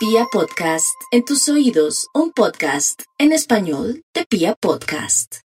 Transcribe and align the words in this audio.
Pia 0.00 0.24
Podcast, 0.32 0.94
en 1.10 1.26
tus 1.26 1.46
oídos, 1.50 2.06
un 2.14 2.32
podcast 2.32 3.02
en 3.18 3.32
español 3.32 4.02
de 4.14 4.24
Pia 4.24 4.54
Podcast. 4.58 5.40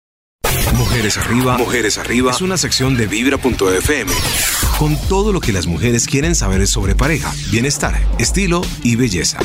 Mujeres 0.77 1.17
arriba, 1.17 1.57
mujeres 1.57 1.97
arriba 1.97 2.29
es 2.29 2.39
una 2.39 2.55
sección 2.57 2.95
de 2.95 3.07
vibra.fm 3.07 4.11
con 4.77 4.95
todo 5.09 5.33
lo 5.33 5.39
que 5.39 5.53
las 5.53 5.65
mujeres 5.65 6.05
quieren 6.05 6.35
saber 6.35 6.67
sobre 6.67 6.93
pareja, 6.93 7.33
bienestar, 7.49 7.95
estilo 8.19 8.61
y 8.83 8.95
belleza. 8.95 9.39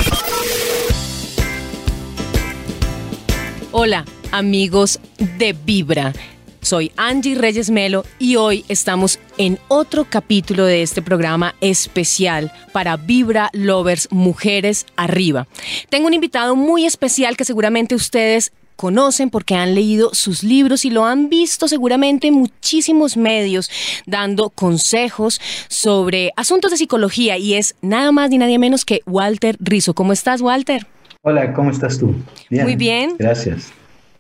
Hola, 3.73 4.05
amigos 4.31 5.01
de 5.39 5.55
Vibra. 5.55 6.13
Soy 6.61 6.93
Angie 6.97 7.35
Reyes 7.35 7.71
Melo 7.71 8.05
y 8.19 8.37
hoy 8.37 8.65
estamos 8.69 9.19
en 9.39 9.59
otro 9.69 10.07
capítulo 10.09 10.65
de 10.65 10.83
este 10.83 11.03
programa 11.03 11.55
especial 11.61 12.53
para 12.73 12.97
Vibra 12.97 13.51
Lovers 13.53 14.09
Mujeres 14.11 14.87
Arriba. 14.97 15.47
Tengo 15.89 16.07
un 16.07 16.15
invitado 16.15 16.57
muy 16.57 16.85
especial 16.85 17.37
que 17.37 17.45
seguramente 17.45 17.95
ustedes 17.95 18.53
conocen 18.77 19.31
porque 19.31 19.57
han 19.57 19.75
leído 19.75 20.11
sus 20.15 20.43
libros 20.43 20.85
y 20.85 20.91
lo 20.91 21.05
han 21.05 21.29
visto 21.29 21.67
seguramente 21.67 22.29
en 22.29 22.35
muchísimos 22.35 23.17
medios 23.17 23.71
dando 24.07 24.51
consejos 24.51 25.41
sobre 25.69 26.33
asuntos 26.37 26.71
de 26.71 26.77
psicología 26.77 27.39
y 27.39 27.55
es 27.55 27.75
nada 27.83 28.13
más 28.13 28.31
ni 28.31 28.39
nadie 28.39 28.59
menos 28.59 28.85
que 28.85 29.01
Walter 29.07 29.57
Rizzo. 29.59 29.95
¿Cómo 29.95 30.13
estás, 30.13 30.41
Walter? 30.41 30.87
Hola, 31.23 31.53
¿cómo 31.53 31.71
estás 31.71 31.99
tú? 31.99 32.15
Muy 32.51 32.77
bien. 32.77 33.17
Gracias. 33.19 33.73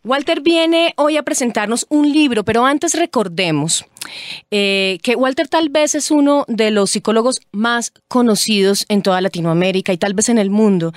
Walter 0.08 0.40
viene 0.40 0.94
hoy 0.96 1.18
a 1.18 1.22
presentarnos 1.22 1.84
un 1.90 2.10
libro, 2.10 2.42
pero 2.42 2.64
antes 2.64 2.94
recordemos 2.94 3.84
eh, 4.50 5.00
que 5.02 5.14
Walter 5.14 5.48
tal 5.48 5.68
vez 5.68 5.94
es 5.94 6.10
uno 6.10 6.46
de 6.48 6.70
los 6.70 6.92
psicólogos 6.92 7.40
más 7.52 7.92
conocidos 8.08 8.86
en 8.88 9.02
toda 9.02 9.20
Latinoamérica 9.20 9.92
y 9.92 9.98
tal 9.98 10.14
vez 10.14 10.30
en 10.30 10.38
el 10.38 10.48
mundo, 10.48 10.94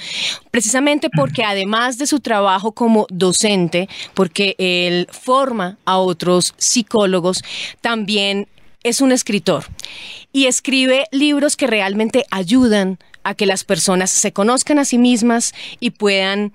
precisamente 0.49 1.09
porque 1.09 1.43
además 1.43 1.97
de 1.97 2.07
su 2.07 2.21
trabajo 2.21 2.71
como 2.71 3.05
docente, 3.09 3.89
porque 4.13 4.55
él 4.58 5.09
forma 5.11 5.77
a 5.83 5.97
otros 5.97 6.53
psicólogos, 6.55 7.43
también 7.81 8.47
es 8.81 9.02
un 9.02 9.11
escritor 9.11 9.66
y 10.31 10.45
escribe 10.45 11.03
libros 11.11 11.58
que 11.58 11.67
realmente 11.67 12.23
ayudan 12.31 12.97
a 13.23 13.36
que 13.36 13.45
las 13.45 13.66
personas 13.66 14.09
se 14.09 14.31
conozcan 14.31 14.80
a 14.80 14.86
sí 14.86 14.97
mismas 14.97 15.53
y 15.81 15.89
puedan 15.89 16.53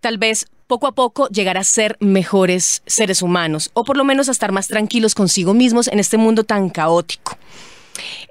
tal 0.00 0.18
vez 0.18 0.48
poco 0.66 0.86
a 0.86 0.92
poco 0.92 1.28
llegar 1.28 1.56
a 1.56 1.64
ser 1.64 1.96
mejores 2.00 2.82
seres 2.86 3.22
humanos 3.22 3.70
o 3.74 3.84
por 3.84 3.96
lo 3.96 4.04
menos 4.04 4.28
a 4.28 4.32
estar 4.32 4.52
más 4.52 4.68
tranquilos 4.68 5.14
consigo 5.14 5.54
mismos 5.54 5.88
en 5.88 5.98
este 5.98 6.16
mundo 6.16 6.44
tan 6.44 6.70
caótico. 6.70 7.36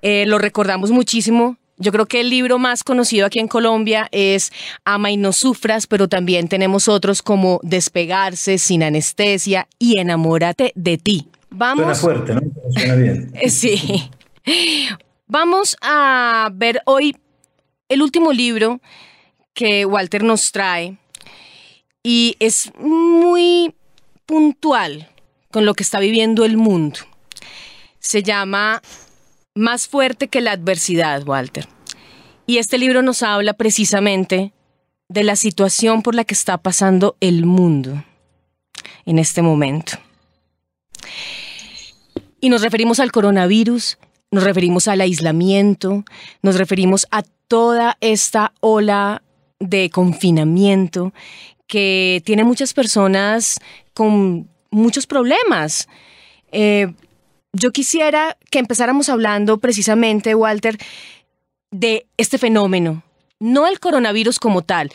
Eh, 0.02 0.26
lo 0.26 0.38
recordamos 0.38 0.92
muchísimo. 0.92 1.58
Yo 1.78 1.92
creo 1.92 2.06
que 2.06 2.22
el 2.22 2.30
libro 2.30 2.60
más 2.60 2.84
conocido 2.84 3.26
aquí 3.26 3.40
en 3.40 3.48
Colombia 3.48 4.08
es 4.12 4.52
Ama 4.86 5.12
y 5.12 5.18
no 5.18 5.34
sufras, 5.34 5.88
pero 5.88 6.08
también 6.08 6.48
tenemos 6.48 6.88
otros 6.88 7.22
como 7.22 7.60
Despegarse, 7.64 8.58
Sin 8.58 8.84
anestesia 8.84 9.68
y 9.80 10.00
Enamórate 10.00 10.72
de 10.76 10.98
ti. 10.98 11.28
Vamos. 11.50 11.84
Suena 11.84 11.96
fuerte, 11.96 12.36
¿no? 12.36 12.42
Suena 12.72 12.96
bien. 12.96 13.32
Eh, 13.42 13.50
sí. 13.50 14.10
Vamos 15.28 15.76
a 15.82 16.50
ver 16.54 16.82
hoy 16.86 17.16
el 17.90 18.02
último 18.02 18.32
libro 18.34 18.82
que 19.54 19.86
Walter 19.86 20.24
nos 20.24 20.52
trae 20.52 20.98
y 22.04 22.36
es 22.40 22.72
muy 22.78 23.74
puntual 24.26 25.10
con 25.52 25.66
lo 25.66 25.74
que 25.74 25.84
está 25.84 26.00
viviendo 26.00 26.46
el 26.46 26.58
mundo. 26.58 27.00
Se 28.00 28.22
llama 28.22 28.82
Más 29.56 29.88
fuerte 29.88 30.28
que 30.28 30.42
la 30.42 30.52
adversidad, 30.52 31.26
Walter. 31.26 31.68
Y 32.46 32.58
este 32.58 32.78
libro 32.78 33.02
nos 33.02 33.24
habla 33.24 33.54
precisamente 33.54 34.52
de 35.08 35.24
la 35.24 35.36
situación 35.36 36.02
por 36.02 36.16
la 36.16 36.26
que 36.26 36.34
está 36.34 36.58
pasando 36.58 37.16
el 37.22 37.46
mundo 37.46 38.04
en 39.06 39.20
este 39.20 39.42
momento. 39.42 39.94
Y 42.42 42.50
nos 42.50 42.62
referimos 42.62 43.00
al 43.00 43.12
coronavirus, 43.12 43.98
nos 44.32 44.44
referimos 44.44 44.88
al 44.88 45.00
aislamiento, 45.00 46.04
nos 46.42 46.58
referimos 46.58 47.08
a 47.12 47.24
toda 47.48 47.98
esta 48.02 48.54
ola 48.60 49.22
de 49.60 49.90
confinamiento 49.90 51.14
que 51.74 52.22
tiene 52.24 52.44
muchas 52.44 52.72
personas 52.72 53.60
con 53.96 54.48
muchos 54.70 55.08
problemas. 55.08 55.88
Eh, 56.52 56.94
yo 57.52 57.72
quisiera 57.72 58.38
que 58.52 58.60
empezáramos 58.60 59.10
hablando 59.10 59.58
precisamente, 59.58 60.36
Walter, 60.36 60.78
de 61.72 62.06
este 62.16 62.38
fenómeno, 62.38 63.02
no 63.40 63.66
el 63.66 63.80
coronavirus 63.80 64.38
como 64.38 64.62
tal, 64.62 64.92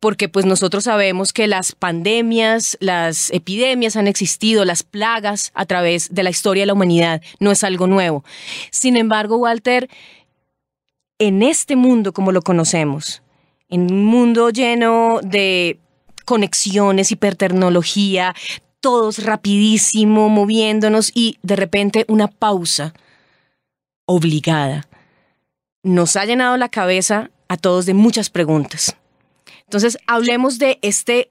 porque 0.00 0.30
pues 0.30 0.46
nosotros 0.46 0.84
sabemos 0.84 1.34
que 1.34 1.46
las 1.46 1.72
pandemias, 1.72 2.78
las 2.80 3.30
epidemias 3.30 3.94
han 3.96 4.06
existido, 4.06 4.64
las 4.64 4.82
plagas 4.82 5.52
a 5.52 5.66
través 5.66 6.14
de 6.14 6.22
la 6.22 6.30
historia 6.30 6.62
de 6.62 6.68
la 6.68 6.72
humanidad, 6.72 7.20
no 7.38 7.50
es 7.50 7.62
algo 7.64 7.86
nuevo. 7.86 8.24
Sin 8.70 8.96
embargo, 8.96 9.36
Walter, 9.36 9.90
en 11.18 11.42
este 11.42 11.76
mundo 11.76 12.14
como 12.14 12.32
lo 12.32 12.40
conocemos, 12.40 13.20
en 13.68 13.92
un 13.92 14.06
mundo 14.06 14.48
lleno 14.48 15.20
de 15.22 15.80
conexiones, 16.24 17.12
hipertecnología, 17.12 18.34
todos 18.80 19.24
rapidísimo, 19.24 20.28
moviéndonos 20.28 21.10
y 21.14 21.38
de 21.42 21.56
repente 21.56 22.04
una 22.08 22.28
pausa 22.28 22.92
obligada. 24.06 24.86
Nos 25.82 26.16
ha 26.16 26.24
llenado 26.24 26.56
la 26.56 26.68
cabeza 26.68 27.30
a 27.48 27.56
todos 27.56 27.86
de 27.86 27.94
muchas 27.94 28.30
preguntas. 28.30 28.96
Entonces, 29.64 29.98
hablemos 30.06 30.58
de 30.58 30.78
este, 30.82 31.30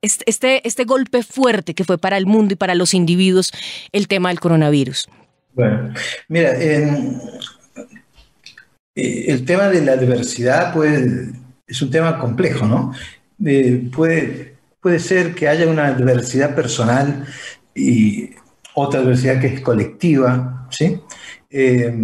este, 0.00 0.24
este, 0.28 0.66
este 0.66 0.84
golpe 0.84 1.22
fuerte 1.22 1.74
que 1.74 1.84
fue 1.84 1.98
para 1.98 2.16
el 2.16 2.26
mundo 2.26 2.54
y 2.54 2.56
para 2.56 2.74
los 2.74 2.94
individuos 2.94 3.52
el 3.92 4.08
tema 4.08 4.28
del 4.28 4.40
coronavirus. 4.40 5.08
Bueno, 5.54 5.92
mira, 6.28 6.52
eh, 6.56 7.18
el 8.94 9.44
tema 9.44 9.68
de 9.68 9.84
la 9.84 9.96
diversidad 9.96 10.72
pues, 10.72 11.02
es 11.66 11.82
un 11.82 11.90
tema 11.90 12.18
complejo, 12.18 12.66
¿no? 12.66 12.92
Eh, 13.44 13.90
puede, 13.94 14.56
puede 14.80 14.98
ser 14.98 15.34
que 15.34 15.48
haya 15.48 15.66
una 15.66 15.86
adversidad 15.86 16.54
personal 16.54 17.26
y 17.74 18.30
otra 18.74 19.00
adversidad 19.00 19.40
que 19.40 19.48
es 19.48 19.60
colectiva, 19.60 20.68
¿sí? 20.70 21.00
Eh, 21.50 21.94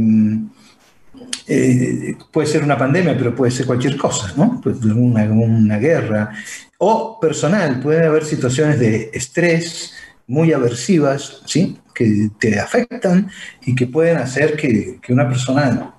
eh, 1.47 2.17
puede 2.31 2.47
ser 2.47 2.63
una 2.63 2.77
pandemia, 2.77 3.17
pero 3.17 3.35
puede 3.35 3.51
ser 3.51 3.65
cualquier 3.67 3.97
cosa, 3.97 4.35
¿no? 4.37 4.61
una, 4.95 5.25
una 5.25 5.79
guerra. 5.79 6.31
O 6.79 7.19
personal, 7.19 7.81
puede 7.81 8.07
haber 8.07 8.25
situaciones 8.25 8.79
de 8.79 9.11
estrés 9.15 9.95
muy 10.27 10.53
aversivas, 10.53 11.43
¿sí? 11.47 11.79
Que 11.95 12.31
te 12.39 12.61
afectan 12.61 13.31
y 13.65 13.75
que 13.75 13.87
pueden 13.87 14.19
hacer 14.19 14.57
que, 14.57 14.99
que 15.01 15.13
una 15.13 15.27
persona 15.27 15.95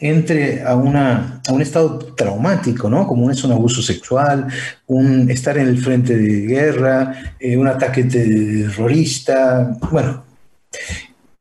entre 0.00 0.62
a, 0.62 0.74
una, 0.76 1.40
a 1.46 1.52
un 1.52 1.62
estado 1.62 1.98
traumático, 1.98 2.88
¿no? 2.88 3.06
Como 3.06 3.30
es 3.30 3.42
un 3.44 3.52
abuso 3.52 3.82
sexual, 3.82 4.46
un 4.86 5.30
estar 5.30 5.58
en 5.58 5.68
el 5.68 5.78
frente 5.78 6.16
de 6.16 6.40
guerra, 6.46 7.34
eh, 7.38 7.56
un 7.56 7.66
ataque 7.66 8.04
terrorista. 8.04 9.76
Bueno, 9.90 10.24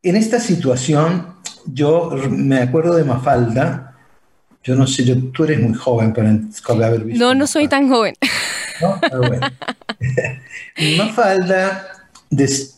en 0.02 0.16
esta 0.16 0.40
situación 0.40 1.28
yo 1.66 2.12
me 2.30 2.60
acuerdo 2.60 2.96
de 2.96 3.04
Mafalda. 3.04 3.96
Yo 4.64 4.76
no 4.76 4.86
sé, 4.86 5.06
yo, 5.06 5.18
tú 5.32 5.46
eres 5.46 5.62
muy 5.62 5.74
joven 5.74 6.14
para 6.14 6.30
haber 6.88 7.04
visto. 7.04 7.24
No, 7.24 7.34
no 7.34 7.48
soy 7.48 7.68
tan 7.68 7.88
joven. 7.88 8.16
¿No? 8.82 9.00
Ah, 9.02 9.18
bueno. 9.18 9.48
Mafalda 10.98 11.88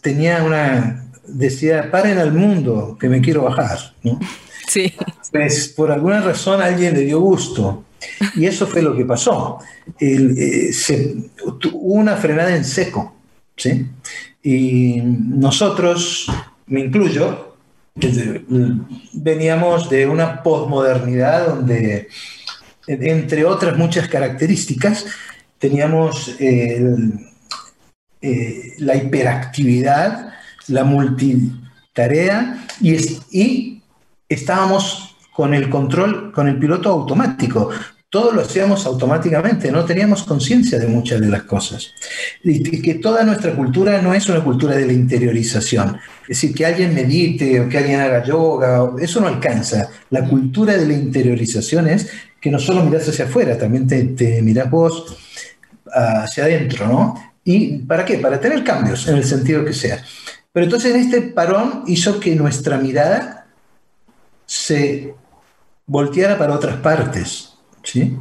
tenía 0.02 0.44
una 0.44 1.09
decía, 1.32 1.90
paren 1.92 2.18
al 2.18 2.34
mundo, 2.34 2.98
que 3.00 3.10
me 3.10 3.22
quiero 3.22 3.44
bajar, 3.44 3.94
¿no? 4.04 4.20
Sí. 4.70 4.94
Pues 5.32 5.70
por 5.70 5.92
alguna 5.92 6.22
razón 6.22 6.62
alguien 6.62 6.94
le 6.94 7.02
dio 7.02 7.20
gusto. 7.20 7.86
Y 8.36 8.46
eso 8.46 8.68
fue 8.68 8.84
lo 8.84 8.96
que 8.96 9.04
pasó. 9.04 9.58
Eh, 10.00 10.72
hubo 11.74 11.94
una 11.96 12.16
frenada 12.18 12.56
en 12.56 12.64
seco. 12.64 13.16
¿sí? 13.56 13.88
Y 14.44 15.02
nosotros, 15.02 16.32
me 16.68 16.82
incluyo, 16.82 17.56
veníamos 19.14 19.90
de 19.90 20.08
una 20.08 20.42
posmodernidad 20.42 21.48
donde, 21.48 22.08
entre 22.88 23.46
otras 23.46 23.78
muchas 23.78 24.08
características, 24.08 25.06
teníamos 25.58 26.36
eh, 26.40 26.80
la 28.78 28.96
hiperactividad, 28.96 30.34
la 30.70 30.84
multitarea 30.84 32.66
y, 32.82 33.82
estábamos 34.28 35.16
con 35.34 35.54
el 35.54 35.70
control, 35.70 36.32
con 36.32 36.48
el 36.48 36.60
piloto 36.60 36.90
automático. 36.90 37.70
Todo 38.10 38.32
lo 38.32 38.42
hacíamos 38.42 38.86
automáticamente, 38.86 39.72
no 39.72 39.86
teníamos 39.86 40.24
conciencia 40.24 40.80
de 40.80 40.88
muchas 40.88 41.22
de 41.22 41.28
las 41.28 41.44
cosas. 41.44 41.94
Y 42.44 42.82
que 42.82 42.96
toda 42.96 43.24
nuestra 43.24 43.56
cultura 43.56 44.02
no 44.02 44.14
es 44.14 44.28
una 44.30 44.44
cultura 44.44 44.76
de 44.76 44.86
la 44.86 44.94
interiorización. 44.94 45.98
Es 46.24 46.42
decir, 46.42 46.54
que 46.54 46.66
alguien 46.66 46.94
medite 46.94 47.60
o 47.60 47.70
que 47.70 47.78
alguien 47.78 48.00
haga 48.00 48.24
yoga, 48.24 48.92
eso 49.00 49.22
no 49.22 49.28
alcanza. 49.28 49.90
La 50.10 50.28
cultura 50.28 50.76
de 50.76 50.88
la 50.88 50.94
interiorización 50.94 51.88
es 51.88 52.10
que 52.40 52.50
no 52.50 52.60
solo 52.60 52.84
miras 52.84 53.08
hacia 53.08 53.26
afuera, 53.26 53.58
también 53.58 53.88
te, 53.88 54.04
te 54.06 54.42
miras 54.42 54.70
vos 54.70 55.18
hacia 55.92 56.46
adentro, 56.46 56.88
¿no? 56.88 57.34
¿Y 57.44 57.80
para 57.80 58.06
qué? 58.06 58.18
Para 58.20 58.40
tener 58.40 58.64
cambios 58.64 59.08
en 59.08 59.18
el 59.18 59.24
sentido 59.24 59.66
que 59.66 59.74
sea. 59.74 60.04
Pero 60.52 60.66
entonces 60.66 60.96
este 60.96 61.22
parón 61.22 61.84
hizo 61.88 62.20
que 62.20 62.36
nuestra 62.36 62.78
mirada 62.78 63.48
se 64.46 65.14
volteara 65.86 66.38
para 66.38 66.56
otras 66.56 66.78
partes, 66.78 67.54
¿sí? 67.84 68.18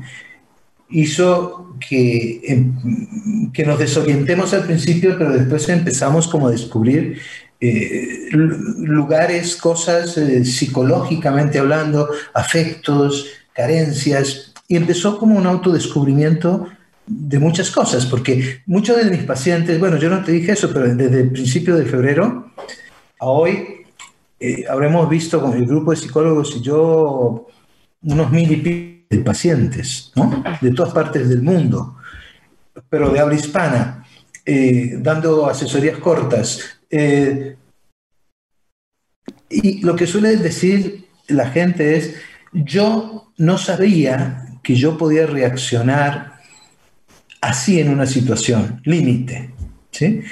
Hizo 0.90 1.76
que, 1.88 2.40
em, 2.44 3.50
que 3.52 3.64
nos 3.64 3.78
desorientemos 3.78 4.52
al 4.52 4.64
principio, 4.64 5.16
pero 5.18 5.32
después 5.32 5.68
empezamos 5.68 6.28
como 6.28 6.48
a 6.48 6.50
descubrir 6.50 7.18
eh, 7.60 8.28
lugares, 8.30 9.56
cosas 9.56 10.16
eh, 10.16 10.44
psicológicamente 10.44 11.58
hablando, 11.58 12.08
afectos, 12.32 13.26
carencias, 13.52 14.54
y 14.68 14.76
empezó 14.76 15.18
como 15.18 15.36
un 15.36 15.46
autodescubrimiento 15.46 16.68
de 17.08 17.38
muchas 17.38 17.70
cosas, 17.70 18.06
porque 18.06 18.60
muchos 18.66 18.96
de 18.96 19.10
mis 19.10 19.24
pacientes, 19.24 19.78
bueno, 19.80 19.96
yo 19.96 20.10
no 20.10 20.22
te 20.22 20.32
dije 20.32 20.52
eso, 20.52 20.70
pero 20.72 20.94
desde 20.94 21.22
el 21.22 21.30
principio 21.30 21.76
de 21.76 21.86
febrero 21.86 22.52
a 23.18 23.26
hoy 23.26 23.86
eh, 24.38 24.64
habremos 24.68 25.08
visto 25.08 25.40
con 25.40 25.54
el 25.54 25.66
grupo 25.66 25.90
de 25.90 25.96
psicólogos 25.96 26.54
y 26.56 26.60
yo 26.62 27.48
unos 28.02 28.30
mil 28.30 28.52
y 28.52 28.56
pico 28.56 28.98
de 29.10 29.18
pacientes. 29.18 30.12
De 30.60 30.70
todas 30.72 30.92
partes 30.92 31.28
del 31.28 31.42
mundo, 31.42 31.96
pero 32.88 33.10
de 33.10 33.20
habla 33.20 33.34
hispana, 33.34 34.04
eh, 34.44 34.98
dando 34.98 35.46
asesorías 35.46 35.98
cortas. 35.98 36.60
Eh, 36.90 37.56
y 39.48 39.80
lo 39.80 39.96
que 39.96 40.06
suele 40.06 40.36
decir 40.36 41.08
la 41.28 41.48
gente 41.50 41.96
es, 41.96 42.14
yo 42.52 43.32
no 43.38 43.58
sabía 43.58 44.60
que 44.62 44.74
yo 44.74 44.98
podía 44.98 45.26
reaccionar 45.26 46.37
así 47.40 47.80
en 47.80 47.90
una 47.90 48.06
situación, 48.06 48.80
límite. 48.84 49.50
¿sí? 49.90 50.22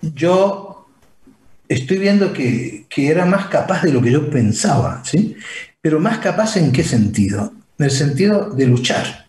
Yo 0.00 0.88
estoy 1.68 1.98
viendo 1.98 2.32
que, 2.32 2.86
era 2.96 3.24
más 3.24 3.46
capaz 3.46 3.82
de 3.82 3.92
lo 3.92 4.02
que 4.02 4.12
yo 4.12 4.30
pensaba, 4.30 5.02
¿sí? 5.04 5.36
pero 5.80 6.00
más 6.00 6.18
capaz 6.18 6.56
en 6.56 6.72
qué 6.72 6.84
sentido? 6.84 7.52
En 7.78 7.86
el 7.86 7.90
sentido 7.90 8.50
de 8.50 8.66
luchar, 8.66 9.26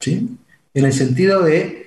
¿sí? 0.00 0.28
en 0.74 0.84
el 0.84 0.92
sentido 0.92 1.42
de 1.42 1.80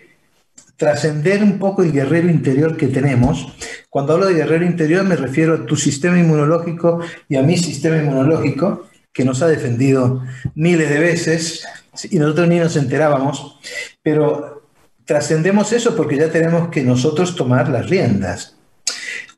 trascender 0.77 1.43
un 1.43 1.59
poco 1.59 1.83
el 1.83 1.91
guerrero 1.91 2.29
interior 2.29 2.75
que 2.75 2.87
tenemos. 2.87 3.53
Cuando 3.89 4.13
hablo 4.13 4.25
de 4.25 4.33
guerrero 4.33 4.65
interior 4.65 5.05
me 5.05 5.15
refiero 5.15 5.53
a 5.53 5.65
tu 5.65 5.75
sistema 5.75 6.19
inmunológico 6.19 6.99
y 7.29 7.35
a 7.35 7.43
mi 7.43 7.57
sistema 7.57 7.97
inmunológico, 7.97 8.87
que 9.13 9.23
nos 9.23 9.41
ha 9.43 9.47
defendido 9.47 10.23
miles 10.55 10.89
de 10.89 10.99
veces 10.99 11.63
y 12.09 12.17
nosotros 12.17 12.47
ni 12.47 12.57
nos 12.57 12.75
enterábamos, 12.75 13.59
pero 14.01 14.62
trascendemos 15.05 15.73
eso 15.73 15.95
porque 15.95 16.17
ya 16.17 16.29
tenemos 16.29 16.69
que 16.69 16.83
nosotros 16.83 17.35
tomar 17.35 17.69
las 17.69 17.89
riendas. 17.89 18.55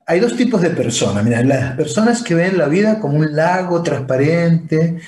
Hay 0.07 0.19
dos 0.19 0.35
tipos 0.35 0.61
de 0.61 0.69
personas. 0.69 1.23
Mira, 1.23 1.43
las 1.43 1.75
personas 1.75 2.21
que 2.21 2.35
ven 2.35 2.57
la 2.57 2.67
vida 2.67 2.99
como 2.99 3.17
un 3.17 3.35
lago 3.35 3.81
transparente, 3.81 4.99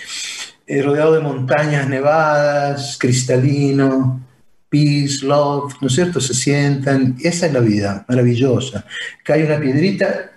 eh, 0.65 0.81
rodeado 0.81 1.13
de 1.13 1.19
montañas 1.19 1.87
nevadas, 1.87 2.97
cristalino, 2.99 4.25
peace, 4.69 5.23
love, 5.23 5.75
¿no 5.81 5.87
es 5.87 5.93
cierto? 5.93 6.19
Se 6.19 6.33
sientan. 6.33 7.15
Esa 7.21 7.45
es 7.45 7.53
la 7.53 7.59
vida, 7.59 8.05
maravillosa. 8.07 8.85
Cae 9.23 9.45
una 9.45 9.59
piedrita 9.59 10.31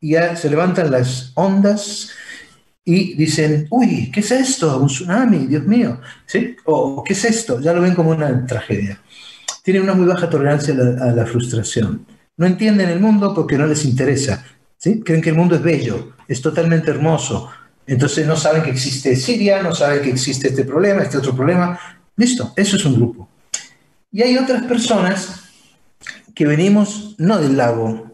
y 0.00 0.12
ya 0.12 0.36
se 0.36 0.50
levantan 0.50 0.92
las 0.92 1.32
ondas 1.34 2.10
y 2.84 3.14
dicen, 3.14 3.66
uy, 3.70 4.12
¿qué 4.12 4.20
es 4.20 4.30
esto? 4.30 4.78
Un 4.78 4.86
tsunami, 4.86 5.46
Dios 5.46 5.64
mío. 5.64 6.00
¿Sí? 6.26 6.54
O 6.64 7.02
¿qué 7.02 7.14
es 7.14 7.24
esto? 7.24 7.60
Ya 7.60 7.72
lo 7.72 7.80
ven 7.80 7.96
como 7.96 8.10
una 8.10 8.46
tragedia 8.46 9.00
tienen 9.66 9.82
una 9.82 9.94
muy 9.94 10.06
baja 10.06 10.30
tolerancia 10.30 10.72
a 10.74 11.10
la, 11.10 11.26
frustración. 11.26 12.06
No 12.36 12.46
entienden 12.46 12.88
el 12.88 13.00
mundo 13.00 13.34
porque 13.34 13.58
no 13.58 13.66
les 13.66 13.84
interesa. 13.84 14.44
¿sí? 14.78 15.00
Creen 15.00 15.20
que 15.20 15.30
el 15.30 15.34
mundo 15.34 15.56
es 15.56 15.62
bello, 15.62 16.12
es 16.28 16.40
totalmente 16.40 16.92
hermoso. 16.92 17.50
Entonces 17.84 18.28
no 18.28 18.36
saben 18.36 18.62
que 18.62 18.70
existe 18.70 19.16
Siria, 19.16 19.64
no 19.64 19.74
saben 19.74 20.02
que 20.02 20.10
existe 20.10 20.50
este 20.50 20.62
problema, 20.62 21.02
este 21.02 21.18
otro 21.18 21.34
problema. 21.34 21.76
Listo, 22.14 22.52
eso 22.54 22.76
es 22.76 22.84
un 22.84 22.94
grupo. 22.94 23.28
Y 24.12 24.22
hay 24.22 24.38
otras 24.38 24.62
personas 24.66 25.40
que 26.32 26.46
venimos 26.46 27.16
no 27.18 27.38
del 27.38 27.56
lago, 27.56 28.05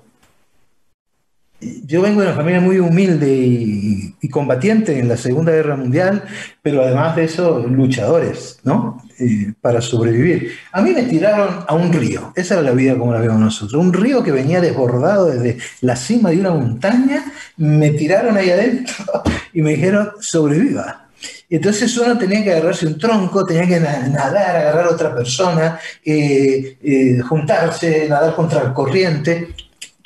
yo 1.85 2.03
vengo 2.03 2.21
de 2.21 2.29
una 2.29 2.37
familia 2.37 2.61
muy 2.61 2.79
humilde 2.79 3.29
y, 3.29 4.29
combatiente 4.31 4.99
en 4.99 5.09
la 5.09 5.19
Segunda 5.19 5.53
Guerra 5.53 5.77
Mundial, 5.77 6.25
pero 6.63 6.83
además 6.83 7.15
de 7.17 7.25
eso, 7.25 7.59
luchadores, 7.67 8.59
¿no? 8.65 9.03
Eh, 9.19 9.53
para 9.61 9.83
sobrevivir. 9.83 10.53
A 10.73 10.81
mí 10.81 10.93
me 10.93 11.03
tiraron 11.03 11.65
a 11.69 11.75
un 11.75 11.93
río, 11.93 12.33
esa 12.35 12.55
era 12.55 12.63
la 12.63 12.71
vida 12.71 12.97
como 12.97 13.13
la 13.13 13.21
vemos 13.21 13.39
nosotros, 13.39 13.75
un 13.75 13.93
río 13.93 14.23
que 14.23 14.33
venía 14.33 14.63
desbordado 14.63 15.27
desde 15.27 15.59
la 15.83 15.97
cima 15.97 16.31
de 16.31 16.41
una 16.41 16.51
montaña, 16.53 17.31
me 17.59 17.91
tiraron 17.91 18.39
ahí 18.39 18.51
adentro 18.51 18.95
y 19.53 19.61
me 19.61 19.73
dijeron, 19.73 20.13
sobreviva. 20.21 21.09
Entonces 21.51 21.97
uno 21.99 22.17
tenía 22.17 22.43
que 22.43 22.53
agarrarse 22.53 22.87
un 22.87 22.99
tronco, 22.99 23.45
tenía 23.45 23.67
que 23.67 23.79
nadar, 23.79 24.57
agarrar 24.57 24.87
a 24.87 24.91
otra 24.91 25.15
persona, 25.15 25.79
eh, 26.03 26.79
eh, 26.83 27.21
juntarse, 27.21 28.09
nadar 28.09 28.35
contra 28.35 28.65
la 28.65 28.73
corriente 28.73 29.55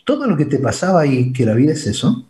todo 0.06 0.28
lo 0.28 0.36
que 0.36 0.44
te 0.44 0.60
pasaba 0.60 1.00
ahí, 1.00 1.32
que 1.32 1.44
la 1.44 1.52
vida 1.52 1.72
es 1.72 1.84
eso, 1.86 2.24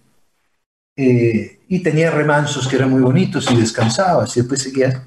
eh, 0.96 1.61
y 1.69 1.81
tenía 1.81 2.11
remansos 2.11 2.67
que 2.67 2.76
eran 2.76 2.90
muy 2.90 3.02
bonitos 3.02 3.50
y 3.52 3.56
descansabas 3.56 4.34
y 4.34 4.40
después 4.40 4.62
seguías. 4.62 5.02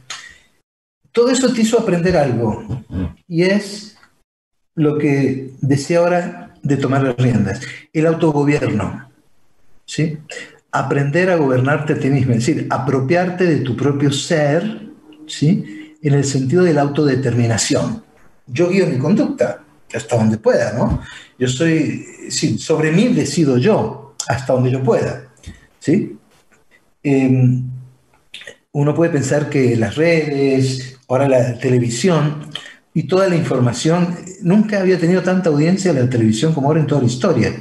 Todo 1.11 1.31
eso 1.31 1.51
te 1.51 1.61
hizo 1.61 1.79
aprender 1.79 2.15
algo 2.15 2.63
y 3.27 3.41
es 3.41 3.97
lo 4.75 4.99
que 4.99 5.55
decía 5.61 5.97
ahora 5.97 6.53
de 6.61 6.77
tomar 6.77 7.01
las 7.01 7.17
riendas, 7.17 7.61
el 7.91 8.05
autogobierno, 8.05 9.09
¿sí? 9.85 10.19
Aprender 10.71 11.31
a 11.31 11.37
gobernarte 11.37 11.93
a 11.93 11.99
ti 11.99 12.11
mismo, 12.11 12.33
es 12.33 12.45
decir, 12.45 12.67
apropiarte 12.69 13.45
de 13.45 13.61
tu 13.61 13.75
propio 13.75 14.11
ser, 14.11 14.91
¿sí? 15.25 15.95
En 16.03 16.13
el 16.13 16.23
sentido 16.23 16.63
de 16.63 16.73
la 16.73 16.81
autodeterminación. 16.81 18.03
Yo 18.45 18.69
guío 18.69 18.85
mi 18.85 18.99
conducta, 18.99 19.63
hasta 19.91 20.15
donde 20.15 20.37
pueda, 20.37 20.73
¿no? 20.73 21.01
Yo 21.39 21.47
soy, 21.47 22.05
sí, 22.29 22.57
sobre 22.57 22.91
mí 22.91 23.07
decido 23.07 23.57
yo, 23.57 24.13
hasta 24.27 24.53
donde 24.53 24.71
yo 24.71 24.83
pueda, 24.83 25.29
¿sí? 25.79 26.17
Em, 27.01 27.63
uno 28.73 28.93
puede 28.93 29.11
pensar 29.11 29.49
que 29.49 29.77
las 29.77 29.95
redes, 29.95 30.99
ahora 31.07 31.29
la 31.29 31.57
televisión 31.57 32.49
y 32.93 33.03
toda 33.03 33.29
la 33.29 33.37
información, 33.37 34.17
nunca 34.41 34.81
había 34.81 34.99
tenido 34.99 35.23
tanta 35.23 35.49
audiencia 35.49 35.93
la 35.93 36.09
televisión 36.09 36.53
como 36.53 36.67
ahora 36.67 36.81
en 36.81 36.87
toda 36.87 37.01
la 37.01 37.07
historia. 37.07 37.53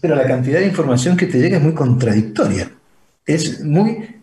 Pero 0.00 0.16
la 0.16 0.26
cantidad 0.26 0.58
de 0.58 0.66
información 0.66 1.16
que 1.16 1.26
te 1.26 1.38
llega 1.38 1.58
es 1.58 1.62
muy 1.62 1.74
contradictoria. 1.74 2.68
Es 3.24 3.62
muy 3.62 4.20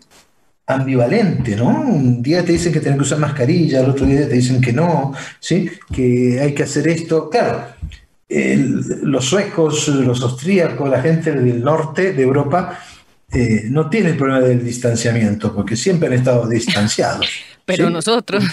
ambivalente, 0.66 1.56
¿no? 1.56 1.70
Un 1.70 2.22
día 2.22 2.44
te 2.44 2.52
dicen 2.52 2.74
que 2.74 2.82
tienes 2.82 2.98
que 2.98 3.04
usar 3.04 3.20
mascarilla, 3.20 3.80
el 3.80 3.92
otro 3.92 4.06
día 4.06 4.28
te 4.28 4.36
dicen 4.36 4.60
que 4.60 4.74
no, 4.74 5.14
¿sí? 5.40 5.70
Que 5.94 6.42
hay 6.42 6.54
que 6.54 6.64
hacer 6.64 6.88
esto. 6.90 7.30
Claro, 7.30 7.68
los 8.30 9.26
suecos, 9.26 9.88
los 9.88 10.22
austríacos, 10.22 10.90
la 10.90 11.02
gente 11.02 11.32
del 11.32 11.64
norte 11.64 12.14
de 12.14 12.24
Europa 12.24 12.80
eh, 13.32 13.64
no 13.70 13.90
tiene 13.90 14.10
el 14.10 14.18
problema 14.18 14.42
del 14.42 14.64
distanciamiento, 14.64 15.54
porque 15.54 15.76
siempre 15.76 16.08
han 16.08 16.14
estado 16.16 16.48
distanciados. 16.48 17.28
Pero 17.66 17.90
nosotros. 17.90 18.44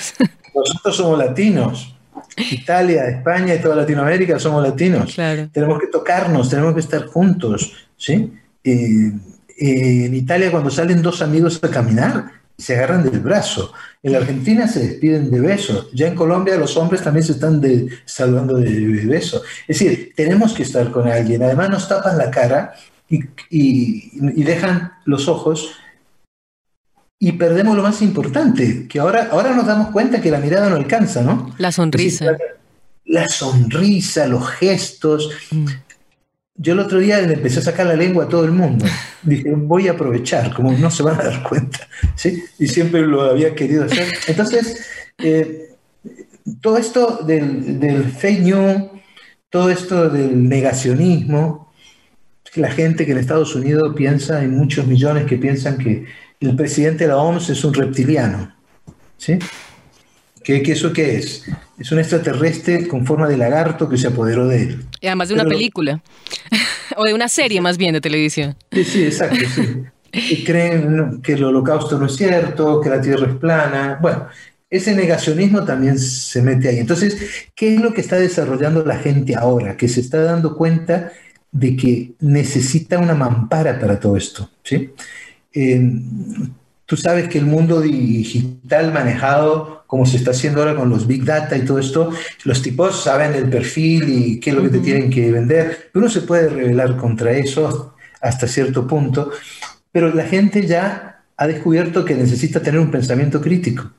Nosotros 0.54 0.96
somos 0.96 1.18
latinos. 1.18 1.94
Italia, 2.36 3.08
España 3.08 3.54
y 3.54 3.60
toda 3.60 3.76
Latinoamérica 3.76 4.38
somos 4.38 4.62
latinos. 4.62 5.14
Tenemos 5.52 5.78
que 5.78 5.86
tocarnos, 5.86 6.48
tenemos 6.48 6.74
que 6.74 6.80
estar 6.80 7.06
juntos, 7.06 7.72
¿sí? 7.96 8.32
en 8.64 10.14
Italia 10.14 10.50
cuando 10.50 10.70
salen 10.70 11.02
dos 11.02 11.22
amigos 11.22 11.60
a 11.62 11.68
caminar, 11.68 12.32
se 12.56 12.76
agarran 12.76 13.02
del 13.02 13.20
brazo. 13.20 13.72
En 14.02 14.12
la 14.12 14.18
Argentina 14.18 14.68
se 14.68 14.80
despiden 14.80 15.30
de 15.30 15.40
besos. 15.40 15.88
Ya 15.92 16.06
en 16.06 16.14
Colombia 16.14 16.56
los 16.56 16.76
hombres 16.76 17.02
también 17.02 17.24
se 17.24 17.32
están 17.32 17.60
saludando 18.04 18.56
de, 18.56 19.06
besos. 19.06 19.42
Es 19.66 19.78
decir, 19.78 20.12
tenemos 20.14 20.52
que 20.52 20.62
estar 20.62 20.90
con 20.90 21.08
alguien. 21.08 21.42
Además 21.42 21.70
nos 21.70 21.88
tapan 21.88 22.18
la 22.18 22.30
cara 22.30 22.74
y, 23.50 24.42
dejan 24.42 24.92
los 25.04 25.28
ojos 25.28 25.72
y 27.18 27.32
perdemos 27.32 27.76
lo 27.76 27.82
más 27.82 28.02
importante, 28.02 28.86
que 28.86 28.98
ahora, 28.98 29.28
ahora 29.30 29.54
nos 29.54 29.66
damos 29.66 29.90
cuenta 29.90 30.20
que 30.20 30.30
la 30.30 30.40
mirada 30.40 30.68
no 30.68 30.76
alcanza, 30.76 31.22
¿no? 31.22 31.54
La 31.56 31.72
sonrisa. 31.72 32.36
la, 33.06 33.28
sonrisa, 33.28 34.26
los 34.26 34.46
gestos. 34.48 35.30
Mm. 35.50 35.66
Yo 36.56 36.74
el 36.74 36.78
otro 36.78 37.00
día 37.00 37.20
le 37.20 37.34
empecé 37.34 37.58
a 37.58 37.62
sacar 37.62 37.86
la 37.86 37.96
lengua 37.96 38.24
a 38.24 38.28
todo 38.28 38.44
el 38.44 38.52
mundo. 38.52 38.84
Dije, 39.22 39.50
voy 39.54 39.88
a 39.88 39.92
aprovechar, 39.92 40.54
como 40.54 40.72
no 40.72 40.90
se 40.90 41.02
van 41.02 41.20
a 41.20 41.24
dar 41.24 41.42
cuenta. 41.42 41.88
¿sí? 42.14 42.44
Y 42.58 42.68
siempre 42.68 43.02
lo 43.02 43.22
había 43.22 43.54
querido 43.54 43.84
hacer. 43.84 44.06
Entonces, 44.28 44.86
eh, 45.18 45.74
todo 46.60 46.78
esto 46.78 47.20
del, 47.26 47.80
del, 47.80 48.04
fake 48.04 48.40
news, 48.40 48.82
todo 49.50 49.70
esto 49.70 50.08
del 50.10 50.48
negacionismo, 50.48 51.64
la 52.54 52.70
gente 52.70 53.04
que 53.04 53.12
en 53.12 53.18
Estados 53.18 53.54
Unidos 53.54 53.94
piensa, 53.96 54.38
hay 54.38 54.48
muchos 54.48 54.86
millones 54.86 55.24
que 55.24 55.36
piensan 55.36 55.76
que 55.78 56.06
el 56.40 56.56
presidente 56.56 57.04
de 57.04 57.08
la 57.08 57.16
OMS 57.16 57.50
es 57.50 57.64
un 57.64 57.74
reptiliano. 57.74 58.54
¿sí? 59.16 59.38
¿Qué, 60.44 60.62
eso 60.66 60.92
qué 60.92 61.16
es? 61.16 61.42
Es 61.78 61.90
un 61.90 61.98
extraterrestre 61.98 62.86
con 62.86 63.06
forma 63.06 63.26
de 63.26 63.36
lagarto 63.36 63.88
que 63.88 63.96
se 63.96 64.08
apoderó 64.08 64.46
de 64.46 64.62
él. 64.62 64.84
Y 65.00 65.06
además 65.06 65.28
de 65.28 65.34
una 65.34 65.44
película. 65.44 66.02
o 66.96 67.04
de 67.04 67.14
una 67.14 67.28
serie 67.28 67.60
más 67.60 67.78
bien 67.78 67.94
de 67.94 68.00
televisión. 68.00 68.54
Sí, 68.70 68.84
sí, 68.84 69.04
exacto, 69.04 69.44
sí. 69.54 69.82
y 70.12 70.44
creen 70.44 71.20
que 71.22 71.32
el 71.32 71.44
holocausto 71.44 71.98
no 71.98 72.06
es 72.06 72.16
cierto, 72.16 72.80
que 72.80 72.90
la 72.90 73.00
Tierra 73.00 73.26
es 73.26 73.36
plana. 73.36 73.98
Bueno, 74.00 74.28
ese 74.70 74.94
negacionismo 74.94 75.64
también 75.64 75.98
se 75.98 76.42
mete 76.42 76.68
ahí. 76.68 76.78
Entonces, 76.78 77.16
¿qué 77.54 77.74
es 77.74 77.80
lo 77.80 77.94
que 77.94 78.00
está 78.00 78.16
desarrollando 78.16 78.84
la 78.84 78.98
gente 78.98 79.34
ahora? 79.34 79.76
Que 79.76 79.88
se 79.88 80.00
está 80.00 80.20
dando 80.22 80.56
cuenta 80.56 81.12
de 81.50 81.76
que 81.76 82.12
necesita 82.20 82.98
una 82.98 83.14
mampara 83.14 83.78
para 83.78 83.98
todo 83.98 84.16
esto. 84.16 84.50
¿sí? 84.62 84.90
Eh, 85.52 85.90
tú 86.86 86.96
sabes 86.96 87.28
que 87.28 87.38
el 87.38 87.46
mundo 87.46 87.80
digital 87.80 88.92
manejado, 88.92 89.73
como 89.86 90.06
se 90.06 90.16
está 90.16 90.30
haciendo 90.30 90.60
ahora 90.60 90.76
con 90.76 90.88
los 90.88 91.06
big 91.06 91.24
data 91.24 91.56
y 91.56 91.64
todo 91.64 91.78
esto, 91.78 92.10
los 92.44 92.62
tipos 92.62 93.02
saben 93.02 93.34
el 93.34 93.48
perfil 93.48 94.08
y 94.08 94.40
qué 94.40 94.50
es 94.50 94.56
lo 94.56 94.62
que 94.62 94.70
te 94.70 94.80
tienen 94.80 95.10
que 95.10 95.30
vender. 95.30 95.90
Uno 95.94 96.08
se 96.08 96.22
puede 96.22 96.48
rebelar 96.48 96.96
contra 96.96 97.32
eso 97.32 97.94
hasta 98.20 98.48
cierto 98.48 98.86
punto, 98.86 99.30
pero 99.92 100.12
la 100.12 100.24
gente 100.24 100.66
ya 100.66 101.22
ha 101.36 101.46
descubierto 101.46 102.04
que 102.04 102.14
necesita 102.14 102.60
tener 102.60 102.80
un 102.80 102.90
pensamiento 102.90 103.40
crítico, 103.40 103.90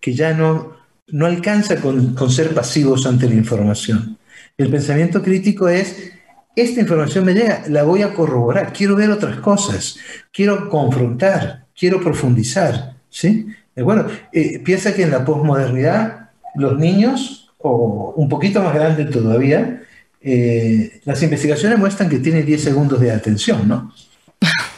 que 0.00 0.14
ya 0.14 0.34
no, 0.34 0.76
no 1.08 1.26
alcanza 1.26 1.80
con, 1.80 2.14
con 2.14 2.30
ser 2.30 2.54
pasivos 2.54 3.06
ante 3.06 3.28
la 3.28 3.34
información. 3.34 4.18
El 4.58 4.70
pensamiento 4.70 5.22
crítico 5.22 5.68
es, 5.68 6.12
esta 6.54 6.80
información 6.80 7.24
me 7.24 7.34
llega, 7.34 7.64
la 7.68 7.82
voy 7.82 8.02
a 8.02 8.14
corroborar, 8.14 8.72
quiero 8.72 8.96
ver 8.96 9.10
otras 9.10 9.40
cosas, 9.40 9.98
quiero 10.32 10.68
confrontar, 10.68 11.66
quiero 11.74 12.00
profundizar. 12.00 12.96
¿sí? 13.16 13.46
Eh, 13.76 13.82
bueno, 13.82 14.06
eh, 14.32 14.58
piensa 14.60 14.94
que 14.94 15.02
en 15.02 15.10
la 15.10 15.24
posmodernidad 15.24 16.30
los 16.54 16.78
niños, 16.78 17.52
o 17.58 18.14
un 18.16 18.28
poquito 18.28 18.62
más 18.62 18.74
grandes 18.74 19.10
todavía, 19.10 19.82
eh, 20.20 21.00
las 21.04 21.22
investigaciones 21.22 21.78
muestran 21.78 22.08
que 22.08 22.18
tiene 22.18 22.42
10 22.42 22.62
segundos 22.62 22.98
de 23.00 23.12
atención, 23.12 23.68
¿no? 23.68 23.92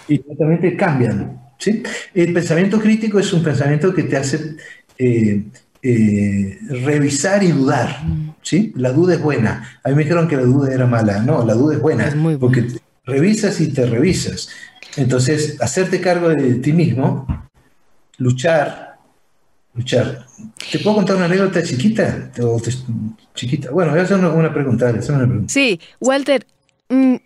y 0.08 0.18
totalmente 0.18 0.76
cambian. 0.76 1.40
¿sí? 1.58 1.82
El 2.14 2.32
pensamiento 2.32 2.80
crítico 2.80 3.18
es 3.20 3.32
un 3.32 3.42
pensamiento 3.42 3.94
que 3.94 4.02
te 4.02 4.16
hace 4.16 4.56
eh, 4.98 6.58
revisar 6.68 7.42
y 7.44 7.52
dudar. 7.52 8.00
¿sí? 8.42 8.72
La 8.76 8.90
duda 8.90 9.14
es 9.14 9.22
buena. 9.22 9.80
A 9.84 9.88
mí 9.90 9.94
me 9.94 10.02
dijeron 10.02 10.26
que 10.26 10.36
la 10.36 10.42
duda 10.42 10.74
era 10.74 10.86
mala. 10.86 11.20
No, 11.20 11.44
la 11.44 11.54
duda 11.54 11.74
es 11.74 11.80
buena, 11.80 12.12
porque 12.40 12.66
revisas 13.04 13.60
y 13.60 13.72
te 13.72 13.86
revisas. 13.86 14.48
Entonces, 14.96 15.60
hacerte 15.60 16.00
cargo 16.00 16.30
de 16.30 16.54
ti 16.56 16.72
mismo, 16.72 17.26
luchar, 18.18 18.87
luchar. 19.78 20.26
¿Te 20.70 20.78
puedo 20.80 20.96
contar 20.96 21.16
una 21.16 21.24
anécdota 21.24 21.62
chiquita? 21.62 22.30
chiquita. 23.34 23.70
Bueno, 23.70 23.92
voy 23.92 24.00
a 24.00 24.02
hacer 24.02 24.18
una, 24.18 24.52
pregunta, 24.52 24.92
Sí, 25.46 25.80
Walter, 26.00 26.46
mm, 26.90 27.16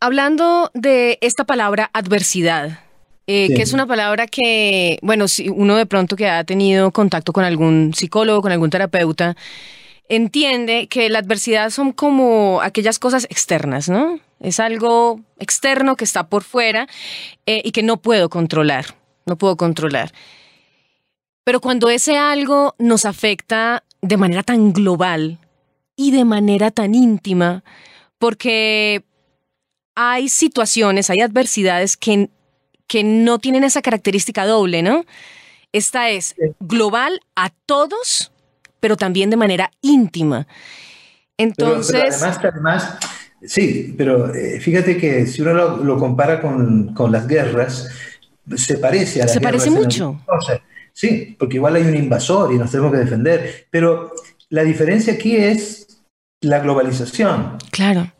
Hablando 0.00 0.70
de 0.74 1.18
esta 1.22 1.42
palabra 1.42 1.90
adversidad, 1.92 2.78
eh, 3.26 3.52
que 3.52 3.62
es 3.62 3.72
una 3.72 3.84
palabra 3.84 4.28
que, 4.28 5.00
bueno, 5.02 5.26
si 5.26 5.48
uno 5.48 5.76
de 5.76 5.86
pronto 5.86 6.14
que 6.14 6.28
ha 6.28 6.44
tenido 6.44 6.92
contacto 6.92 7.32
con 7.32 7.44
algún 7.44 7.92
psicólogo, 7.94 8.40
con 8.40 8.52
algún 8.52 8.70
terapeuta, 8.70 9.36
entiende 10.08 10.86
que 10.86 11.10
la 11.10 11.18
adversidad 11.18 11.70
son 11.70 11.90
como 11.92 12.60
aquellas 12.62 13.00
cosas 13.00 13.24
externas, 13.24 13.88
¿no? 13.88 14.20
Es 14.38 14.60
algo 14.60 15.20
externo 15.40 15.96
que 15.96 16.04
está 16.04 16.28
por 16.28 16.44
fuera 16.44 16.86
eh, 17.46 17.60
y 17.64 17.72
que 17.72 17.82
no 17.82 17.96
puedo 17.96 18.28
controlar, 18.28 18.94
no 19.26 19.36
puedo 19.36 19.56
controlar. 19.56 20.12
Pero 21.48 21.62
cuando 21.62 21.88
ese 21.88 22.18
algo 22.18 22.74
nos 22.78 23.06
afecta 23.06 23.82
de 24.02 24.18
manera 24.18 24.42
tan 24.42 24.74
global 24.74 25.38
y 25.96 26.10
de 26.10 26.26
manera 26.26 26.70
tan 26.70 26.94
íntima, 26.94 27.64
porque 28.18 29.02
hay 29.94 30.28
situaciones, 30.28 31.08
hay 31.08 31.22
adversidades 31.22 31.96
que, 31.96 32.28
que 32.86 33.02
no 33.02 33.38
tienen 33.38 33.64
esa 33.64 33.80
característica 33.80 34.44
doble, 34.44 34.82
¿no? 34.82 35.06
Esta 35.72 36.10
es 36.10 36.34
global 36.60 37.18
a 37.34 37.48
todos, 37.64 38.30
pero 38.78 38.98
también 38.98 39.30
de 39.30 39.38
manera 39.38 39.70
íntima. 39.80 40.46
Entonces... 41.38 42.22
además, 42.22 42.98
sí, 43.42 43.94
pero 43.96 44.34
eh, 44.34 44.60
fíjate 44.60 44.98
que 44.98 45.26
si 45.26 45.40
uno 45.40 45.78
lo, 45.78 45.96
compara 45.96 46.42
con, 46.42 46.94
las 47.10 47.26
guerras, 47.26 47.88
se 48.54 48.76
parece 48.76 49.22
a 49.22 49.24
las 49.24 49.32
Se 49.32 49.40
parece 49.40 49.70
mucho. 49.70 50.20
Sí, 50.98 51.36
porque 51.38 51.58
igual 51.58 51.76
hay 51.76 51.84
un 51.84 51.94
invasor 51.94 52.52
y 52.52 52.58
nos 52.58 52.72
tenemos 52.72 52.90
que 52.90 52.98
defender, 52.98 53.68
pero 53.70 54.10
la 54.48 54.64
diferencia 54.64 55.12
aquí 55.12 55.36
es 55.36 56.02
la 56.40 56.58
globalización. 56.58 57.56
Claro. 57.70 58.12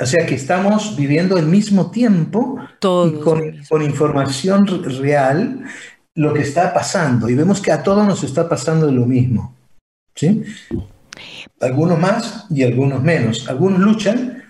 O 0.00 0.06
sea 0.06 0.24
que 0.24 0.36
estamos 0.36 0.94
viviendo 0.96 1.36
al 1.36 1.46
mismo 1.46 1.90
tiempo 1.90 2.56
con, 2.80 3.82
información 3.82 4.68
real 5.00 5.64
lo 6.14 6.32
que 6.32 6.42
está 6.42 6.72
pasando 6.72 7.28
y 7.28 7.34
vemos 7.34 7.60
que 7.60 7.72
a 7.72 7.82
todos 7.82 8.06
nos 8.06 8.22
está 8.22 8.48
pasando 8.48 8.92
lo 8.92 9.04
mismo. 9.04 9.56
¿sí? 10.14 10.44
Algunos 11.60 11.98
más 11.98 12.46
y 12.48 12.62
algunos 12.62 13.02
menos. 13.02 13.48
Algunos 13.48 13.80
luchan, 13.80 14.44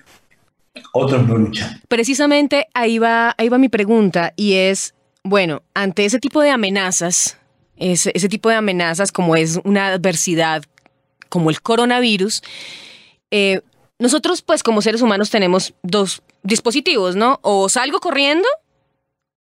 otros 0.92 1.26
no 1.26 1.38
luchan. 1.38 1.80
Precisamente 1.88 2.66
ahí 2.74 2.98
va, 2.98 3.34
ahí 3.38 3.48
va 3.48 3.56
mi 3.56 3.70
pregunta 3.70 4.34
y 4.36 4.52
es, 4.52 4.94
bueno, 5.24 5.62
ante 5.72 6.04
ese 6.04 6.18
tipo 6.18 6.42
de 6.42 6.50
amenazas, 6.50 7.37
ese, 7.78 8.12
ese 8.14 8.28
tipo 8.28 8.48
de 8.48 8.56
amenazas 8.56 9.12
como 9.12 9.36
es 9.36 9.60
una 9.64 9.88
adversidad 9.88 10.64
como 11.28 11.50
el 11.50 11.60
coronavirus, 11.60 12.42
eh, 13.30 13.60
nosotros, 13.98 14.42
pues, 14.42 14.62
como 14.62 14.80
seres 14.80 15.02
humanos 15.02 15.30
tenemos 15.30 15.74
dos 15.82 16.22
dispositivos, 16.42 17.16
¿no? 17.16 17.40
O 17.42 17.68
salgo 17.68 17.98
corriendo 17.98 18.48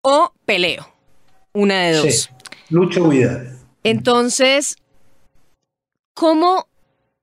o 0.01 0.31
peleo. 0.45 0.87
Una 1.53 1.81
de 1.81 1.93
dos. 1.93 2.13
Sí. 2.13 2.29
Lucha 2.69 3.01
o 3.01 3.09
huida. 3.09 3.43
Entonces, 3.83 4.77
¿cómo, 6.13 6.67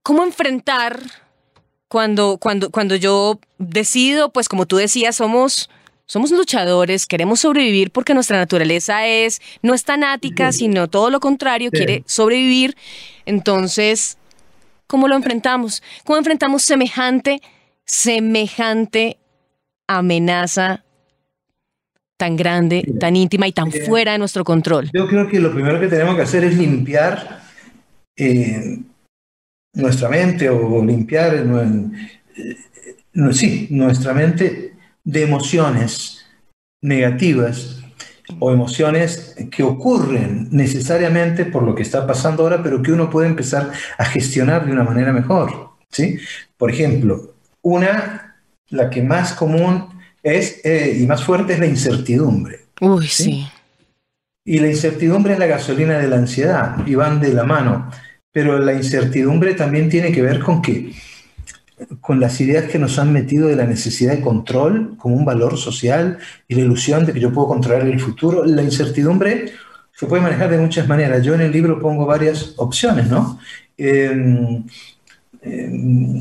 cómo 0.03 0.25
enfrentar 0.25 1.01
cuando, 1.89 2.39
cuando, 2.39 2.71
cuando 2.71 2.97
yo 2.97 3.41
decido, 3.59 4.31
pues 4.31 4.49
como 4.49 4.67
tú 4.67 4.77
decías, 4.77 5.17
somos, 5.17 5.71
somos 6.13 6.31
luchadores, 6.31 7.07
queremos 7.07 7.41
sobrevivir 7.41 7.91
porque 7.91 8.13
nuestra 8.13 8.37
naturaleza 8.37 9.07
es, 9.07 9.41
no 9.63 9.73
es 9.73 9.85
tan 9.85 10.05
ática, 10.05 10.53
sino 10.53 10.89
todo 10.89 11.09
lo 11.09 11.21
contrario, 11.21 11.71
quiere 11.71 12.05
sobrevivir. 12.07 12.77
Entonces, 13.25 14.19
¿Cómo 14.93 15.09
lo 15.09 15.17
enfrentamos? 15.17 15.83
¿Cómo 16.05 16.19
enfrentamos 16.19 16.65
semejante, 16.65 17.41
semejante 17.87 19.17
amenaza 19.89 20.85
tan 22.19 22.37
grande, 22.37 22.85
tan 23.01 23.17
íntima 23.17 23.49
y 23.49 23.53
tan 23.53 23.73
fuera 23.73 24.13
de 24.13 24.19
nuestro 24.19 24.45
control? 24.45 24.91
Yo 24.93 25.09
creo 25.09 25.29
que 25.29 25.41
lo 25.41 25.51
primero 25.51 25.81
que 25.81 25.89
tenemos 25.89 26.15
que 26.15 26.21
hacer 26.21 26.45
es 26.45 26.59
limpiar 26.59 27.41
eh, 28.19 28.81
nuestra 29.73 30.11
mente 30.11 30.51
o 30.51 30.85
limpiar 30.85 31.37
eh, 31.37 32.57
sí, 33.33 33.69
nuestra 33.71 34.13
mente 34.13 34.72
de 35.05 35.23
emociones 35.23 36.25
negativas 36.81 37.83
o 38.39 38.53
emociones 38.53 39.37
que 39.51 39.63
ocurren 39.63 40.49
necesariamente 40.51 41.45
por 41.45 41.63
lo 41.63 41.75
que 41.75 41.83
está 41.83 42.07
pasando 42.07 42.43
ahora, 42.43 42.63
pero 42.63 42.83
que 42.83 42.93
uno 42.93 43.11
puede 43.11 43.29
empezar 43.29 43.73
a 43.99 44.05
gestionar 44.05 44.65
de 44.67 44.73
una 44.73 44.85
manera 44.85 45.13
mejor. 45.13 45.71
¿sí? 45.91 46.19
Por 46.57 46.71
ejemplo, 46.71 47.35
una, 47.63 48.37
la 48.69 48.91
que 48.91 49.03
más 49.03 49.33
común 49.33 49.89
es 50.23 50.65
eh, 50.65 50.99
y 51.01 51.07
más 51.07 51.25
fuerte 51.25 51.55
es 51.55 51.59
la 51.59 51.67
incertidumbre. 51.67 52.61
Uy, 52.81 53.07
sí. 53.07 53.47
Y 54.45 54.59
la 54.59 54.69
incertidumbre 54.69 55.35
es 55.35 55.39
la 55.39 55.47
gasolina 55.47 55.99
de 55.99 56.09
la 56.09 56.17
ansiedad 56.17 56.87
y 56.87 56.95
van 56.95 57.21
de 57.21 57.33
la 57.33 57.45
mano. 57.45 57.91
Pero 58.33 58.59
la 58.59 58.73
incertidumbre 58.73 59.55
también 59.55 59.89
tiene 59.89 60.11
que 60.11 60.23
ver 60.23 60.41
con 60.41 60.63
que 60.63 60.93
con 62.01 62.21
las 62.21 62.41
ideas 62.41 62.65
que 62.65 62.79
nos 62.79 62.99
han 62.99 63.13
metido 63.13 63.49
de 63.49 63.57
la 63.57 63.67
necesidad 63.67 64.13
de 64.13 64.21
control 64.21 64.97
como 64.99 65.17
un 65.17 65.25
valor 65.25 65.57
social 65.57 66.19
y 66.49 66.55
la 66.55 66.63
ilusión 66.63 67.07
de 67.07 67.13
que 67.13 67.21
yo 67.21 67.33
puedo 67.33 67.49
controlar 67.49 67.87
el 67.87 68.01
futuro. 68.01 68.45
La 68.45 68.63
incertidumbre 68.63 69.53
se 69.93 70.07
puede 70.07 70.23
manejar 70.23 70.51
de 70.51 70.59
muchas 70.59 70.89
maneras. 70.89 71.23
Yo 71.23 71.35
en 71.35 71.43
el 71.43 71.53
libro 71.53 71.79
pongo 71.79 72.07
varias 72.07 72.55
opciones, 72.57 73.09
¿no? 73.09 73.39
Em, 73.77 74.65
em, 75.43 76.19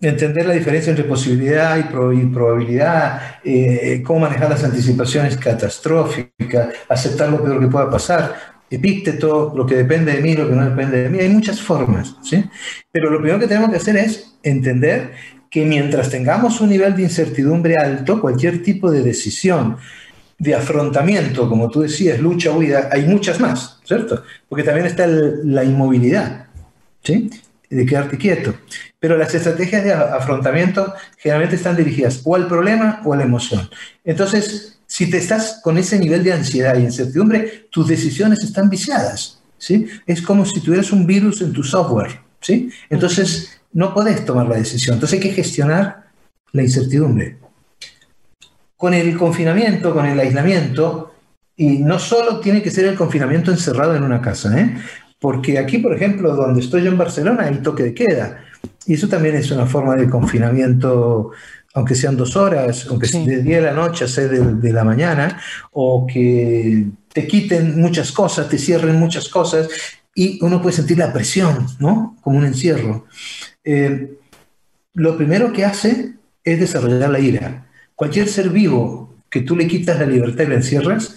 entender 0.00 0.46
la 0.46 0.54
diferencia 0.54 0.90
entre 0.90 1.04
posibilidad 1.04 1.78
y, 1.78 1.84
probabilidad, 2.26 3.38
eh, 3.44 4.02
cómo 4.04 4.20
manejar 4.20 4.50
las 4.50 4.64
anticipaciones 4.64 5.36
catastróficas, 5.36 6.68
aceptar 6.88 7.30
lo 7.30 7.42
peor 7.42 7.60
que 7.60 7.68
pueda 7.68 7.90
pasar, 7.90 8.53
epícteto, 8.70 9.52
lo 9.56 9.66
que 9.66 9.76
depende 9.76 10.12
de 10.12 10.20
mí, 10.20 10.34
lo 10.34 10.48
que 10.48 10.54
no 10.54 10.68
depende 10.68 11.02
de 11.02 11.08
mí. 11.08 11.18
Hay 11.18 11.28
muchas 11.28 11.60
formas, 11.60 12.16
¿sí? 12.22 12.44
Pero 12.90 13.10
lo 13.10 13.18
primero 13.18 13.38
que 13.38 13.46
tenemos 13.46 13.70
que 13.70 13.76
hacer 13.76 13.96
es 13.96 14.36
entender 14.42 15.12
que 15.50 15.64
mientras 15.64 16.10
tengamos 16.10 16.60
un 16.60 16.70
nivel 16.70 16.96
de 16.96 17.02
incertidumbre 17.02 17.76
alto, 17.76 18.20
cualquier 18.20 18.62
tipo 18.62 18.90
de 18.90 19.02
decisión 19.02 19.76
de 20.38 20.54
afrontamiento, 20.54 21.48
como 21.48 21.70
tú 21.70 21.82
decías, 21.82 22.18
lucha, 22.18 22.50
huida, 22.50 22.88
hay 22.90 23.04
muchas 23.06 23.38
más, 23.40 23.80
¿cierto? 23.84 24.24
Porque 24.48 24.64
también 24.64 24.86
está 24.86 25.06
la 25.06 25.62
inmovilidad, 25.62 26.46
¿sí? 27.02 27.30
De 27.70 27.86
quedarte 27.86 28.18
quieto. 28.18 28.54
Pero 28.98 29.16
las 29.16 29.34
estrategias 29.34 29.84
de 29.84 29.92
afrontamiento 29.92 30.92
generalmente 31.18 31.56
están 31.56 31.76
dirigidas 31.76 32.20
o 32.24 32.34
al 32.34 32.48
problema 32.48 33.00
o 33.04 33.12
a 33.12 33.16
la 33.16 33.24
emoción. 33.24 33.68
Entonces, 34.04 34.80
si 34.94 35.10
te 35.10 35.16
estás 35.16 35.58
con 35.60 35.76
ese 35.76 35.98
nivel 35.98 36.22
de 36.22 36.32
ansiedad 36.32 36.78
y 36.78 36.84
incertidumbre, 36.84 37.66
tus 37.68 37.88
decisiones 37.88 38.44
están 38.44 38.70
viciadas, 38.70 39.42
¿sí? 39.58 39.88
Es 40.06 40.22
como 40.22 40.46
si 40.46 40.60
tuvieras 40.60 40.92
un 40.92 41.04
virus 41.04 41.42
en 41.42 41.52
tu 41.52 41.64
software, 41.64 42.20
¿sí? 42.40 42.70
Entonces, 42.88 43.60
no 43.72 43.92
puedes 43.92 44.24
tomar 44.24 44.46
la 44.46 44.54
decisión. 44.54 44.94
Entonces 44.94 45.18
hay 45.18 45.28
que 45.28 45.34
gestionar 45.34 46.10
la 46.52 46.62
incertidumbre 46.62 47.38
con 48.76 48.94
el 48.94 49.18
confinamiento, 49.18 49.92
con 49.92 50.06
el 50.06 50.20
aislamiento, 50.20 51.12
y 51.56 51.78
no 51.78 51.98
solo 51.98 52.38
tiene 52.38 52.62
que 52.62 52.70
ser 52.70 52.84
el 52.84 52.94
confinamiento 52.94 53.50
encerrado 53.50 53.96
en 53.96 54.04
una 54.04 54.20
casa, 54.20 54.56
¿eh? 54.60 54.76
porque 55.18 55.58
aquí, 55.58 55.78
por 55.78 55.92
ejemplo, 55.92 56.36
donde 56.36 56.60
estoy 56.60 56.84
yo 56.84 56.92
en 56.92 56.98
Barcelona, 56.98 57.46
hay 57.46 57.56
toque 57.56 57.82
de 57.82 57.94
queda, 57.94 58.44
y 58.86 58.94
eso 58.94 59.08
también 59.08 59.34
es 59.34 59.50
una 59.50 59.66
forma 59.66 59.96
de 59.96 60.08
confinamiento, 60.08 61.32
aunque 61.74 61.96
sean 61.96 62.16
dos 62.16 62.36
horas, 62.36 62.86
aunque 62.88 63.08
sea 63.08 63.24
de 63.24 63.42
día 63.42 63.56
de 63.56 63.62
la 63.62 63.72
noche 63.72 64.04
a 64.04 64.08
seis 64.08 64.30
de, 64.30 64.72
la 64.72 64.84
mañana, 64.84 65.40
o 65.72 66.06
que 66.06 66.86
te 67.12 67.26
quiten 67.26 67.80
muchas 67.80 68.12
cosas, 68.12 68.48
te 68.48 68.58
cierren 68.58 68.96
muchas 68.96 69.28
cosas, 69.28 69.68
y 70.14 70.38
uno 70.42 70.62
puede 70.62 70.76
sentir 70.76 70.98
la 70.98 71.12
presión, 71.12 71.66
¿no? 71.80 72.16
Como 72.20 72.38
un 72.38 72.46
encierro. 72.46 73.06
Eh, 73.64 74.18
lo 74.94 75.16
primero 75.16 75.52
que 75.52 75.64
hace 75.64 76.12
es 76.44 76.60
desarrollar 76.60 77.10
la 77.10 77.18
ira. 77.18 77.66
Cualquier 77.96 78.28
ser 78.28 78.50
vivo 78.50 79.16
que 79.28 79.40
tú 79.40 79.56
le 79.56 79.66
quitas 79.66 79.98
la 79.98 80.06
libertad 80.06 80.44
y 80.44 80.46
la 80.46 80.54
encierras, 80.54 81.16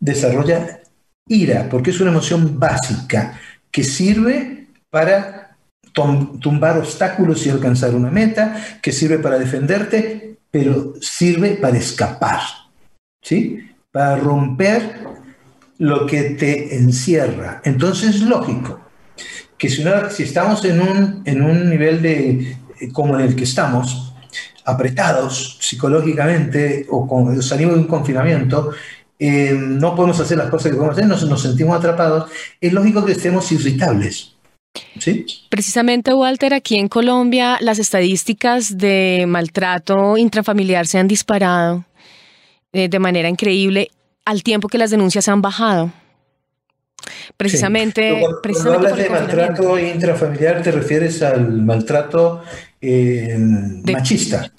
desarrolla 0.00 0.80
ira, 1.28 1.68
porque 1.70 1.90
es 1.90 2.00
una 2.00 2.10
emoción 2.10 2.58
básica 2.58 3.38
que 3.70 3.84
sirve 3.84 4.66
para 4.90 5.41
tumbar 5.92 6.78
obstáculos 6.78 7.46
y 7.46 7.50
alcanzar 7.50 7.94
una 7.94 8.10
meta, 8.10 8.78
que 8.80 8.92
sirve 8.92 9.18
para 9.18 9.38
defenderte, 9.38 10.38
pero 10.50 10.94
sirve 11.00 11.52
para 11.52 11.78
escapar, 11.78 12.40
¿sí? 13.20 13.70
Para 13.90 14.16
romper 14.16 15.00
lo 15.78 16.06
que 16.06 16.22
te 16.22 16.76
encierra. 16.76 17.60
Entonces 17.64 18.16
es 18.16 18.22
lógico 18.22 18.80
que 19.58 19.68
si, 19.68 19.82
estamos 20.22 20.64
en 20.64 20.80
un, 20.80 21.22
en 21.24 21.42
un 21.42 21.70
nivel 21.70 22.02
de, 22.02 22.56
como 22.92 23.18
en 23.18 23.26
el 23.26 23.36
que 23.36 23.44
estamos, 23.44 24.12
apretados 24.64 25.58
psicológicamente 25.60 26.86
o 26.90 27.06
con, 27.06 27.40
salimos 27.42 27.74
de 27.74 27.80
un 27.80 27.86
confinamiento, 27.86 28.72
eh, 29.18 29.54
no 29.56 29.94
podemos 29.94 30.18
hacer 30.18 30.36
las 30.38 30.50
cosas 30.50 30.72
que 30.72 30.76
podemos 30.76 30.98
hacer, 30.98 31.06
nos 31.06 31.42
sentimos 31.42 31.76
atrapados, 31.76 32.30
es 32.60 32.72
lógico 32.72 33.04
que 33.04 33.12
estemos 33.12 33.50
irritables. 33.52 34.31
¿Sí? 34.98 35.26
Precisamente, 35.48 36.14
Walter, 36.14 36.54
aquí 36.54 36.78
en 36.78 36.88
Colombia 36.88 37.58
las 37.60 37.78
estadísticas 37.78 38.78
de 38.78 39.24
maltrato 39.28 40.16
intrafamiliar 40.16 40.86
se 40.86 40.98
han 40.98 41.08
disparado 41.08 41.84
eh, 42.72 42.88
de 42.88 42.98
manera 42.98 43.28
increíble 43.28 43.90
al 44.24 44.42
tiempo 44.42 44.68
que 44.68 44.78
las 44.78 44.90
denuncias 44.90 45.28
han 45.28 45.42
bajado. 45.42 45.92
Precisamente, 47.36 48.18
cuando, 48.20 48.40
precisamente 48.40 48.86
hablas 48.88 48.96
de 48.96 49.10
maltrato 49.10 49.78
intrafamiliar, 49.78 50.62
te 50.62 50.70
refieres 50.70 51.22
al 51.22 51.62
maltrato 51.62 52.42
eh, 52.80 53.36
machista. 53.38 54.52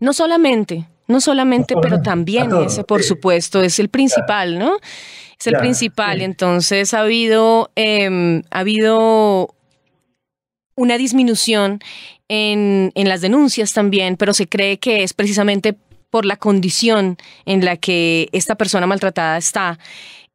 No 0.00 0.12
solamente, 0.12 0.86
no 1.08 1.20
solamente, 1.20 1.74
pero 1.80 2.00
también 2.00 2.50
ese, 2.64 2.84
por 2.84 3.02
supuesto, 3.02 3.62
es 3.62 3.78
el 3.78 3.88
principal, 3.88 4.58
¿no? 4.58 4.76
Es 5.38 5.46
el 5.46 5.56
principal. 5.56 6.22
Entonces 6.22 6.94
ha 6.94 7.00
habido, 7.00 7.70
em, 7.74 8.42
ha 8.50 8.60
habido 8.60 9.54
una 10.80 10.96
disminución 10.96 11.80
en, 12.28 12.90
en 12.94 13.08
las 13.08 13.20
denuncias 13.20 13.72
también, 13.74 14.16
pero 14.16 14.32
se 14.32 14.48
cree 14.48 14.78
que 14.78 15.02
es 15.02 15.12
precisamente 15.12 15.76
por 16.10 16.24
la 16.24 16.36
condición 16.36 17.18
en 17.44 17.64
la 17.64 17.76
que 17.76 18.28
esta 18.32 18.54
persona 18.56 18.86
maltratada 18.86 19.36
está. 19.36 19.78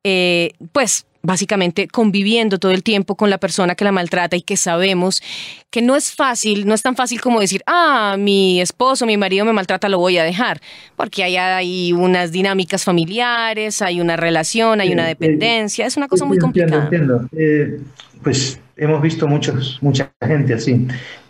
Eh, 0.03 0.51
pues 0.71 1.05
básicamente 1.25 1.87
conviviendo 1.87 2.59
todo 2.59 2.71
el 2.71 2.83
tiempo 2.83 3.15
con 3.15 3.29
la 3.29 3.37
persona 3.37 3.75
que 3.75 3.83
la 3.83 3.91
maltrata 3.91 4.35
y 4.35 4.41
que 4.41 4.57
sabemos 4.57 5.21
que 5.69 5.81
no 5.81 5.95
es 5.95 6.13
fácil, 6.13 6.67
no 6.67 6.73
es 6.73 6.81
tan 6.81 6.95
fácil 6.95 7.19
como 7.19 7.39
decir, 7.39 7.61
ah, 7.65 8.15
mi 8.17 8.61
esposo, 8.61 9.05
mi 9.05 9.17
marido 9.17 9.45
me 9.45 9.53
maltrata, 9.53 9.89
lo 9.89 9.99
voy 9.99 10.17
a 10.17 10.23
dejar, 10.23 10.61
porque 10.95 11.23
hay, 11.23 11.35
hay 11.37 11.93
unas 11.93 12.31
dinámicas 12.31 12.83
familiares, 12.83 13.81
hay 13.81 13.99
una 13.99 14.15
relación, 14.15 14.79
hay 14.81 14.93
una 14.93 15.05
dependencia, 15.05 15.85
es 15.85 15.97
una 15.97 16.07
cosa 16.07 16.25
muy 16.25 16.37
complicada. 16.37 16.83
Entiendo, 16.83 17.27
eh, 17.35 17.79
pues 18.23 18.59
hemos 18.77 19.01
visto 19.01 19.27
muchos, 19.27 19.79
mucha 19.81 20.11
gente 20.21 20.53
así, 20.53 20.87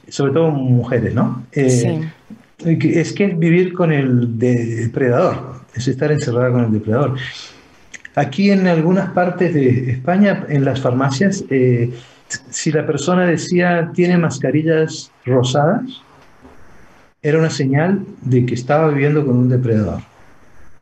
sobre 0.10 0.34
todo 0.34 0.51
mujeres, 0.51 1.13
¿no? 1.13 1.45
Eh, 1.51 1.69
sí. 1.69 1.99
Es 2.63 3.13
que 3.13 3.25
es 3.25 3.38
vivir 3.38 3.73
con 3.73 3.91
el 3.91 4.39
depredador, 4.39 5.62
es 5.73 5.88
estar 5.88 6.12
encerrada 6.12 6.51
con 6.51 6.65
el 6.65 6.71
depredador. 6.71 7.17
Aquí 8.15 8.49
en 8.49 8.67
algunas 8.67 9.10
partes 9.12 9.54
de 9.54 9.91
España, 9.91 10.45
en 10.47 10.63
las 10.63 10.80
farmacias, 10.80 11.43
eh, 11.49 11.91
si 12.49 12.71
la 12.71 12.86
persona 12.86 13.25
decía 13.25 13.91
tiene 13.93 14.17
mascarillas 14.17 15.12
rosadas, 15.25 15.84
era 17.21 17.39
una 17.39 17.49
señal 17.49 18.06
de 18.21 18.45
que 18.45 18.54
estaba 18.54 18.88
viviendo 18.89 19.25
con 19.25 19.38
un 19.38 19.49
depredador. 19.49 20.01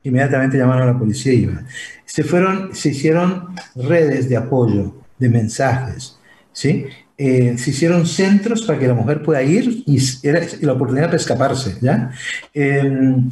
Inmediatamente 0.03 0.57
llamaron 0.57 0.89
a 0.89 0.91
la 0.93 0.99
policía 0.99 1.33
y 1.33 1.43
iban. 1.43 1.65
Se, 2.05 2.23
fueron, 2.23 2.75
se 2.75 2.89
hicieron 2.89 3.55
redes 3.75 4.27
de 4.29 4.37
apoyo, 4.37 4.93
de 5.17 5.29
mensajes, 5.29 6.19
¿sí? 6.51 6.85
Eh, 7.17 7.57
se 7.57 7.69
hicieron 7.69 8.05
centros 8.05 8.63
para 8.63 8.77
que 8.77 8.87
la 8.87 8.93
mujer 8.93 9.21
pueda 9.23 9.41
ir 9.41 9.83
y 9.85 9.99
era 10.27 10.41
la 10.61 10.73
oportunidad 10.73 11.05
para 11.05 11.17
escaparse, 11.17 11.77
¿ya? 11.79 12.11
Em, 12.53 13.29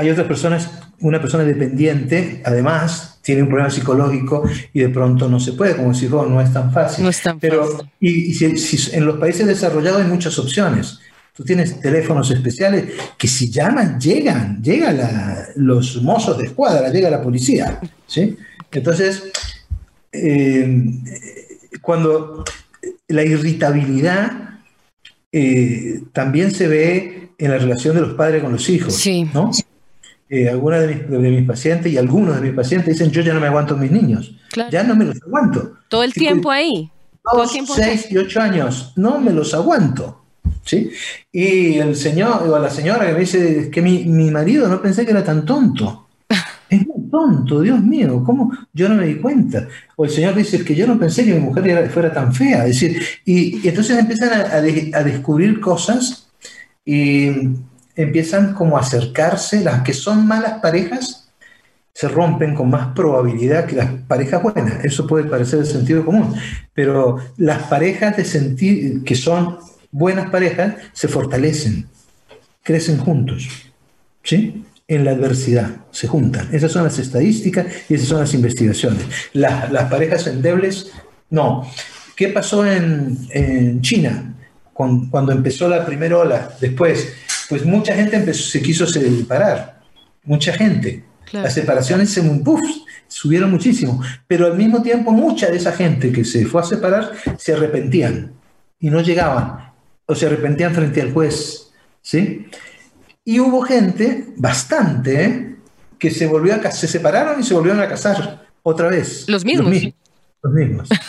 hay 0.00 0.10
otras 0.10 0.26
personas 0.26 0.70
una 1.00 1.20
persona 1.20 1.44
dependiente, 1.44 2.42
además, 2.44 3.18
tiene 3.22 3.42
un 3.42 3.48
problema 3.48 3.70
psicológico 3.70 4.48
y 4.72 4.80
de 4.80 4.88
pronto 4.90 5.28
no 5.28 5.40
se 5.40 5.52
puede, 5.54 5.76
como 5.76 5.92
decís 5.92 6.10
vos, 6.10 6.28
no 6.28 6.40
es 6.40 6.52
tan 6.52 6.72
fácil. 6.72 7.04
No 7.04 7.10
es 7.10 7.22
tan 7.22 7.40
Pero, 7.40 7.64
fácil. 7.64 7.90
Y, 8.00 8.34
si, 8.34 8.96
en 8.96 9.06
los 9.06 9.16
países 9.18 9.46
desarrollados 9.46 10.02
hay 10.02 10.08
muchas 10.08 10.38
opciones. 10.38 10.98
Tú 11.34 11.44
tienes 11.44 11.80
teléfonos 11.80 12.30
especiales 12.30 12.84
que 13.16 13.28
si 13.28 13.50
llaman, 13.50 13.98
llegan, 13.98 14.62
llegan 14.62 14.98
los 15.56 16.02
mozos 16.02 16.36
de 16.36 16.46
escuadra, 16.46 16.90
llega 16.90 17.08
la 17.08 17.22
policía. 17.22 17.80
¿sí? 18.06 18.36
Entonces, 18.70 19.22
eh, 20.12 20.84
cuando 21.80 22.44
la 23.08 23.24
irritabilidad 23.24 24.58
eh, 25.32 26.02
también 26.12 26.50
se 26.50 26.68
ve 26.68 27.30
en 27.38 27.50
la 27.50 27.58
relación 27.58 27.94
de 27.94 28.02
los 28.02 28.14
padres 28.14 28.42
con 28.42 28.52
los 28.52 28.68
hijos. 28.68 28.94
Sí. 28.94 29.26
¿no? 29.32 29.50
Eh, 30.30 30.48
algunas 30.48 30.86
de 30.86 30.94
mis, 31.18 31.46
pacientes 31.46 31.92
y 31.92 31.98
algunos 31.98 32.36
de 32.36 32.42
mis 32.42 32.54
pacientes 32.54 32.96
dicen, 32.96 33.10
yo 33.10 33.20
ya 33.20 33.34
no 33.34 33.40
me 33.40 33.48
aguanto 33.48 33.74
a 33.74 33.76
mis 33.76 33.90
niños, 33.90 34.32
ya 34.70 34.84
no 34.84 34.94
me 34.94 35.04
los 35.04 35.20
aguanto. 35.22 35.72
Todo 35.88 36.04
el 36.04 36.14
tiempo 36.14 36.52
ahí. 36.52 36.88
Dos, 37.32 37.52
seis 37.74 38.06
y 38.10 38.16
ocho 38.16 38.40
años, 38.40 38.92
no 38.94 39.20
me 39.20 39.32
los 39.32 39.52
aguanto. 39.54 40.22
¿sí? 40.64 40.90
Y 41.32 41.78
el 41.78 41.96
señor 41.96 42.48
o 42.48 42.58
la 42.60 42.70
señora 42.70 43.06
que 43.06 43.12
me 43.12 43.20
dice 43.20 43.70
que 43.70 43.82
mi, 43.82 44.04
mi 44.04 44.30
marido 44.30 44.68
no 44.68 44.80
pensé 44.80 45.04
que 45.04 45.10
era 45.10 45.24
tan 45.24 45.44
tonto. 45.44 46.06
Es 46.70 46.86
muy 46.86 47.10
tonto, 47.10 47.62
Dios 47.62 47.82
mío, 47.82 48.22
¿cómo? 48.24 48.52
Yo 48.72 48.88
no 48.88 48.94
me 48.94 49.06
di 49.06 49.16
cuenta. 49.16 49.66
O 49.96 50.04
el 50.04 50.10
Señor 50.12 50.36
dice 50.36 50.64
que 50.64 50.76
yo 50.76 50.86
no 50.86 51.00
pensé 51.00 51.24
que 51.24 51.34
mi 51.34 51.40
mujer 51.40 51.90
fuera 51.90 52.12
tan 52.12 52.32
fea. 52.32 52.64
Es 52.64 52.80
decir, 52.80 53.02
y, 53.24 53.66
entonces 53.66 53.98
empiezan 53.98 54.32
a, 54.32 54.54
a, 54.54 55.02
descubrir 55.02 55.58
cosas 55.58 56.30
y 56.84 57.30
empiezan 57.96 58.54
como 58.54 58.76
a 58.76 58.80
acercarse, 58.80 59.60
las 59.60 59.82
que 59.82 59.92
son 59.92 60.26
malas 60.26 60.60
parejas 60.60 61.20
se 61.92 62.08
rompen 62.08 62.54
con 62.54 62.70
más 62.70 62.94
probabilidad 62.94 63.66
que 63.66 63.76
las 63.76 63.90
parejas 64.08 64.42
buenas. 64.42 64.84
Eso 64.84 65.06
puede 65.06 65.24
parecer 65.24 65.58
de 65.58 65.66
sentido 65.66 66.04
común, 66.04 66.34
pero 66.72 67.18
las 67.36 67.64
parejas 67.64 68.16
de 68.16 68.24
sentir 68.24 69.04
que 69.04 69.14
son 69.14 69.58
buenas 69.90 70.30
parejas 70.30 70.76
se 70.92 71.08
fortalecen, 71.08 71.86
crecen 72.62 72.98
juntos, 72.98 73.48
¿sí? 74.22 74.64
En 74.88 75.04
la 75.04 75.12
adversidad, 75.12 75.70
se 75.90 76.08
juntan. 76.08 76.48
Esas 76.52 76.72
son 76.72 76.84
las 76.84 76.98
estadísticas 76.98 77.66
y 77.88 77.94
esas 77.94 78.08
son 78.08 78.20
las 78.20 78.34
investigaciones. 78.34 79.04
las 79.32 79.90
parejas 79.90 80.26
endebles, 80.26 80.90
no. 81.28 81.70
¿Qué 82.16 82.28
pasó 82.28 82.66
en, 82.66 83.18
en 83.30 83.80
China 83.82 84.34
cuando 84.72 85.32
empezó 85.32 85.68
la 85.68 85.84
primera 85.86 86.18
ola? 86.18 86.56
Después, 86.60 87.14
pues 87.50 87.66
mucha 87.66 87.94
gente 87.94 88.32
se 88.32 88.62
quiso 88.62 88.86
separar, 88.86 89.80
mucha 90.22 90.52
gente. 90.52 91.04
Las 91.32 91.52
separaciones 91.52 92.10
se 92.10 92.22
subieron 93.08 93.50
muchísimo, 93.50 94.00
pero 94.28 94.46
al 94.46 94.56
mismo 94.56 94.82
tiempo 94.82 95.10
mucha 95.10 95.50
de 95.50 95.56
esa 95.56 95.72
gente 95.72 96.12
que 96.12 96.24
se 96.24 96.46
fue 96.46 96.60
a 96.60 96.64
separar 96.64 97.12
se 97.36 97.52
arrepentían 97.52 98.32
y 98.78 98.88
no 98.88 99.00
llegaban, 99.00 99.72
o 100.06 100.14
se 100.14 100.26
arrepentían 100.26 100.74
frente 100.74 101.02
al 101.02 101.12
juez, 101.12 101.72
¿sí? 102.00 102.46
Y 103.24 103.40
hubo 103.40 103.62
gente, 103.62 104.28
bastante, 104.36 105.24
¿eh? 105.24 105.56
que 105.98 106.10
se 106.10 106.26
volvió 106.26 106.54
a 106.54 106.70
se 106.70 106.86
separaron 106.86 107.40
y 107.40 107.42
se 107.42 107.54
volvieron 107.54 107.80
a 107.80 107.88
casar 107.88 108.46
otra 108.62 108.88
vez. 108.88 109.28
Los 109.28 109.44
mismos. 109.44 109.66
Los 109.66 109.74
mismos, 109.74 109.94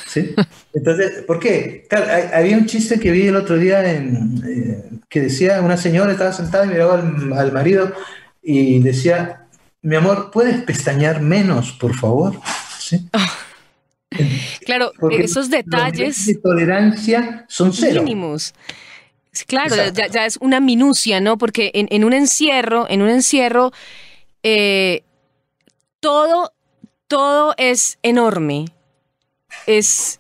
¿sí? 0.07 0.33
Entonces, 0.73 1.23
¿por 1.25 1.39
qué? 1.39 1.87
había 2.33 2.57
un 2.57 2.65
chiste 2.65 2.99
que 2.99 3.11
vi 3.11 3.27
el 3.27 3.35
otro 3.35 3.57
día 3.57 3.91
en, 3.91 4.43
eh, 4.45 4.99
que 5.09 5.21
decía, 5.21 5.61
una 5.61 5.77
señora 5.77 6.11
estaba 6.11 6.33
sentada 6.33 6.65
y 6.65 6.69
miraba 6.69 6.95
al, 6.95 7.51
marido 7.51 7.93
y 8.41 8.79
decía, 8.79 9.47
mi 9.81 9.95
amor, 9.95 10.31
¿puedes 10.31 10.61
pestañear 10.63 11.21
menos, 11.21 11.71
por 11.73 11.95
favor? 11.95 12.39
¿Sí? 12.79 13.07
Claro, 14.65 14.91
esos 15.09 15.49
detalles... 15.49 16.25
de 16.25 16.35
tolerancia 16.35 17.45
son 17.47 17.71
cero. 17.71 18.03
Mínimos. 18.03 18.53
Claro, 19.47 19.73
ya, 19.93 20.25
es 20.25 20.37
una 20.41 20.59
minucia, 20.59 21.21
¿no? 21.21 21.37
Porque 21.37 21.71
en, 21.73 22.03
un 22.03 22.11
encierro, 22.11 22.87
en 22.89 23.01
un 23.01 23.07
encierro, 23.07 23.71
eh, 24.43 25.03
todo, 26.01 26.51
todo 27.07 27.53
es 27.57 27.99
enorme 28.03 28.65
es 29.67 30.19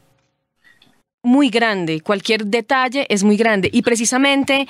muy 1.23 1.49
grande, 1.49 2.01
cualquier 2.01 2.45
detalle 2.45 3.05
es 3.09 3.23
muy 3.23 3.37
grande. 3.37 3.69
Y 3.71 3.81
precisamente 3.83 4.67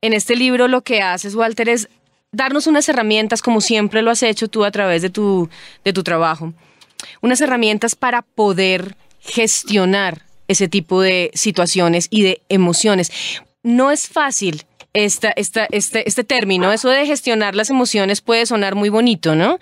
en 0.00 0.12
este 0.12 0.36
libro 0.36 0.68
lo 0.68 0.82
que 0.82 1.00
haces, 1.00 1.34
Walter, 1.34 1.68
es 1.68 1.88
darnos 2.32 2.66
unas 2.66 2.88
herramientas, 2.88 3.42
como 3.42 3.60
siempre 3.60 4.02
lo 4.02 4.10
has 4.10 4.22
hecho 4.22 4.48
tú 4.48 4.64
a 4.64 4.70
través 4.70 5.02
de 5.02 5.10
tu, 5.10 5.48
de 5.84 5.92
tu 5.92 6.02
trabajo, 6.02 6.52
unas 7.20 7.40
herramientas 7.40 7.94
para 7.94 8.22
poder 8.22 8.96
gestionar 9.20 10.22
ese 10.48 10.68
tipo 10.68 11.00
de 11.00 11.30
situaciones 11.34 12.08
y 12.10 12.22
de 12.22 12.42
emociones. 12.48 13.12
No 13.62 13.90
es 13.90 14.08
fácil 14.08 14.64
esta, 14.92 15.30
esta, 15.30 15.66
este, 15.70 16.06
este 16.08 16.24
término, 16.24 16.72
eso 16.72 16.88
de 16.88 17.06
gestionar 17.06 17.54
las 17.54 17.70
emociones 17.70 18.20
puede 18.20 18.46
sonar 18.46 18.74
muy 18.74 18.88
bonito, 18.88 19.34
¿no? 19.34 19.58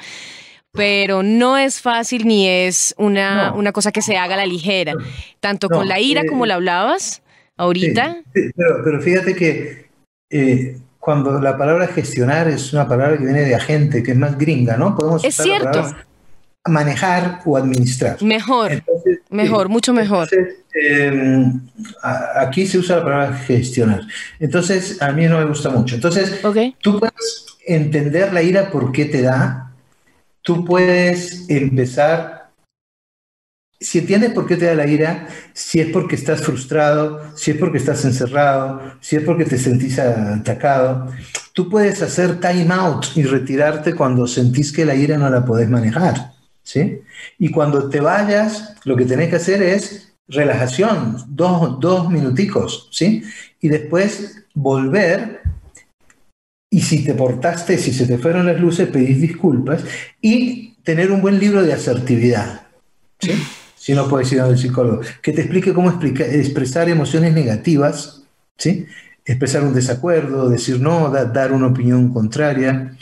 Pero 0.73 1.23
no 1.23 1.59
es 1.59 1.81
fácil 1.81 2.27
ni 2.27 2.49
es 2.49 2.95
una, 2.97 3.53
una 3.53 3.73
cosa 3.73 3.93
que 3.93 4.03
se 4.03 4.17
haga 4.17 4.35
a 4.35 4.39
la 4.39 4.47
ligera, 4.47 4.95
tanto 5.41 5.69
con 5.69 5.89
la 5.89 6.01
ira 6.01 6.25
como 6.29 6.45
eh, 6.45 6.49
la 6.49 6.55
hablabas 6.55 7.23
ahorita. 7.57 8.23
pero, 8.33 9.01
fíjate 9.01 9.35
que 9.35 9.91
eh, 10.31 10.79
cuando 10.99 11.41
la 11.41 11.57
palabra 11.57 11.87
gestionar 11.89 12.49
es 12.49 12.73
una 12.73 12.87
palabra 12.87 13.19
que 13.19 13.25
viene 13.25 13.43
de 13.43 13.55
agente, 13.55 14.03
que 14.03 14.13
es 14.13 14.17
más 14.17 14.39
gringa, 14.39 14.77
¿no? 14.77 14.97
Podemos 14.97 15.25
es 15.25 15.35
cierto. 15.35 15.95
manejar 16.67 17.41
o 17.45 17.57
administrar. 17.57 18.23
Mejor, 18.23 18.83
mejor, 19.31 19.69
mucho 19.69 19.93
mejor. 19.93 20.29
Em, 20.73 21.61
aquí 22.35 22.67
se 22.67 22.79
usa 22.79 22.97
la 22.97 23.05
palabra 23.05 23.35
gestionar. 23.35 24.03
Entonces, 24.39 25.03
a 25.03 25.11
mí 25.13 25.27
no 25.27 25.39
me 25.39 25.47
gusta 25.47 25.71
mucho. 25.71 25.97
Entonces, 25.97 26.41
tú 26.81 27.01
puedes 27.01 27.47
entender 27.67 28.33
la 28.33 28.43
ira 28.43 28.71
por 28.71 28.93
qué 28.93 29.07
te 29.07 29.23
da, 29.23 29.70
tú 30.43 30.65
puedes 30.65 31.49
empezar, 31.49 32.51
si 33.79 34.01
entiendes 34.01 34.33
por 34.33 34.47
qué 34.47 34.57
te 34.57 34.67
da 34.67 34.75
la 34.75 34.87
ira, 34.87 35.29
si 35.53 35.81
es 35.81 35.89
porque 35.89 36.17
estás 36.17 36.43
frustrado, 36.43 37.37
si 37.37 37.53
es 37.53 37.57
porque 37.57 37.79
estás 37.79 38.05
encerrado, 38.05 38.81
si 39.01 39.17
es 39.17 39.23
porque 39.23 39.45
te 39.45 39.59
sentís 39.59 39.99
atacado, 39.99 41.13
tú 41.53 41.69
puedes 41.71 42.03
hacer 42.03 42.41
time 42.41 42.69
out 42.71 43.07
y 43.15 43.23
retirarte 43.23 43.95
cuando 43.95 44.27
sentís 44.27 44.73
que 44.73 44.85
la 44.85 44.95
ira 44.95 45.17
no 45.17 45.31
la 45.31 45.45
podés 45.45 45.69
manejar. 45.69 46.33
¿sí? 46.63 47.01
Y 47.39 47.51
cuando 47.51 47.89
te 47.89 48.01
vayas, 48.01 48.75
lo 48.85 48.97
que 48.97 49.05
tenés 49.05 49.31
que 49.31 49.37
hacer 49.37 49.63
es 49.63 50.13
relajación, 50.29 51.17
dos, 51.29 51.81
dos 51.81 52.09
minuticos, 52.11 52.89
¿sí? 52.93 53.23
Y 53.61 53.69
después 53.69 54.45
volver 54.55 55.41
y 56.71 56.83
si 56.83 57.05
te 57.05 57.15
portaste, 57.15 57.77
si 57.77 57.93
se 57.93 58.07
te 58.07 58.17
fueron 58.17 58.47
las 58.47 58.61
luces, 58.61 58.89
pedís 58.89 59.21
disculpas 59.21 59.83
y 60.21 60.75
tener 60.85 61.11
un 61.11 61.21
buen 61.21 61.41
libro 61.41 61.65
de 61.65 61.73
asertividad. 61.73 62.63
¿sí? 63.19 63.33
Si 63.77 63.93
no 63.93 64.09
puedes 64.09 64.33
ir 64.33 64.41
a 64.41 64.47
un 64.47 64.57
psicólogo, 64.57 65.01
que 65.21 65.33
te 65.33 65.41
explique 65.41 65.75
cómo 65.75 65.91
expresar 65.91 66.89
emociones 66.89 67.35
negativas, 67.35 68.23
¿sí? 68.57 68.87
expresar 69.25 69.65
un 69.65 69.75
desacuerdo, 69.75 70.49
decir 70.49 70.81
no, 70.81 71.11
dar 71.11 71.53
una 71.53 71.67
opinión 71.67 72.13
contraria. 72.13 72.97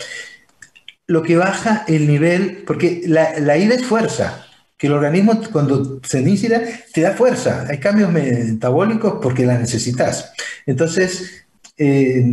Lo 1.06 1.22
que 1.22 1.36
baja 1.36 1.84
el 1.88 2.08
nivel, 2.08 2.64
porque 2.66 3.02
la, 3.06 3.38
la 3.38 3.58
ira 3.58 3.74
es 3.74 3.84
fuerza, 3.84 4.46
que 4.78 4.86
el 4.86 4.94
organismo 4.94 5.40
cuando 5.52 6.00
se 6.04 6.20
inicia 6.20 6.62
te 6.94 7.02
da 7.02 7.12
fuerza, 7.12 7.66
hay 7.68 7.78
cambios 7.78 8.12
metabólicos 8.12 9.18
porque 9.20 9.44
la 9.44 9.58
necesitas. 9.58 10.32
Entonces, 10.66 11.44
eh, 11.76 12.24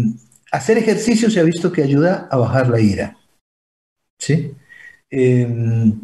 hacer 0.55 0.77
ejercicio 0.77 1.29
se 1.29 1.39
ha 1.39 1.43
visto 1.43 1.71
que 1.71 1.83
ayuda 1.83 2.27
a 2.31 2.37
bajar 2.37 2.69
la 2.69 2.79
ira. 2.79 3.17
¿Sí? 4.17 4.53
Em, 5.09 5.99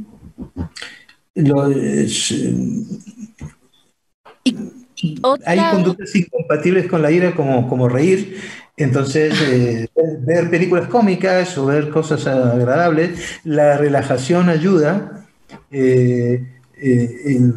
hay 5.45 5.59
conductas 5.71 6.15
incompatibles 6.15 6.87
con 6.87 7.01
la 7.01 7.11
ira 7.11 7.33
como, 7.33 7.67
como 7.67 7.87
reír, 7.87 8.37
entonces 8.77 9.33
eh, 9.41 9.87
ver 10.19 10.49
películas 10.49 10.87
cómicas 10.87 11.57
o 11.57 11.65
ver 11.65 11.89
cosas 11.89 12.27
agradables, 12.27 13.39
la 13.43 13.77
relajación 13.77 14.49
ayuda, 14.49 15.25
eh, 15.71 16.45
eh, 16.77 17.21
el, 17.25 17.53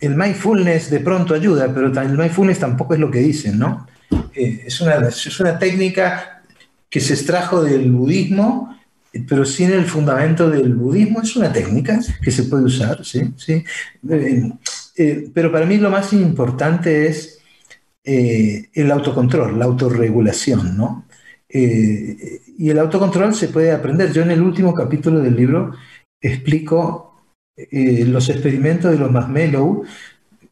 el, 0.00 0.16
mindfulness 0.16 0.90
de 0.90 1.00
pronto 1.00 1.34
ayuda, 1.34 1.72
pero 1.72 1.86
el 1.88 2.16
mindfulness 2.16 2.58
tampoco 2.58 2.94
es 2.94 3.00
lo 3.00 3.10
que 3.10 3.20
dicen, 3.20 3.58
¿no? 3.58 3.86
Eh, 4.34 4.64
es, 4.66 4.80
una, 4.80 4.96
es 5.08 5.40
una 5.40 5.58
técnica 5.58 6.42
que 6.88 7.00
se 7.00 7.14
extrajo 7.14 7.62
del 7.62 7.90
budismo, 7.90 8.76
pero 9.28 9.44
sin 9.44 9.72
el 9.72 9.84
fundamento 9.84 10.48
del 10.50 10.74
budismo. 10.74 11.22
Es 11.22 11.36
una 11.36 11.52
técnica 11.52 12.00
que 12.22 12.30
se 12.30 12.44
puede 12.44 12.64
usar, 12.64 13.04
¿sí? 13.04 13.32
¿sí? 13.36 13.64
Eh, 14.08 14.52
eh, 14.96 15.30
pero 15.32 15.50
para 15.50 15.66
mí 15.66 15.78
lo 15.78 15.90
más 15.90 16.12
importante 16.12 17.06
es 17.06 17.38
el 18.02 18.90
autocontrol, 18.90 19.58
la 19.58 19.66
autorregulación, 19.66 20.76
¿no? 20.76 21.06
y 21.48 22.70
el 22.70 22.78
autocontrol 22.78 23.34
se 23.34 23.48
puede 23.48 23.72
aprender. 23.72 24.12
Yo 24.12 24.22
en 24.22 24.30
el 24.32 24.40
último 24.40 24.74
capítulo 24.74 25.20
del 25.20 25.36
libro 25.36 25.74
explico 26.20 27.22
los 27.70 28.28
experimentos 28.30 28.90
de 28.90 28.98
los 28.98 29.12
Marshmallow, 29.12 29.84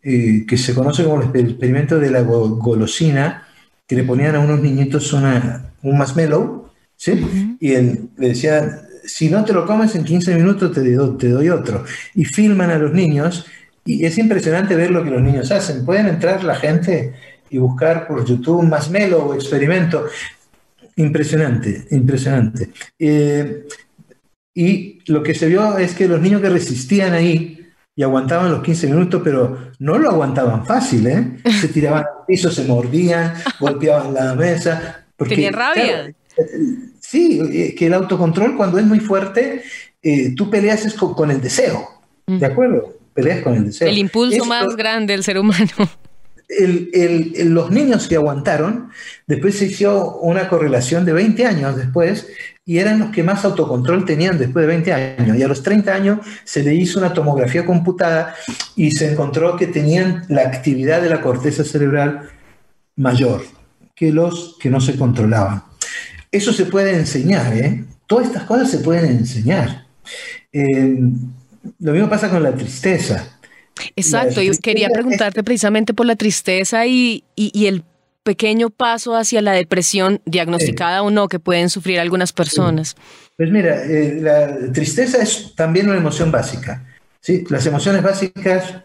que 0.03 0.57
se 0.57 0.75
conoce 0.75 1.05
como 1.05 1.23
el 1.23 1.51
experimento 1.51 1.99
de 1.99 2.11
la 2.11 2.21
golosina, 2.21 3.48
que 3.89 3.97
le 3.97 4.05
ponían 4.05 4.37
a 4.37 4.41
unos 4.41 4.61
niñitos 4.61 5.13
una, 5.15 5.73
un 5.83 5.99
marshmallow, 5.99 6.71
¿sí? 6.95 7.57
Y 7.59 7.73
él 7.73 8.11
le 8.19 8.29
decía, 8.29 8.83
si 9.05 9.31
no 9.31 9.45
te 9.45 9.55
lo 9.55 9.67
comes 9.67 9.95
en 9.95 10.05
15 10.05 10.35
minutos 10.37 10.73
te, 10.73 10.83
te 10.83 11.29
doy 11.31 11.49
otro. 11.49 11.85
Y 12.15 12.27
filman 12.27 12.71
a 12.71 12.79
los 12.79 12.93
niños 12.93 13.47
y 13.85 14.05
es 14.05 14.19
impresionante 14.19 14.77
ver 14.77 14.91
lo 14.91 15.03
que 15.03 15.11
los 15.11 15.23
niños 15.23 15.51
hacen. 15.51 15.87
Pueden 15.87 16.07
entrar 16.07 16.45
la 16.45 16.55
gente 16.55 17.15
y 17.49 17.57
buscar 17.57 18.07
por 18.07 18.25
YouTube 18.27 18.59
un 18.59 18.69
marshmallow 18.69 19.31
o 19.31 19.35
experimento. 19.35 20.05
Impresionante, 20.97 21.87
impresionante. 21.91 22.69
Eh, 22.99 23.67
y 24.55 24.99
lo 25.07 25.23
que 25.23 25.35
se 25.35 25.47
vio 25.47 25.79
es 25.79 25.95
que 25.95 26.07
los 26.07 26.21
niños 26.21 26.43
que 26.43 26.51
resistían 26.51 27.15
ahí, 27.15 27.58
y 27.99 28.05
aguantaban 28.05 28.53
los 28.53 28.63
15 28.63 28.87
minutos, 28.87 29.21
pero 29.25 29.73
no 29.81 29.99
lo 29.99 30.09
aguantaban 30.09 30.65
fácil, 30.65 31.05
¿eh? 31.09 31.39
Se 31.61 31.67
tiraban 31.67 32.05
al 32.05 32.27
piso, 32.29 32.49
se 32.49 32.63
mordían, 32.63 33.35
golpeaban 33.59 34.15
la 34.15 34.37
mesa. 34.37 35.05
Porque, 35.17 35.35
Tenía 35.35 35.51
rabia. 35.51 36.15
sí, 37.01 37.41
eh, 37.53 37.75
que 37.75 37.87
el 37.87 37.95
autocontrol 37.95 38.57
cuando 38.57 38.79
es 38.79 38.87
muy 38.87 39.01
fuerte, 39.01 39.65
eh, 40.01 40.33
tú 40.37 40.49
peleas 40.49 40.95
con, 40.95 41.33
el 41.33 41.41
deseo, 41.41 41.89
¿de 42.25 42.47
acuerdo? 42.47 42.95
Peleas 43.15 43.43
con 43.43 43.55
el 43.55 43.65
deseo. 43.65 43.89
El 43.89 43.99
impulso 43.99 44.45
más 44.45 44.77
grande 44.77 45.15
del 45.15 45.25
ser 45.25 45.37
humano. 45.37 45.73
los 47.47 47.71
niños 47.73 48.07
que 48.07 48.15
aguantaron, 48.15 48.91
después 49.27 49.59
se 49.59 49.65
hizo 49.65 50.19
una 50.19 50.49
correlación 50.49 51.05
de 51.05 51.15
20 51.15 51.47
años 51.47 51.77
después, 51.77 52.29
y 52.69 52.81
eran 52.81 52.99
los 52.99 53.11
que 53.13 53.23
más 53.23 53.47
autocontrol 53.47 54.05
tenían 54.05 54.37
después 54.37 54.63
de 54.65 54.67
20 54.67 54.93
años. 54.93 55.39
Y 55.39 55.43
a 55.43 55.49
los 55.49 55.63
30 55.63 55.91
años 55.91 56.19
se 56.45 56.63
le 56.63 56.75
hizo 56.75 56.99
una 56.99 57.15
tomografía 57.15 57.65
computada 57.65 58.35
y 58.77 58.91
se 58.91 59.11
encontró 59.11 59.57
que 59.57 59.69
tenían 59.69 60.27
la 60.29 60.43
actividad 60.43 61.01
de 61.01 61.09
la 61.09 61.23
corteza 61.23 61.65
cerebral 61.65 62.29
mayor 62.95 63.43
que 63.95 64.13
los 64.13 64.59
que 64.61 64.69
no 64.69 64.83
se 64.83 64.99
controlaban. 64.99 65.63
Eso 66.31 66.53
se 66.53 66.67
puede 66.67 66.95
enseñar, 66.95 67.57
¿eh? 67.57 67.87
Todas 68.07 68.27
estas 68.27 68.43
cosas 68.43 68.71
se 68.71 68.81
pueden 68.81 69.07
enseñar. 69.07 69.87
Eh, 70.53 70.99
lo 71.79 71.93
mismo 71.93 72.11
pasa 72.11 72.29
con 72.29 72.43
la 72.43 72.53
tristeza. 72.53 73.39
Exacto, 73.97 74.43
yo 74.43 74.53
quería 74.63 74.91
preguntarte 74.91 75.43
precisamente 75.43 75.95
por 75.95 76.05
la 76.05 76.17
tristeza 76.17 76.85
y, 76.87 77.25
y 77.35 77.65
el 77.65 77.83
pequeño 78.29 78.69
paso 78.69 79.17
hacia 79.17 79.41
la 79.41 79.53
depresión, 79.53 80.21
diagnosticada 80.27 81.03
o 81.03 81.11
no, 81.11 81.29
que 81.29 81.39
pueden 81.39 81.71
sufrir 81.71 81.99
algunas 81.99 82.35
personas? 82.35 82.95
Pues 83.39 83.51
mira, 83.51 83.83
eh, 83.85 84.19
la 84.21 84.71
tristeza 84.71 85.23
es 85.23 85.55
también 85.55 85.89
una 85.89 85.97
emoción 85.97 86.31
básica. 86.31 86.85
¿sí? 87.23 87.43
Las 87.49 87.65
emociones 87.65 88.03
básicas, 88.03 88.85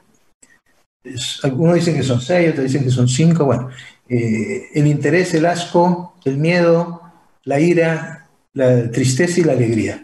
algunos 1.43 1.75
dicen 1.75 1.97
que 1.97 2.03
son 2.03 2.21
seis, 2.21 2.51
otros 2.51 2.67
dicen 2.67 2.85
que 2.85 2.89
son 2.89 3.09
cinco. 3.09 3.43
Bueno, 3.43 3.67
eh, 4.07 4.69
el 4.75 4.87
interés, 4.87 5.33
el 5.33 5.45
asco, 5.45 6.15
el 6.23 6.37
miedo, 6.37 7.01
la 7.43 7.59
ira, 7.59 8.29
la 8.53 8.89
tristeza 8.91 9.41
y 9.41 9.43
la 9.43 9.51
alegría. 9.51 10.01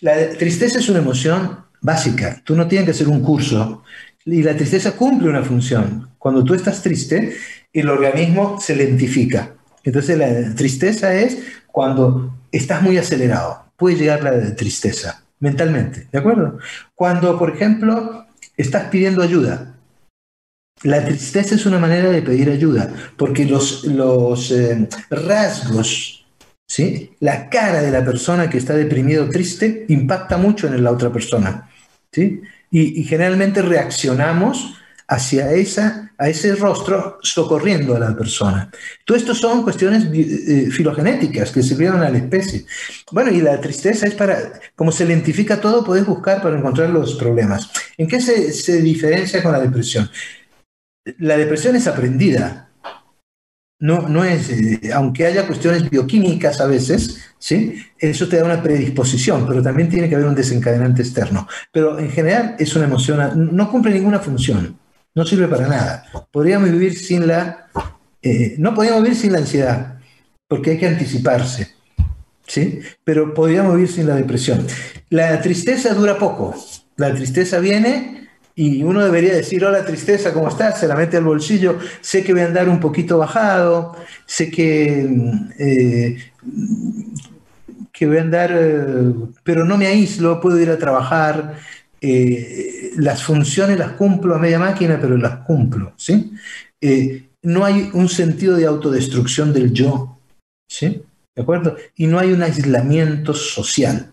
La 0.00 0.30
tristeza 0.30 0.78
es 0.78 0.88
una 0.88 1.00
emoción 1.00 1.58
básica. 1.82 2.40
Tú 2.42 2.56
no 2.56 2.66
tienes 2.66 2.86
que 2.86 2.92
hacer 2.92 3.08
un 3.08 3.20
curso. 3.20 3.82
Y 4.24 4.42
la 4.42 4.56
tristeza 4.56 4.92
cumple 4.92 5.28
una 5.28 5.42
función. 5.42 6.08
Cuando 6.16 6.42
tú 6.42 6.54
estás 6.54 6.82
triste, 6.82 7.36
el 7.72 7.88
organismo 7.88 8.60
se 8.60 8.76
lentifica. 8.76 9.54
Entonces 9.84 10.18
la 10.18 10.54
tristeza 10.54 11.14
es 11.14 11.38
cuando 11.66 12.34
estás 12.52 12.82
muy 12.82 12.98
acelerado. 12.98 13.64
Puede 13.76 13.96
llegar 13.96 14.22
la 14.22 14.54
tristeza 14.54 15.22
mentalmente, 15.40 16.08
¿de 16.10 16.18
acuerdo? 16.18 16.58
Cuando, 16.94 17.38
por 17.38 17.50
ejemplo, 17.50 18.26
estás 18.56 18.88
pidiendo 18.90 19.22
ayuda. 19.22 19.74
La 20.82 21.04
tristeza 21.04 21.54
es 21.54 21.66
una 21.66 21.78
manera 21.78 22.10
de 22.10 22.22
pedir 22.22 22.50
ayuda, 22.50 22.92
porque 23.16 23.44
los, 23.44 23.84
los 23.84 24.50
eh, 24.52 24.88
rasgos, 25.10 26.26
¿sí? 26.68 27.16
la 27.20 27.48
cara 27.48 27.82
de 27.82 27.90
la 27.90 28.04
persona 28.04 28.48
que 28.48 28.58
está 28.58 28.74
deprimido 28.74 29.28
triste 29.28 29.86
impacta 29.88 30.36
mucho 30.36 30.68
en 30.68 30.82
la 30.82 30.92
otra 30.92 31.12
persona. 31.12 31.68
¿sí? 32.12 32.42
Y, 32.70 33.00
y 33.00 33.04
generalmente 33.04 33.62
reaccionamos 33.62 34.76
hacia 35.08 35.52
esa, 35.52 36.12
a 36.18 36.28
ese 36.28 36.54
rostro 36.54 37.18
socorriendo 37.22 37.96
a 37.96 37.98
la 37.98 38.14
persona. 38.14 38.70
Todo 39.06 39.16
esto 39.16 39.34
son 39.34 39.62
cuestiones 39.62 40.04
eh, 40.12 40.70
filogenéticas 40.70 41.50
que 41.50 41.62
sirvieron 41.62 42.02
a 42.02 42.10
la 42.10 42.18
especie. 42.18 42.66
Bueno, 43.10 43.30
y 43.30 43.40
la 43.40 43.58
tristeza 43.58 44.06
es 44.06 44.14
para, 44.14 44.60
como 44.76 44.92
se 44.92 45.04
identifica 45.04 45.60
todo, 45.60 45.82
puedes 45.82 46.04
buscar 46.04 46.42
para 46.42 46.58
encontrar 46.58 46.90
los 46.90 47.14
problemas. 47.14 47.70
¿En 47.96 48.06
qué 48.06 48.20
se, 48.20 48.52
se 48.52 48.82
diferencia 48.82 49.42
con 49.42 49.52
la 49.52 49.60
depresión? 49.60 50.10
La 51.18 51.38
depresión 51.38 51.74
es 51.74 51.86
aprendida, 51.86 52.68
no, 53.80 54.08
no 54.08 54.24
es, 54.24 54.50
eh, 54.50 54.90
aunque 54.92 55.24
haya 55.24 55.46
cuestiones 55.46 55.88
bioquímicas 55.88 56.60
a 56.60 56.66
veces, 56.66 57.32
¿sí? 57.38 57.80
eso 57.98 58.28
te 58.28 58.36
da 58.36 58.44
una 58.44 58.62
predisposición, 58.62 59.46
pero 59.46 59.62
también 59.62 59.88
tiene 59.88 60.08
que 60.08 60.16
haber 60.16 60.26
un 60.26 60.34
desencadenante 60.34 61.00
externo. 61.00 61.48
Pero 61.72 61.98
en 61.98 62.10
general 62.10 62.56
es 62.58 62.76
una 62.76 62.84
emoción, 62.84 63.56
no 63.56 63.70
cumple 63.70 63.92
ninguna 63.92 64.18
función 64.18 64.76
no 65.14 65.24
sirve 65.24 65.48
para 65.48 65.68
nada. 65.68 66.04
Podríamos 66.30 66.70
vivir 66.70 66.96
sin 66.98 67.26
la, 67.26 67.68
eh, 68.22 68.54
no 68.58 68.74
podríamos 68.74 69.02
vivir 69.02 69.18
sin 69.18 69.32
la 69.32 69.38
ansiedad, 69.38 69.98
porque 70.46 70.72
hay 70.72 70.78
que 70.78 70.86
anticiparse, 70.86 71.74
¿sí? 72.46 72.80
Pero 73.04 73.34
podríamos 73.34 73.74
vivir 73.74 73.90
sin 73.90 74.06
la 74.06 74.14
depresión. 74.14 74.66
La 75.10 75.40
tristeza 75.40 75.94
dura 75.94 76.18
poco. 76.18 76.54
La 76.96 77.14
tristeza 77.14 77.60
viene 77.60 78.28
y 78.58 78.82
uno 78.82 79.04
debería 79.04 79.34
decir, 79.34 79.64
hola 79.64 79.84
tristeza, 79.84 80.32
¿cómo 80.32 80.48
estás? 80.48 80.80
Se 80.80 80.88
la 80.88 80.96
mete 80.96 81.16
al 81.16 81.22
bolsillo, 81.22 81.78
sé 82.00 82.24
que 82.24 82.32
voy 82.32 82.42
a 82.42 82.46
andar 82.46 82.68
un 82.68 82.80
poquito 82.80 83.16
bajado, 83.16 83.94
sé 84.26 84.50
que, 84.50 85.08
eh, 85.60 86.18
que 87.92 88.06
voy 88.08 88.16
a 88.16 88.22
andar, 88.22 88.50
eh, 88.52 89.14
pero 89.44 89.64
no 89.64 89.78
me 89.78 89.86
aíslo, 89.86 90.40
puedo 90.40 90.58
ir 90.58 90.70
a 90.70 90.76
trabajar, 90.76 91.54
eh, 92.00 92.92
las 92.96 93.22
funciones 93.22 93.78
las 93.78 93.92
cumplo 93.92 94.34
a 94.34 94.38
media 94.38 94.58
máquina, 94.58 94.98
pero 95.00 95.16
las 95.16 95.38
cumplo, 95.38 95.92
¿sí? 95.96 96.32
Eh, 96.80 97.28
no 97.42 97.64
hay 97.64 97.90
un 97.92 98.08
sentido 98.08 98.56
de 98.56 98.66
autodestrucción 98.66 99.52
del 99.52 99.72
yo, 99.72 100.18
¿sí? 100.68 101.02
¿De 101.34 101.42
acuerdo? 101.42 101.76
Y 101.94 102.06
no 102.06 102.18
hay 102.18 102.32
un 102.32 102.42
aislamiento 102.42 103.32
social. 103.34 104.10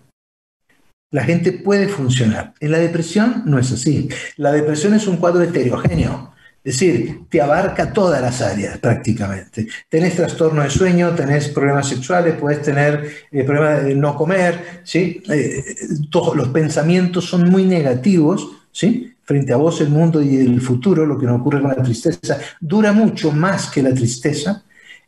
La 1.11 1.23
gente 1.23 1.51
puede 1.51 1.87
funcionar. 1.87 2.53
En 2.59 2.71
la 2.71 2.77
depresión 2.77 3.43
no 3.45 3.57
es 3.57 3.71
así. 3.71 4.09
La 4.37 4.51
depresión 4.51 4.93
es 4.93 5.07
un 5.07 5.17
cuadro 5.17 5.41
heterogéneo. 5.41 6.34
Es 6.65 6.79
decir, 6.79 7.25
te 7.29 7.39
abarca 7.39 7.93
todas 7.93 8.19
las 8.19 8.41
áreas 8.41 8.79
prácticamente. 8.79 9.67
Tenés 9.87 10.15
trastorno 10.15 10.63
de 10.63 10.71
sueño, 10.71 11.13
tenés 11.13 11.49
problemas 11.49 11.87
sexuales, 11.87 12.33
puedes 12.39 12.63
tener 12.63 13.07
eh, 13.31 13.43
problemas 13.43 13.83
de 13.83 13.93
no 13.93 14.15
comer, 14.15 14.81
¿sí? 14.83 15.21
Eh, 15.29 15.63
todos 16.09 16.35
los 16.35 16.47
pensamientos 16.47 17.25
son 17.25 17.51
muy 17.51 17.65
negativos, 17.65 18.49
¿sí? 18.71 19.13
Frente 19.21 19.53
a 19.53 19.57
vos, 19.57 19.79
el 19.79 19.89
mundo 19.89 20.23
y 20.23 20.37
el 20.37 20.59
futuro, 20.59 21.05
lo 21.05 21.19
que 21.19 21.27
nos 21.27 21.39
ocurre 21.39 21.61
con 21.61 21.69
la 21.69 21.83
tristeza, 21.83 22.39
dura 22.59 22.91
mucho 22.93 23.31
más 23.31 23.69
que 23.69 23.83
la 23.83 23.93
tristeza 23.93 24.63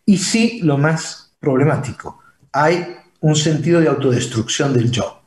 y 0.06 0.18
sí 0.20 0.60
lo 0.62 0.78
más 0.78 1.34
problemático. 1.40 2.20
Hay 2.52 2.86
un 3.22 3.36
sentido 3.36 3.82
de 3.82 3.88
autodestrucción 3.88 4.76
del 4.76 4.92
yo. 4.92 5.24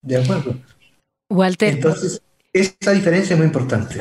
¿De 0.00 0.16
acuerdo? 0.16 0.56
Walter. 1.30 1.74
Entonces, 1.74 2.22
esa 2.54 2.92
diferencia 2.92 3.34
es 3.34 3.38
muy 3.38 3.46
importante. 3.46 4.00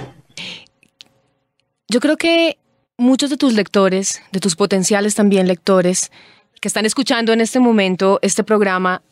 Yo 1.94 2.00
creo 2.00 2.18
que 2.18 2.58
muchos 2.98 3.30
de 3.30 3.38
tus 3.38 3.54
lectores, 3.54 4.24
de 4.32 4.40
tus 4.40 4.56
potenciales 4.56 5.14
también 5.14 5.48
lectores, 5.48 6.12
que 6.60 6.68
están 6.68 6.88
escuchando 6.88 7.34
en 7.34 7.40
este 7.40 7.60
momento 7.60 8.18
este 8.24 8.44
programa, 8.44 9.04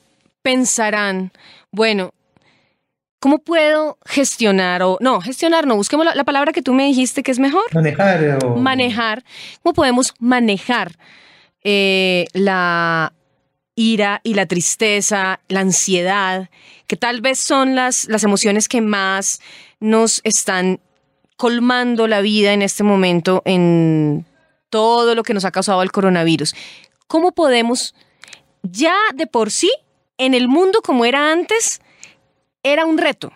pensarán, 0.41 1.31
bueno, 1.71 2.11
¿cómo 3.19 3.37
puedo 3.37 3.99
gestionar 4.03 4.81
o 4.81 4.97
no, 4.99 5.21
gestionar 5.21 5.67
no, 5.67 5.75
busquemos 5.75 6.07
la, 6.15 6.23
palabra 6.23 6.53
que 6.53 6.63
tú 6.63 6.73
me 6.73 6.85
dijiste 6.87 7.21
que 7.21 7.29
es 7.29 7.37
mejor. 7.37 7.71
Manejar. 7.71 8.43
O... 8.43 8.55
Manejar. 8.55 9.23
¿Cómo 9.61 9.73
podemos 9.73 10.15
manejar 10.17 10.97
eh, 11.63 12.25
la 12.33 13.13
ira 13.75 14.21
y 14.23 14.33
la 14.33 14.47
tristeza, 14.47 15.39
la 15.49 15.59
ansiedad, 15.59 16.49
que 16.87 16.97
tal 16.97 17.21
vez 17.21 17.37
son 17.37 17.75
las, 17.75 18.05
las 18.05 18.23
emociones 18.23 18.67
que 18.67 18.81
más 18.81 19.39
nos 19.79 20.21
están 20.23 20.79
colmando 21.41 22.05
la 22.05 22.21
vida 22.21 22.53
en 22.53 22.61
este 22.61 22.83
momento 22.83 23.41
en 23.45 24.27
todo 24.69 25.15
lo 25.15 25.23
que 25.23 25.33
nos 25.33 25.43
ha 25.43 25.49
causado 25.49 25.81
el 25.81 25.91
coronavirus. 25.91 26.53
¿Cómo 27.07 27.31
podemos, 27.31 27.95
ya 28.61 28.93
de 29.15 29.25
por 29.25 29.49
sí, 29.49 29.71
en 30.19 30.35
el 30.35 30.47
mundo 30.47 30.83
como 30.83 31.03
era 31.03 31.31
antes, 31.31 31.81
era 32.61 32.85
un 32.85 32.99
reto 32.99 33.33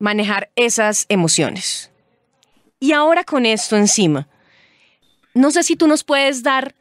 manejar 0.00 0.50
esas 0.54 1.06
emociones? 1.08 1.90
Y 2.78 2.92
ahora 2.92 3.24
con 3.24 3.46
esto 3.46 3.74
encima, 3.78 4.28
no 5.32 5.50
sé 5.50 5.62
si 5.62 5.76
tú 5.76 5.88
nos 5.88 6.04
puedes 6.04 6.42
dar 6.42 6.74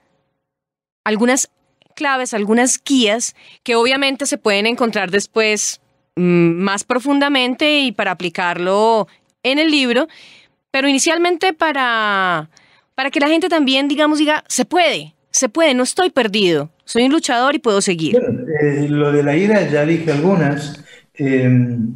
algunas 1.05 1.49
claves, 1.95 2.33
algunas 2.33 2.83
guías 2.83 3.33
que 3.63 3.75
obviamente 3.75 4.25
se 4.25 4.37
pueden 4.37 4.67
encontrar 4.67 5.09
después 5.09 5.79
mm, 6.17 6.51
más 6.61 6.83
profundamente 6.83 7.79
y 7.79 7.93
para 7.93 8.11
aplicarlo 8.11 9.07
en 9.43 9.59
el 9.59 9.71
libro, 9.71 10.07
pero 10.71 10.87
inicialmente 10.87 11.53
para, 11.53 12.49
para 12.95 13.11
que 13.11 13.19
la 13.19 13.27
gente 13.27 13.49
también, 13.49 13.87
digamos, 13.87 14.19
diga, 14.19 14.43
se 14.47 14.65
puede, 14.65 15.13
se 15.31 15.49
puede, 15.49 15.73
no 15.73 15.83
estoy 15.83 16.09
perdido, 16.09 16.69
soy 16.85 17.03
un 17.03 17.11
luchador 17.11 17.55
y 17.55 17.59
puedo 17.59 17.81
seguir. 17.81 18.15
Eh, 18.15 18.87
lo 18.89 19.11
de 19.11 19.23
la 19.23 19.35
ira 19.35 19.69
ya 19.69 19.85
dije 19.85 20.11
algunas. 20.11 20.83
Em, 21.13 21.93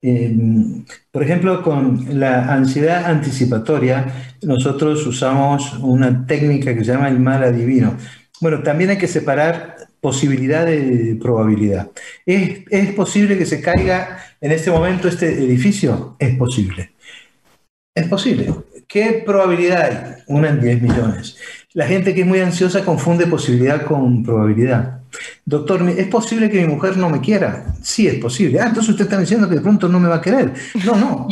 em, 0.00 0.84
por 1.10 1.22
ejemplo, 1.22 1.62
con 1.62 2.18
la 2.18 2.52
ansiedad 2.52 3.04
anticipatoria, 3.06 4.34
nosotros 4.42 5.06
usamos 5.06 5.74
una 5.80 6.26
técnica 6.26 6.74
que 6.74 6.84
se 6.84 6.92
llama 6.92 7.08
el 7.08 7.20
mal 7.20 7.42
adivino. 7.42 7.96
Bueno, 8.40 8.62
también 8.62 8.90
hay 8.90 8.98
que 8.98 9.06
separar 9.06 9.76
posibilidad 10.02 10.66
de 10.66 11.16
probabilidad. 11.22 11.92
¿Es, 12.26 12.62
¿Es, 12.70 12.92
posible 12.92 13.38
que 13.38 13.46
se 13.46 13.60
caiga 13.60 14.18
en 14.40 14.50
este 14.50 14.72
momento 14.72 15.06
este 15.06 15.32
edificio? 15.44 16.16
Es 16.18 16.36
posible. 16.36 16.90
Es 17.94 18.08
posible. 18.08 18.52
¿Qué 18.88 19.22
probabilidad 19.24 19.82
hay? 19.84 20.22
Una 20.26 20.48
en 20.48 20.60
10 20.60 20.82
millones. 20.82 21.36
La 21.72 21.86
gente 21.86 22.14
que 22.14 22.22
es 22.22 22.26
muy 22.26 22.40
ansiosa 22.40 22.84
confunde 22.84 23.28
posibilidad 23.28 23.84
con 23.84 24.24
probabilidad. 24.24 25.02
Doctor, 25.44 25.88
¿es 25.90 26.08
posible 26.08 26.50
que 26.50 26.60
mi 26.62 26.74
mujer 26.74 26.96
no 26.96 27.08
me 27.08 27.20
quiera? 27.20 27.72
Sí, 27.80 28.08
es 28.08 28.16
posible. 28.16 28.58
Ah, 28.58 28.66
entonces 28.66 28.90
usted 28.90 29.04
está 29.04 29.20
diciendo 29.20 29.48
que 29.48 29.54
de 29.54 29.60
pronto 29.60 29.88
no 29.88 30.00
me 30.00 30.08
va 30.08 30.16
a 30.16 30.20
querer. 30.20 30.52
No, 30.84 30.96
no. 30.96 31.28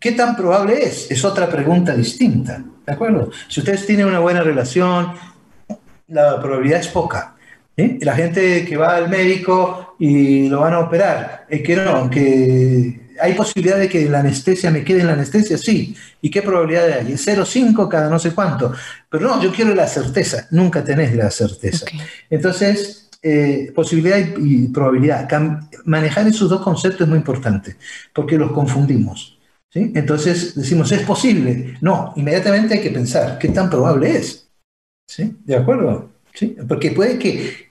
¿Qué 0.00 0.12
tan 0.12 0.34
probable 0.34 0.82
es? 0.82 1.08
Es 1.12 1.24
otra 1.24 1.48
pregunta 1.48 1.94
distinta. 1.94 2.60
¿De 2.84 2.92
acuerdo? 2.92 3.30
Si 3.46 3.60
ustedes 3.60 3.86
tienen 3.86 4.06
una 4.06 4.18
buena 4.18 4.42
relación, 4.42 5.12
la 6.08 6.42
probabilidad 6.42 6.80
es 6.80 6.88
poca. 6.88 7.36
La 8.00 8.14
gente 8.16 8.64
que 8.64 8.76
va 8.76 8.96
al 8.96 9.08
médico 9.08 9.94
y 10.00 10.48
lo 10.48 10.60
van 10.60 10.74
a 10.74 10.80
operar, 10.80 11.46
es 11.48 11.62
que 11.62 11.76
no, 11.76 12.10
que 12.10 13.08
hay 13.20 13.34
posibilidad 13.34 13.78
de 13.78 13.88
que 13.88 14.08
la 14.08 14.20
anestesia 14.20 14.70
me 14.70 14.84
quede 14.84 15.00
en 15.00 15.06
la 15.06 15.12
anestesia, 15.12 15.58
sí. 15.58 15.94
¿Y 16.20 16.30
qué 16.30 16.42
probabilidad 16.42 16.90
hay? 16.90 17.12
0,5 17.12 17.88
cada 17.88 18.08
no 18.08 18.18
sé 18.18 18.32
cuánto. 18.32 18.72
Pero 19.08 19.28
no, 19.28 19.42
yo 19.42 19.52
quiero 19.52 19.74
la 19.74 19.86
certeza. 19.86 20.46
Nunca 20.50 20.82
tenés 20.82 21.14
la 21.14 21.30
certeza. 21.30 21.86
Entonces, 22.28 23.08
eh, 23.22 23.72
posibilidad 23.74 24.18
y, 24.38 24.68
probabilidad. 24.68 25.28
manejar 25.84 26.26
esos 26.28 26.48
dos 26.48 26.62
conceptos 26.62 27.02
es 27.02 27.08
muy 27.08 27.18
importante, 27.18 27.76
porque 28.12 28.36
los 28.36 28.52
confundimos. 28.52 29.38
¿sí? 29.70 29.92
Entonces 29.94 30.54
decimos, 30.54 30.90
¿es 30.92 31.02
posible? 31.02 31.76
No, 31.80 32.12
inmediatamente 32.16 32.74
hay 32.74 32.80
que 32.80 32.90
pensar, 32.90 33.38
¿qué 33.38 33.48
tan 33.48 33.68
probable 33.68 34.16
es? 34.16 34.48
¿Sí? 35.06 35.36
¿De 35.44 35.56
acuerdo? 35.56 36.10
¿Sí? 36.34 36.56
Porque 36.68 36.92
puede 36.92 37.18
que 37.18 37.67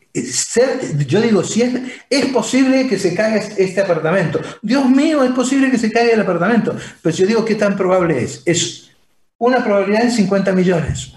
yo 1.07 1.21
digo, 1.21 1.43
si 1.43 1.61
es, 1.61 2.25
posible 2.27 2.87
que 2.87 2.97
se 2.97 3.13
caiga 3.13 3.37
este 3.37 3.81
apartamento. 3.81 4.39
Dios 4.61 4.89
mío, 4.89 5.23
es 5.23 5.31
posible 5.31 5.69
que 5.71 5.77
se 5.77 5.91
caiga 5.91 6.13
el 6.13 6.21
apartamento. 6.21 6.75
Pero 7.01 7.15
yo 7.15 7.27
digo, 7.27 7.45
¿qué 7.45 7.55
tan 7.55 7.75
probable 7.75 8.23
es? 8.23 8.41
Es 8.45 8.91
una 9.37 9.63
probabilidad 9.63 10.03
de 10.03 10.11
50 10.11 10.51
millones. 10.53 11.13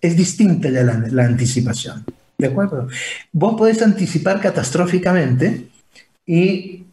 Es 0.00 0.16
distinta 0.16 0.70
ya 0.70 0.82
la, 0.82 1.24
anticipación. 1.24 2.04
¿De 2.38 2.46
acuerdo? 2.46 2.88
Vos 3.32 3.56
podés 3.56 3.82
anticipar 3.82 4.40
catastróficamente 4.40 5.68
y 6.24 6.84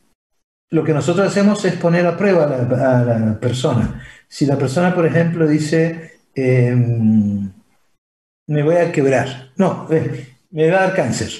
lo 0.71 0.83
que 0.83 0.93
nosotros 0.93 1.27
hacemos 1.27 1.63
es 1.65 1.75
poner 1.75 2.07
a 2.07 2.17
prueba 2.17 2.45
a 2.45 3.03
la, 3.03 3.39
persona. 3.39 4.01
Si 4.27 4.45
la 4.45 4.57
persona, 4.57 4.93
por 4.95 5.05
ejemplo, 5.05 5.47
dice, 5.47 6.19
em, 6.33 7.51
me 8.47 8.63
voy 8.63 8.75
a 8.75 8.91
quebrar, 8.91 9.51
no, 9.55 9.88
eh, 9.91 10.35
me 10.51 10.69
va 10.69 10.77
a 10.77 10.88
dar 10.88 10.95
cáncer. 10.95 11.31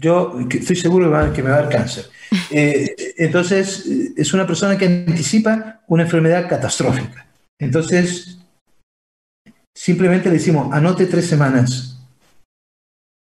Yo 0.00 0.38
estoy 0.50 0.76
seguro 0.76 1.10
que 1.32 1.42
me 1.42 1.50
va 1.50 1.56
a 1.56 1.62
dar 1.62 1.70
cáncer. 1.70 2.06
Eh, 2.50 2.94
entonces, 3.16 3.86
es 4.16 4.34
una 4.34 4.46
persona 4.46 4.76
que 4.76 4.84
anticipa 4.84 5.80
una 5.86 6.02
enfermedad 6.02 6.46
catastrófica. 6.48 7.26
Entonces, 7.58 8.38
simplemente 9.74 10.28
le 10.28 10.34
decimos, 10.34 10.72
anote 10.72 11.06
tres 11.06 11.26
semanas. 11.26 11.98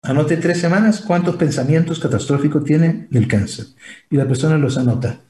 Anote 0.05 0.37
tres 0.37 0.61
semanas 0.61 1.01
cuántos 1.01 1.37
pensamientos 1.37 1.99
catastróficos 1.99 2.65
tiene 2.65 3.07
del 3.11 3.27
cáncer. 3.27 3.67
Y 4.11 4.17
la 4.17 4.27
persona 4.27 4.57
los 4.59 4.79
anota. 4.79 5.21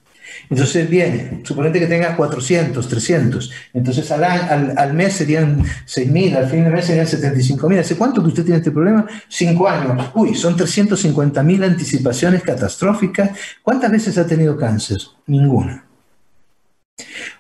Entonces 0.48 0.88
viene, 0.88 1.40
suponete 1.44 1.80
que 1.80 1.86
tenga 1.86 2.16
400, 2.16 2.88
300, 2.88 3.50
entonces 3.74 4.10
al, 4.10 4.24
al, 4.24 4.74
al 4.76 4.94
mes 4.94 5.14
serían 5.14 5.62
6.000, 5.62 6.36
al 6.36 6.50
fin 6.50 6.64
de 6.64 6.70
mes 6.70 6.84
serían 6.84 7.06
75.000. 7.06 7.80
¿Hace 7.80 7.96
cuánto 7.96 8.22
que 8.22 8.28
usted 8.28 8.44
tiene 8.44 8.58
este 8.58 8.70
problema? 8.70 9.06
Cinco 9.28 9.68
años. 9.68 10.10
Uy, 10.14 10.34
son 10.34 10.56
350.000 10.56 11.64
anticipaciones 11.64 12.42
catastróficas. 12.42 13.30
¿Cuántas 13.62 13.90
veces 13.90 14.18
ha 14.18 14.26
tenido 14.26 14.56
cáncer? 14.56 14.98
Ninguna. 15.26 15.86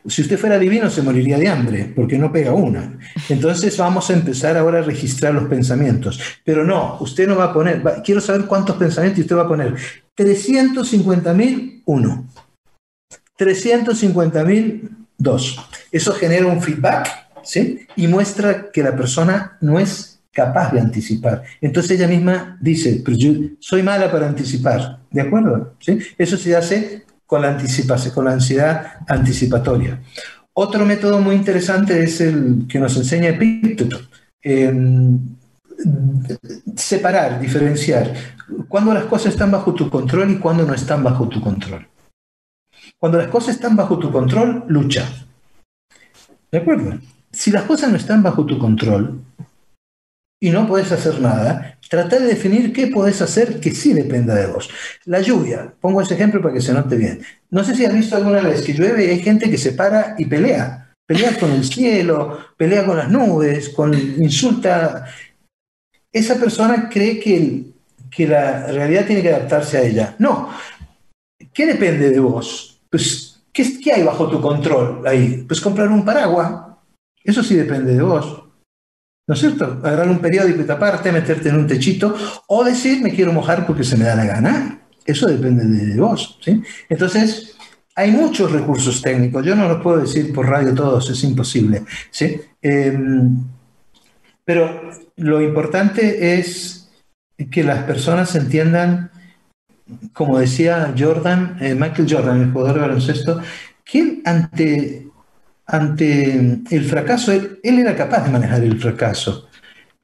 Si 0.06 0.22
usted 0.22 0.38
fuera 0.38 0.58
divino 0.58 0.90
se 0.90 1.02
moriría 1.02 1.38
de 1.38 1.48
hambre, 1.48 1.92
porque 1.94 2.18
no 2.18 2.32
pega 2.32 2.52
una. 2.52 2.98
Entonces 3.28 3.76
vamos 3.76 4.10
a 4.10 4.14
empezar 4.14 4.56
ahora 4.56 4.80
a 4.80 4.82
registrar 4.82 5.32
los 5.34 5.44
pensamientos. 5.44 6.20
Pero 6.44 6.64
no, 6.64 6.96
usted 7.00 7.28
no 7.28 7.36
va 7.36 7.44
a 7.44 7.52
poner, 7.52 7.82
quiero 8.04 8.20
saber 8.20 8.46
cuántos 8.46 8.76
pensamientos 8.76 9.20
usted 9.20 9.36
va 9.36 9.42
a 9.42 9.48
poner 9.48 9.74
350.000, 10.16 11.82
uno. 11.84 12.28
350.000, 13.44 14.88
dos. 15.18 15.58
Eso 15.90 16.12
genera 16.12 16.46
un 16.46 16.62
feedback 16.62 17.08
¿sí? 17.42 17.86
y 17.96 18.06
muestra 18.06 18.70
que 18.70 18.82
la 18.82 18.96
persona 18.96 19.56
no 19.60 19.78
es 19.78 20.20
capaz 20.32 20.72
de 20.72 20.80
anticipar. 20.80 21.42
Entonces 21.60 21.92
ella 21.92 22.08
misma 22.08 22.58
dice, 22.60 23.02
soy 23.60 23.82
mala 23.82 24.10
para 24.10 24.26
anticipar, 24.26 25.00
¿de 25.10 25.20
acuerdo? 25.20 25.74
¿Sí? 25.80 25.98
Eso 26.16 26.36
se 26.36 26.56
hace 26.56 27.04
con 27.26 27.42
la 27.42 27.50
anticipación, 27.50 28.14
con 28.14 28.24
la 28.24 28.32
ansiedad 28.32 28.94
anticipatoria. 29.06 30.00
Otro 30.54 30.84
método 30.84 31.18
muy 31.20 31.34
interesante 31.34 32.02
es 32.02 32.20
el 32.20 32.66
que 32.68 32.78
nos 32.78 32.96
enseña 32.96 33.30
Epicteto. 33.30 34.00
Em, 34.42 35.18
separar, 36.76 37.40
diferenciar, 37.40 38.12
cuando 38.68 38.92
las 38.92 39.04
cosas 39.04 39.32
están 39.32 39.50
bajo 39.50 39.74
tu 39.74 39.88
control 39.88 40.30
y 40.30 40.38
cuando 40.38 40.64
no 40.64 40.74
están 40.74 41.02
bajo 41.02 41.28
tu 41.28 41.40
control. 41.40 41.86
Cuando 43.02 43.18
las 43.18 43.30
cosas 43.30 43.56
están 43.56 43.74
bajo 43.74 43.98
tu 43.98 44.12
control, 44.12 44.62
lucha. 44.68 45.12
¿De 46.52 46.58
acuerdo? 46.58 47.00
Si 47.32 47.50
las 47.50 47.64
cosas 47.64 47.90
no 47.90 47.96
están 47.96 48.22
bajo 48.22 48.46
tu 48.46 48.60
control 48.60 49.20
y 50.40 50.50
no 50.50 50.68
puedes 50.68 50.92
hacer 50.92 51.20
nada, 51.20 51.80
trata 51.90 52.20
de 52.20 52.26
definir 52.26 52.72
qué 52.72 52.86
puedes 52.86 53.20
hacer 53.20 53.58
que 53.58 53.72
sí 53.72 53.92
dependa 53.92 54.36
de 54.36 54.46
vos. 54.46 54.70
La 55.04 55.20
lluvia, 55.20 55.74
pongo 55.80 56.00
ese 56.00 56.14
ejemplo 56.14 56.40
para 56.40 56.54
que 56.54 56.60
se 56.60 56.72
note 56.72 56.94
bien. 56.94 57.22
No 57.50 57.64
sé 57.64 57.74
si 57.74 57.84
has 57.84 57.92
visto 57.92 58.14
alguna 58.14 58.40
vez 58.40 58.62
que 58.62 58.72
llueve 58.72 59.04
y 59.04 59.10
hay 59.10 59.18
gente 59.18 59.50
que 59.50 59.58
se 59.58 59.72
para 59.72 60.14
y 60.16 60.26
pelea. 60.26 60.94
Pelea 61.04 61.36
con 61.40 61.50
el 61.50 61.64
cielo, 61.64 62.38
pelea 62.56 62.86
con 62.86 62.98
las 62.98 63.10
nubes, 63.10 63.70
con 63.70 63.92
insulta. 63.94 65.06
Esa 66.12 66.36
persona 66.36 66.88
cree 66.88 67.18
que, 67.18 67.64
que 68.08 68.28
la 68.28 68.68
realidad 68.68 69.06
tiene 69.06 69.22
que 69.22 69.34
adaptarse 69.34 69.78
a 69.78 69.82
ella. 69.82 70.14
No. 70.20 70.50
¿Qué 71.52 71.66
depende 71.66 72.10
de 72.10 72.20
vos? 72.20 72.71
Pues, 72.92 73.42
¿qué, 73.50 73.90
hay 73.90 74.02
bajo 74.02 74.28
tu 74.28 74.38
control 74.38 75.06
ahí? 75.06 75.44
Pues 75.48 75.62
comprar 75.62 75.88
un 75.88 76.04
paraguas. 76.04 76.76
Eso 77.24 77.42
sí 77.42 77.54
depende 77.54 77.94
de 77.94 78.02
vos. 78.02 78.44
¿No 79.26 79.34
es 79.34 79.40
cierto? 79.40 79.80
Agarrar 79.82 80.10
un 80.10 80.18
periódico 80.18 80.60
y 80.60 80.66
taparte, 80.66 81.10
meterte 81.10 81.48
en 81.48 81.56
un 81.56 81.66
techito, 81.66 82.14
o 82.48 82.62
decir, 82.62 83.00
me 83.00 83.14
quiero 83.14 83.32
mojar 83.32 83.66
porque 83.66 83.82
se 83.82 83.96
me 83.96 84.04
da 84.04 84.14
la 84.14 84.26
gana. 84.26 84.82
Eso 85.06 85.26
depende 85.26 85.64
de 85.64 85.98
vos. 85.98 86.38
¿sí? 86.42 86.62
Entonces, 86.90 87.56
hay 87.94 88.10
muchos 88.10 88.52
recursos 88.52 89.00
técnicos. 89.00 89.46
Yo 89.46 89.56
no 89.56 89.66
los 89.68 89.82
puedo 89.82 89.98
decir 90.00 90.30
por 90.34 90.50
radio 90.50 90.74
todos, 90.74 91.08
es 91.08 91.24
imposible. 91.24 91.84
¿sí? 92.10 92.38
Em, 92.60 93.38
pero 94.44 94.90
lo 95.16 95.40
importante 95.40 96.38
es 96.38 96.90
que 97.50 97.64
las 97.64 97.84
personas 97.84 98.34
entiendan 98.34 99.11
como 100.12 100.38
decía 100.38 100.94
Jordan, 100.96 101.56
eh, 101.60 101.74
Michael 101.74 102.08
Jordan, 102.08 102.40
el 102.42 102.52
jugador 102.52 102.74
de 102.74 102.80
baloncesto, 102.80 103.40
que 103.84 104.20
ante, 104.24 105.06
ante 105.66 106.60
el 106.70 106.84
fracaso, 106.84 107.32
él, 107.32 107.58
era 107.62 107.96
capaz 107.96 108.24
de 108.24 108.30
manejar 108.30 108.62
el 108.62 108.80
fracaso, 108.80 109.48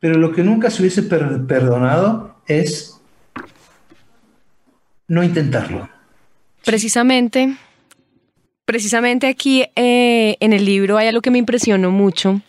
pero 0.01 0.19
lo 0.19 0.33
que 0.33 0.43
nunca 0.43 0.71
se 0.71 0.83
hubiese 0.83 1.03
perdonado 1.03 2.37
es 2.47 3.01
no 5.09 5.23
intentarlo. 5.23 5.89
Precisamente, 6.65 7.57
precisamente 8.65 9.27
aquí 9.27 9.65
eh, 9.75 10.37
en 10.41 10.53
el 10.53 10.65
libro 10.65 10.99
hay 10.99 11.09
algo 11.09 11.23
que 11.23 11.31
me 11.31 11.39
impresionó 11.39 11.91
mucho 11.91 12.43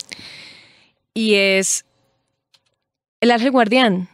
y 1.13 1.35
es 1.35 1.85
el 3.21 3.31
ángel 3.31 3.51
guardián. 3.51 4.09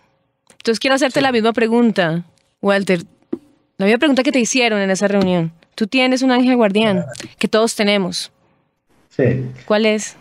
Entonces 0.52 0.80
quiero 0.80 0.96
hacerte 0.96 1.22
la 1.22 1.32
misma 1.32 1.54
pregunta. 1.54 2.26
Walter, 2.62 3.04
la 3.78 3.86
misma 3.86 4.00
pregunta 4.00 4.24
que 4.24 4.32
te 4.32 4.40
hicieron 4.40 4.80
en 4.80 4.90
esa 4.90 5.08
reunión. 5.08 5.52
Tú 5.76 5.88
tienes 5.88 6.22
un 6.22 6.32
ángel 6.32 6.56
guardián 6.56 7.06
que 7.38 7.48
todos 7.48 7.76
tenemos. 7.76 8.32
Sí. 9.10 9.46
¿Cuál 9.66 9.86
es? 9.86 10.16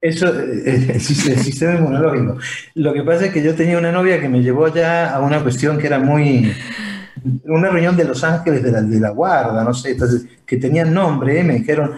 Eso, 0.00 0.28
eh, 0.38 0.92
el, 0.94 1.00
sistema 1.00 1.76
inmunológico. 1.76 2.38
Lo 2.74 2.92
que 2.92 3.02
pasa 3.02 3.26
es 3.26 3.32
que 3.32 3.42
yo 3.42 3.54
tenía 3.54 3.78
una 3.78 3.90
novia 3.92 4.20
que 4.20 4.28
me 4.28 4.42
llevó 4.42 4.68
ya 4.68 5.14
a 5.14 5.20
una 5.20 5.42
cuestión 5.42 5.78
que 5.78 5.86
era 5.86 5.98
muy. 5.98 6.52
Una 7.44 7.70
reunión 7.70 7.96
de 7.96 8.04
Los 8.04 8.22
Ángeles 8.22 8.62
de 8.62 8.70
la, 8.70 8.82
de 8.82 9.00
la 9.00 9.10
guarda, 9.10 9.64
no 9.64 9.72
sé, 9.72 9.92
entonces, 9.92 10.26
que 10.44 10.58
tenían 10.58 10.92
nombre, 10.92 11.40
¿eh? 11.40 11.44
me 11.44 11.54
dijeron. 11.54 11.92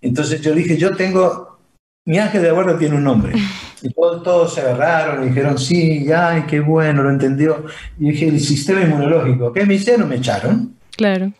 Entonces 0.00 0.40
yo 0.40 0.54
dije, 0.54 0.78
yo 0.78 0.96
tengo. 0.96 1.58
Mi 2.06 2.18
ángel 2.18 2.40
de 2.40 2.48
la 2.48 2.54
guarda 2.54 2.78
tiene 2.78 2.96
un 2.96 3.04
nombre. 3.04 3.34
Y 3.82 3.92
todos, 3.92 4.54
se 4.54 4.60
agarraron 4.60 5.24
y 5.24 5.28
dijeron, 5.28 5.58
sí, 5.58 6.10
ay, 6.12 6.44
qué 6.48 6.60
bueno, 6.60 7.02
lo 7.02 7.10
entendió. 7.10 7.64
Y 7.98 8.10
dije, 8.10 8.28
el 8.28 8.40
sistema 8.40 8.82
inmunológico. 8.82 9.52
¿Qué 9.52 9.64
me 9.64 9.74
hicieron? 9.74 10.08
Me 10.08 10.16
echaron. 10.16 10.74
Claro. 10.96 11.32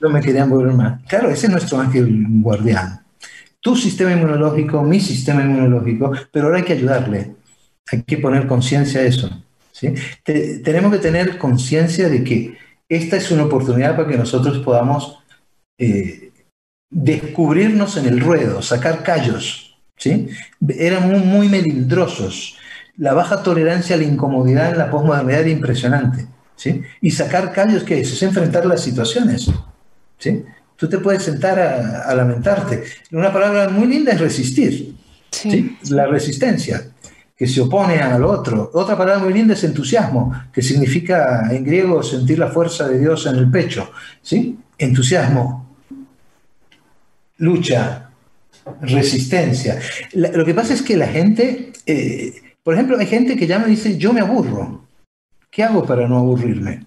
No 0.00 0.10
me 0.10 0.20
querían 0.20 0.50
volver 0.50 0.74
más. 0.74 1.02
Claro, 1.04 1.30
ese 1.30 1.46
es 1.46 1.52
nuestro 1.52 1.78
ángel 1.78 2.26
guardián. 2.42 3.00
Tu 3.60 3.74
sistema 3.76 4.12
inmunológico, 4.12 4.82
mi 4.82 5.00
sistema 5.00 5.42
inmunológico, 5.42 6.12
pero 6.30 6.46
ahora 6.46 6.58
hay 6.58 6.64
que 6.64 6.74
ayudarle. 6.74 7.34
Hay 7.90 8.02
que 8.02 8.18
poner 8.18 8.46
conciencia 8.46 9.00
a 9.00 9.04
eso. 9.04 9.30
¿sí? 9.72 9.92
tenemos 10.24 10.92
que 10.92 10.98
tener 10.98 11.38
conciencia 11.38 12.08
de 12.08 12.24
que 12.24 12.58
esta 12.88 13.16
es 13.16 13.30
una 13.30 13.44
oportunidad 13.44 13.96
para 13.96 14.08
que 14.08 14.16
nosotros 14.16 14.58
podamos 14.58 15.18
eh, 15.78 16.32
descubrirnos 16.90 17.96
en 17.96 18.06
el 18.06 18.20
ruedo, 18.20 18.62
sacar 18.62 19.02
callos 19.02 19.65
¿sí? 19.96 20.28
Eran 20.68 21.08
muy, 21.26 21.48
melindrosos. 21.48 22.56
La 22.96 23.12
baja 23.12 23.42
tolerancia 23.42 23.96
a 23.96 23.98
la 23.98 24.04
incomodidad 24.04 24.70
en 24.70 24.78
la 24.78 24.90
posmodernidad 24.90 25.40
era 25.40 25.50
impresionante. 25.50 26.26
¿sí? 26.54 26.82
Y 27.00 27.10
sacar 27.10 27.52
callos, 27.52 27.82
¿qué 27.82 28.00
es? 28.00 28.12
Es 28.12 28.22
enfrentar 28.22 28.66
las 28.66 28.82
situaciones. 28.82 29.50
¿sí? 30.18 30.44
Tú 30.76 30.88
te 30.88 30.98
puedes 30.98 31.22
sentar 31.22 31.58
a, 31.58 32.14
lamentarte. 32.14 32.84
Una 33.12 33.32
palabra 33.32 33.68
muy 33.68 33.86
linda 33.86 34.12
es 34.12 34.20
resistir. 34.20 34.94
Sí. 35.30 35.76
La 35.90 36.06
resistencia, 36.06 36.82
que 37.36 37.46
se 37.46 37.60
opone 37.60 37.98
al 37.98 38.24
otro. 38.24 38.70
Otra 38.72 38.96
palabra 38.96 39.22
muy 39.22 39.34
linda 39.34 39.54
es 39.54 39.64
entusiasmo, 39.64 40.32
que 40.52 40.62
significa 40.62 41.48
en 41.50 41.64
griego 41.64 42.02
sentir 42.02 42.38
la 42.38 42.48
fuerza 42.48 42.88
de 42.88 42.98
Dios 42.98 43.26
en 43.26 43.36
el 43.36 43.50
pecho. 43.50 43.90
¿sí? 44.22 44.58
Entusiasmo, 44.78 45.76
lucha, 47.38 48.05
resistencia. 48.80 49.80
lo 50.12 50.44
que 50.44 50.54
pasa 50.54 50.74
es 50.74 50.82
que 50.82 50.96
la 50.96 51.08
gente, 51.08 51.72
eh, 51.86 52.34
por 52.62 52.74
ejemplo, 52.74 52.98
hay 52.98 53.06
gente 53.06 53.36
que 53.36 53.46
llama 53.46 53.66
y 53.66 53.70
dice, 53.70 53.96
yo 53.96 54.12
me 54.12 54.20
aburro. 54.20 54.86
¿Qué 55.50 55.62
hago 55.62 55.86
para 55.86 56.06
no 56.08 56.18
aburrirme? 56.18 56.84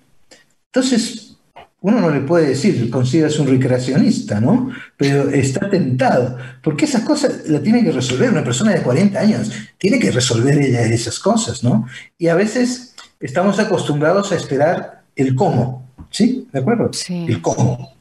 Entonces, 0.65 1.30
uno 1.82 2.01
no 2.01 2.09
le 2.09 2.21
puede 2.21 2.49
decir, 2.49 2.89
consideras 2.89 3.39
un 3.39 3.47
recreacionista, 3.47 4.41
¿no? 4.41 4.69
Pero 4.97 5.30
está 5.30 5.69
tentado, 5.69 6.38
porque 6.61 6.86
esas 6.86 7.03
cosas 7.03 7.47
la 7.47 7.61
tiene 7.61 7.84
que 7.84 7.91
resolver 7.91 8.30
una 8.30 8.43
persona 8.43 8.73
de 8.73 8.82
40 8.82 9.17
años, 9.17 9.51
tiene 9.77 9.97
que 9.97 10.11
resolver 10.11 10.59
ella 10.59 10.82
esas 10.82 11.19
cosas, 11.19 11.63
¿no? 11.63 11.88
Y 12.17 12.27
a 12.27 12.36
veces 12.36 12.95
estamos 13.19 13.59
acostumbrados 13.59 14.32
a 14.32 14.36
esperar 14.36 15.03
el 15.15 15.36
cómo, 15.36 15.89
¿sí? 16.09 16.47
¿De 16.51 16.59
acuerdo? 16.59 16.91
Sí. 16.91 17.25
El 17.27 17.41
cómo. 17.41 17.93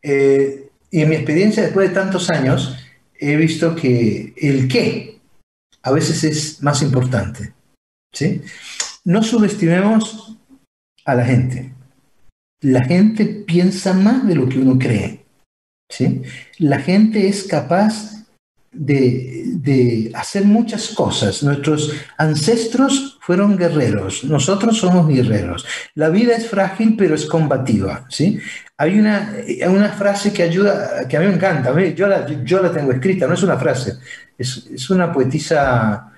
Eh, 0.00 0.68
y 0.90 1.02
en 1.02 1.08
mi 1.08 1.16
experiencia, 1.16 1.64
después 1.64 1.88
de 1.88 1.94
tantos 1.94 2.30
años, 2.30 2.76
he 3.18 3.36
visto 3.36 3.74
que 3.74 4.32
el 4.36 4.68
qué 4.68 5.20
a 5.82 5.92
veces 5.92 6.24
es 6.24 6.62
más 6.62 6.82
importante. 6.82 7.54
¿sí? 8.12 8.42
No 9.04 9.22
subestimemos 9.22 10.36
a 11.04 11.14
la 11.14 11.24
gente. 11.24 11.72
La 12.60 12.84
gente 12.84 13.24
piensa 13.26 13.92
más 13.92 14.26
de 14.26 14.34
lo 14.34 14.48
que 14.48 14.58
uno 14.58 14.78
cree. 14.78 15.24
¿sí? 15.88 16.22
La 16.58 16.80
gente 16.80 17.28
es 17.28 17.44
capaz 17.44 18.17
de, 18.72 19.44
de, 19.54 20.10
hacer 20.14 20.44
muchas 20.44 20.88
cosas. 20.88 21.42
Nuestros 21.42 21.92
ancestros 22.16 23.18
fueron 23.20 23.56
guerreros, 23.56 24.24
nosotros 24.24 24.78
somos 24.78 25.08
guerreros. 25.08 25.66
La 25.94 26.08
vida 26.08 26.36
es 26.36 26.48
frágil, 26.48 26.94
pero 26.96 27.14
es 27.14 27.26
combativa. 27.26 28.06
¿sí? 28.08 28.38
Hay 28.76 28.98
una, 28.98 29.34
una 29.68 29.90
frase 29.90 30.32
que 30.32 30.42
ayuda, 30.42 31.06
que 31.08 31.16
a 31.16 31.20
mí 31.20 31.26
me 31.26 31.34
encanta, 31.34 31.74
yo 31.90 32.06
la, 32.06 32.26
yo 32.44 32.62
la 32.62 32.72
tengo 32.72 32.92
escrita, 32.92 33.26
no 33.26 33.34
es 33.34 33.42
una 33.42 33.58
frase, 33.58 33.94
es, 34.36 34.68
es 34.72 34.90
una 34.90 35.12
poetisa 35.12 36.12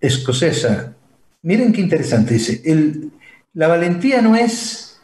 escocesa. 0.00 0.94
Miren 1.42 1.72
qué 1.72 1.80
interesante, 1.80 2.34
dice, 2.34 2.62
el, 2.64 3.10
la 3.54 3.68
valentía 3.68 4.22
no 4.22 4.36
es 4.36 5.00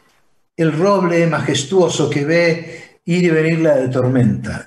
el 0.57 0.73
roble 0.73 1.27
majestuoso 1.27 2.09
que 2.09 2.25
ve 2.25 2.99
ir 3.05 3.25
y 3.25 3.31
venir 3.31 3.61
la 3.61 3.91
tormenta, 3.91 4.67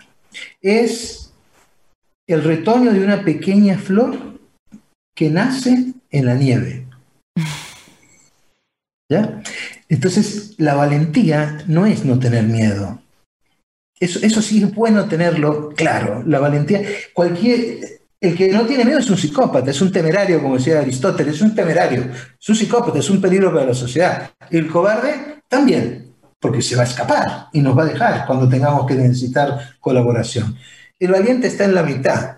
es 0.62 1.27
el 2.28 2.44
retoño 2.44 2.92
de 2.92 3.04
una 3.04 3.24
pequeña 3.24 3.78
flor 3.78 4.40
que 5.16 5.30
nace 5.30 5.94
en 6.12 6.26
la 6.26 6.36
nieve. 6.36 6.88
¿Ya? 9.10 9.42
Entonces, 9.90 10.56
la 10.58 10.76
valentía 10.76 11.64
no 11.68 11.86
es 11.86 12.04
no 12.04 12.20
tener 12.20 12.44
miedo. 12.44 13.02
Eso, 14.00 14.20
eso 14.22 14.42
sí 14.42 14.62
es 14.62 14.76
bueno 14.76 15.08
tenerlo 15.08 15.70
claro. 15.70 16.24
La 16.28 16.40
valentía, 16.40 16.82
cualquier, 17.14 18.02
el 18.20 18.36
que 18.36 18.50
no 18.50 18.66
tiene 18.66 18.84
miedo 18.84 19.00
es 19.00 19.10
un 19.10 19.18
psicópata, 19.18 19.72
es 19.72 19.82
un 19.82 19.92
temerario, 19.92 20.42
como 20.42 20.58
decía 20.58 20.80
Aristóteles, 20.80 21.36
es 21.36 21.42
un 21.42 21.56
temerario, 21.56 22.10
es 22.40 22.50
un 22.50 22.56
psicópata, 22.56 23.00
es 23.00 23.10
un 23.10 23.22
peligro 23.22 23.54
para 23.54 23.68
la 23.68 23.74
sociedad. 23.74 24.32
El 24.52 24.68
cobarde 24.68 25.42
también, 25.48 26.14
porque 26.40 26.62
se 26.62 26.76
va 26.76 26.82
a 26.82 26.86
escapar 26.86 27.48
y 27.54 27.62
nos 27.62 27.78
va 27.78 27.84
a 27.84 27.88
dejar 27.88 28.26
cuando 28.26 28.50
tengamos 28.50 28.86
que 28.86 28.96
necesitar 28.96 29.78
colaboración. 29.80 30.58
El 31.00 31.12
valiente 31.12 31.48
está 31.48 31.66
en 31.66 31.76
la 31.76 31.84
mitad. 31.84 32.38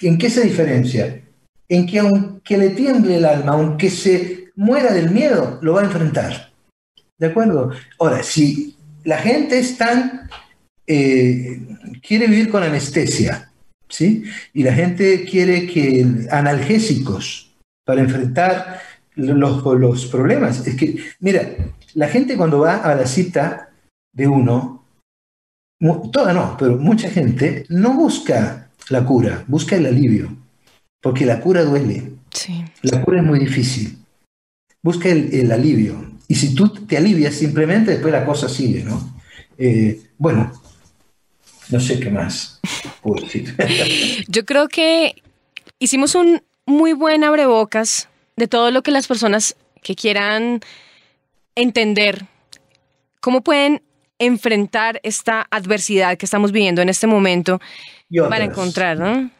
¿En 0.00 0.18
qué 0.18 0.30
se 0.30 0.42
diferencia? 0.42 1.22
En 1.68 1.86
que 1.86 1.98
aunque 1.98 2.58
le 2.58 2.70
tiemble 2.70 3.16
el 3.16 3.24
alma, 3.24 3.52
aunque 3.52 3.90
se 3.90 4.50
muera 4.56 4.92
del 4.92 5.10
miedo, 5.10 5.58
lo 5.62 5.74
va 5.74 5.82
a 5.82 5.84
enfrentar. 5.84 6.52
¿De 7.18 7.26
acuerdo? 7.26 7.70
Ahora, 7.98 8.22
si 8.22 8.76
la 9.04 9.18
gente 9.18 9.58
es. 9.58 9.76
Eh, 10.86 11.60
quiere 12.02 12.26
vivir 12.26 12.50
con 12.50 12.64
anestesia, 12.64 13.52
¿sí? 13.88 14.24
Y 14.52 14.64
la 14.64 14.72
gente 14.72 15.24
quiere 15.24 15.66
que 15.66 16.26
analgésicos 16.30 17.54
para 17.84 18.00
enfrentar 18.00 18.80
los, 19.14 19.64
los 19.78 20.06
problemas. 20.06 20.66
Es 20.66 20.74
que, 20.74 20.96
mira, 21.20 21.54
la 21.94 22.08
gente 22.08 22.36
cuando 22.36 22.60
va 22.60 22.76
a 22.76 22.94
la 22.94 23.06
cita 23.06 23.70
de 24.12 24.26
uno, 24.26 24.79
toda 26.12 26.32
no, 26.32 26.56
pero 26.58 26.76
mucha 26.76 27.10
gente 27.10 27.64
no 27.68 27.94
busca 27.94 28.70
la 28.88 29.04
cura, 29.04 29.44
busca 29.46 29.76
el 29.76 29.86
alivio, 29.86 30.36
porque 31.00 31.24
la 31.24 31.40
cura 31.40 31.62
duele. 31.62 32.12
La 32.82 33.02
cura 33.02 33.20
es 33.20 33.26
muy 33.26 33.38
difícil. 33.38 33.98
Busca 34.82 35.08
el, 35.08 35.50
alivio. 35.50 36.10
Y 36.28 36.34
si 36.34 36.54
tú 36.54 36.68
te 36.68 36.96
alivias 36.96 37.34
simplemente, 37.34 37.92
después 37.92 38.12
la 38.12 38.24
cosa 38.24 38.48
sigue, 38.48 38.84
¿no? 38.84 39.18
Eh, 39.58 40.00
bueno, 40.16 40.52
no 41.70 41.80
sé 41.80 41.98
qué 41.98 42.10
más 42.10 42.60
puedo 43.02 43.24
decir. 43.24 43.54
Yo 44.28 44.44
creo 44.44 44.68
que 44.68 45.16
hicimos 45.78 46.14
un 46.14 46.42
muy 46.66 46.92
buen 46.92 47.24
abrebocas 47.24 48.08
de 48.36 48.48
todo 48.48 48.70
lo 48.70 48.82
que 48.82 48.90
las 48.90 49.06
personas 49.06 49.56
que 49.82 49.94
quieran 49.94 50.60
entender, 51.54 52.26
cómo 53.20 53.42
pueden 53.42 53.82
enfrentar 54.20 55.00
esta 55.02 55.48
adversidad 55.50 56.16
que 56.16 56.26
estamos 56.26 56.52
viviendo 56.52 56.82
en 56.82 56.88
este 56.88 57.08
momento 57.08 57.60
van 58.10 58.42
a 58.42 58.44
encontrar, 58.44 58.98
¿no? 58.98 59.30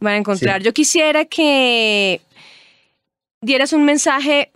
Van 0.00 0.14
a 0.14 0.16
encontrar. 0.16 0.62
Yo 0.62 0.74
quisiera 0.74 1.24
que 1.24 2.20
dieras 3.40 3.72
un 3.72 3.84
mensaje 3.84 4.50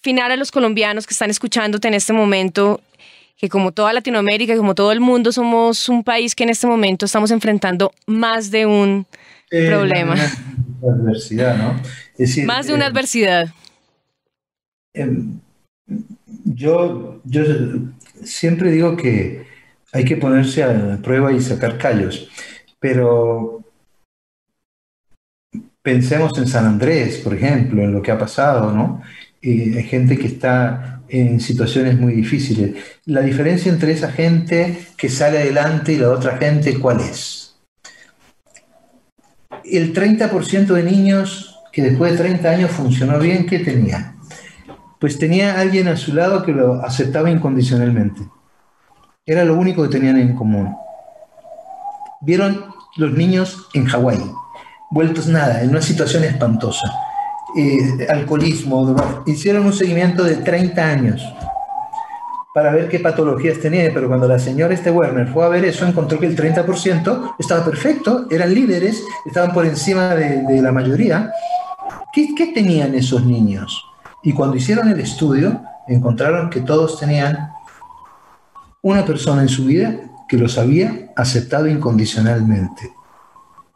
final 0.00 0.30
a 0.30 0.36
los 0.36 0.52
colombianos 0.52 1.06
que 1.06 1.14
están 1.14 1.30
escuchándote 1.30 1.88
en 1.88 1.94
este 1.94 2.12
momento, 2.12 2.80
que 3.36 3.48
como 3.48 3.72
toda 3.72 3.92
Latinoamérica, 3.92 4.56
como 4.56 4.74
todo 4.74 4.92
el 4.92 5.00
mundo, 5.00 5.32
somos 5.32 5.88
un 5.88 6.04
país 6.04 6.34
que 6.34 6.44
en 6.44 6.50
este 6.50 6.66
momento 6.66 7.06
estamos 7.06 7.32
enfrentando 7.32 7.92
más 8.06 8.50
de 8.50 8.66
un 8.66 9.06
problema. 9.50 10.14
adversidad, 10.82 11.56
¿no? 11.56 12.46
más 12.46 12.66
de 12.66 12.74
una 12.74 12.84
eh, 12.84 12.88
adversidad. 12.88 13.48
Em, 14.92 15.40
yo, 16.44 17.20
yo 17.24 17.42
siempre 18.22 18.70
digo 18.70 18.96
que 18.96 19.46
hay 19.92 20.04
que 20.04 20.16
ponerse 20.16 20.62
a 20.62 20.98
prueba 21.02 21.32
y 21.32 21.40
sacar 21.40 21.78
callos, 21.78 22.28
pero 22.78 23.62
pensemos 25.82 26.36
en 26.38 26.48
San 26.48 26.66
Andrés, 26.66 27.18
por 27.18 27.34
ejemplo, 27.34 27.82
en 27.82 27.92
lo 27.92 28.02
que 28.02 28.10
ha 28.10 28.18
pasado, 28.18 28.72
¿no? 28.72 29.02
hay 29.42 29.82
gente 29.84 30.16
que 30.16 30.26
está 30.26 31.02
en 31.08 31.38
situaciones 31.38 31.98
muy 32.00 32.14
difíciles. 32.14 32.74
La 33.04 33.20
diferencia 33.20 33.70
entre 33.70 33.92
esa 33.92 34.10
gente 34.10 34.78
que 34.96 35.08
sale 35.08 35.38
adelante 35.38 35.92
y 35.92 35.96
la 35.98 36.10
otra 36.10 36.38
gente, 36.38 36.78
¿cuál 36.78 37.00
es? 37.00 37.56
El 39.64 39.92
30% 39.92 40.66
de 40.66 40.82
niños 40.82 41.60
que 41.72 41.82
después 41.82 42.12
de 42.12 42.18
30 42.18 42.50
años 42.50 42.70
funcionó 42.70 43.18
bien, 43.18 43.46
¿qué 43.46 43.58
tenía? 43.58 44.13
Pues 45.04 45.18
tenía 45.18 45.60
alguien 45.60 45.86
a 45.88 45.98
su 45.98 46.14
lado 46.14 46.42
que 46.42 46.52
lo 46.52 46.82
aceptaba 46.82 47.30
incondicionalmente. 47.30 48.22
Era 49.26 49.44
lo 49.44 49.54
único 49.54 49.82
que 49.82 49.90
tenían 49.90 50.16
en 50.16 50.34
común. 50.34 50.74
Vieron 52.22 52.64
los 52.96 53.12
niños 53.12 53.68
en 53.74 53.84
Hawái, 53.84 54.24
vueltos 54.90 55.26
nada, 55.26 55.60
en 55.60 55.68
una 55.68 55.82
situación 55.82 56.24
espantosa. 56.24 56.90
Eh, 57.54 58.06
alcoholismo, 58.08 59.22
hicieron 59.26 59.66
un 59.66 59.74
seguimiento 59.74 60.24
de 60.24 60.36
30 60.36 60.82
años 60.82 61.22
para 62.54 62.72
ver 62.72 62.88
qué 62.88 62.98
patologías 62.98 63.58
tenía, 63.60 63.90
pero 63.92 64.08
cuando 64.08 64.26
la 64.26 64.38
señora 64.38 64.72
este 64.72 64.90
Werner 64.90 65.28
fue 65.28 65.44
a 65.44 65.48
ver 65.48 65.66
eso, 65.66 65.84
encontró 65.84 66.18
que 66.18 66.28
el 66.28 66.34
30% 66.34 67.34
estaba 67.38 67.62
perfecto, 67.62 68.24
eran 68.30 68.54
líderes, 68.54 69.04
estaban 69.26 69.52
por 69.52 69.66
encima 69.66 70.14
de, 70.14 70.62
la 70.62 70.72
mayoría. 70.72 71.30
¿Qué, 72.10 72.34
¿Qué 72.34 72.54
tenían 72.54 72.94
esos 72.94 73.22
niños? 73.26 73.90
Y 74.24 74.32
cuando 74.32 74.56
hicieron 74.56 74.88
el 74.88 74.98
estudio, 74.98 75.62
encontraron 75.86 76.50
que 76.50 76.62
todos 76.62 76.98
tenían 76.98 77.50
una 78.82 79.04
persona 79.04 79.42
en 79.42 79.48
su 79.48 79.66
vida 79.66 79.94
que 80.28 80.38
los 80.38 80.58
había 80.58 81.10
aceptado 81.14 81.68
incondicionalmente. 81.68 82.92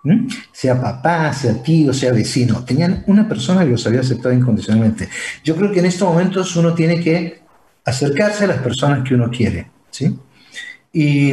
¿Mm? 0.05 0.26
Sea 0.53 0.80
papá, 0.80 1.32
sea 1.32 1.62
tío, 1.62 1.92
sea 1.92 2.12
vecino. 2.12 2.64
Tenían 2.64 3.05
una 3.07 3.28
persona 3.28 3.64
que 3.64 3.72
los 3.72 3.86
había 3.86 4.01
aceptado 4.01 4.34
incondicionalmente. 4.34 5.09
Yo 5.44 5.55
creo 5.55 5.70
que 5.70 5.80
en 5.80 5.86
estos 5.86 6.09
momentos 6.09 6.57
uno 6.57 6.72
tiene 6.74 7.01
que 7.01 7.42
acercarse 7.84 8.44
a 8.44 8.49
las 8.49 8.59
personas 8.59 9.07
que 9.07 9.14
uno 9.14 9.30
quiere. 9.30 9.70
¿sí? 9.90 10.18
Y, 10.92 11.32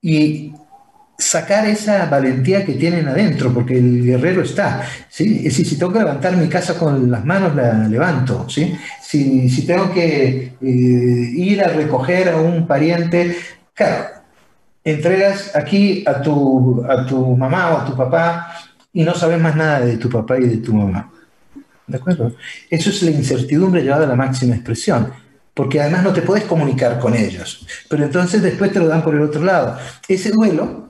y 0.00 0.54
sacar 1.16 1.66
esa 1.66 2.06
valentía 2.06 2.64
que 2.64 2.74
tienen 2.74 3.06
adentro, 3.08 3.52
porque 3.52 3.78
el 3.78 4.04
guerrero 4.04 4.42
está. 4.42 4.82
¿sí? 5.08 5.48
Si 5.50 5.76
tengo 5.76 5.92
que 5.92 6.00
levantar 6.00 6.36
mi 6.36 6.48
casa 6.48 6.76
con 6.76 7.10
las 7.10 7.24
manos, 7.24 7.54
la 7.54 7.88
levanto. 7.88 8.48
¿sí? 8.48 8.76
Si, 9.02 9.48
si 9.48 9.66
tengo 9.66 9.92
que 9.92 10.54
eh, 10.60 10.60
ir 10.60 11.62
a 11.62 11.68
recoger 11.68 12.30
a 12.30 12.36
un 12.36 12.66
pariente, 12.66 13.36
claro, 13.72 14.06
entregas 14.82 15.54
aquí 15.54 16.04
a 16.06 16.20
tu, 16.20 16.84
a 16.88 17.06
tu 17.06 17.36
mamá 17.36 17.72
o 17.72 17.78
a 17.78 17.84
tu 17.84 17.96
papá 17.96 18.52
y 18.92 19.02
no 19.02 19.14
sabes 19.14 19.40
más 19.40 19.56
nada 19.56 19.80
de 19.80 19.96
tu 19.96 20.08
papá 20.08 20.38
y 20.38 20.46
de 20.46 20.56
tu 20.58 20.74
mamá. 20.74 21.10
¿De 21.86 21.98
acuerdo? 21.98 22.34
Eso 22.70 22.90
es 22.90 23.02
la 23.02 23.10
incertidumbre 23.10 23.82
llevada 23.82 24.04
a 24.04 24.08
la 24.08 24.16
máxima 24.16 24.54
expresión 24.54 25.12
porque 25.54 25.80
además 25.80 26.02
no 26.02 26.12
te 26.12 26.22
puedes 26.22 26.44
comunicar 26.44 26.98
con 26.98 27.14
ellos, 27.14 27.64
pero 27.88 28.04
entonces 28.04 28.42
después 28.42 28.72
te 28.72 28.80
lo 28.80 28.88
dan 28.88 29.02
por 29.02 29.14
el 29.14 29.22
otro 29.22 29.42
lado. 29.42 29.78
Ese 30.08 30.30
duelo 30.30 30.83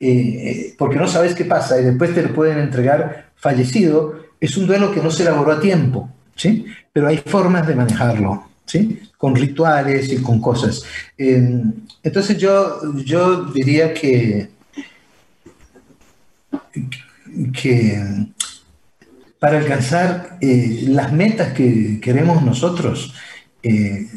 eh, 0.00 0.74
porque 0.78 0.96
no 0.96 1.08
sabes 1.08 1.34
qué 1.34 1.44
pasa 1.44 1.80
y 1.80 1.84
después 1.84 2.14
te 2.14 2.22
lo 2.22 2.32
pueden 2.32 2.58
entregar 2.58 3.30
fallecido, 3.36 4.20
es 4.40 4.56
un 4.56 4.66
duelo 4.66 4.92
que 4.92 5.02
no 5.02 5.10
se 5.10 5.22
elaboró 5.22 5.52
a 5.52 5.60
tiempo, 5.60 6.10
¿sí? 6.36 6.66
Pero 6.92 7.08
hay 7.08 7.18
formas 7.18 7.66
de 7.66 7.74
manejarlo, 7.74 8.48
¿sí? 8.64 9.00
Con 9.16 9.34
rituales 9.34 10.12
y 10.12 10.22
con 10.22 10.40
cosas. 10.40 10.84
Em, 11.16 11.72
entonces 12.02 12.38
yo, 12.38 12.80
yo 13.04 13.46
diría 13.46 13.92
que, 13.92 14.50
que 17.52 18.28
para 19.38 19.58
alcanzar 19.58 20.38
eh, 20.40 20.84
las 20.88 21.12
metas 21.12 21.52
que 21.52 22.00
queremos 22.00 22.42
nosotros, 22.42 23.14
eh, 23.62 24.08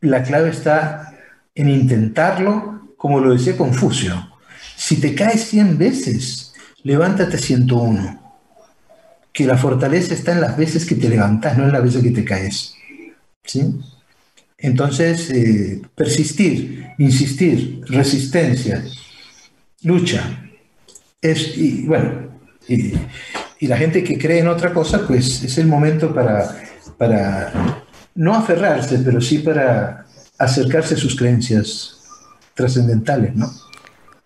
la 0.00 0.22
clave 0.22 0.50
está 0.50 1.14
en 1.54 1.68
intentarlo, 1.68 2.94
como 2.96 3.20
lo 3.20 3.32
decía 3.32 3.56
Confucio, 3.56 4.27
si 4.78 5.00
te 5.00 5.12
caes 5.12 5.44
100 5.48 5.76
veces, 5.76 6.52
levántate 6.84 7.36
101. 7.36 8.26
que 9.32 9.44
la 9.44 9.58
fortaleza 9.58 10.14
está 10.14 10.32
en 10.32 10.40
las 10.40 10.56
veces 10.56 10.84
que 10.84 10.94
te 10.94 11.08
levantas, 11.08 11.56
no 11.56 11.64
en 11.64 11.72
las 11.72 11.82
veces 11.82 12.02
que 12.02 12.10
te 12.10 12.24
caes. 12.24 12.74
¿Sí? 13.44 13.62
Entonces, 14.56 15.30
eh, 15.30 15.82
persistir, 15.94 16.86
insistir, 16.98 17.80
resistencia, 17.86 18.84
lucha. 19.82 20.48
Es, 21.20 21.56
y 21.56 21.82
bueno, 21.82 22.30
y, 22.68 22.94
la 23.66 23.76
gente 23.76 24.02
que 24.04 24.16
cree 24.16 24.40
en 24.40 24.48
otra 24.48 24.72
cosa, 24.72 25.06
pues 25.06 25.42
es 25.42 25.58
el 25.58 25.66
momento 25.66 26.14
para, 26.14 26.56
para 26.96 27.84
no 28.14 28.34
aferrarse, 28.34 28.98
pero 29.00 29.20
sí 29.20 29.38
para 29.38 30.06
acercarse 30.38 30.94
a 30.94 30.98
sus 30.98 31.16
creencias 31.16 31.98
trascendentales, 32.54 33.34
¿no? 33.34 33.67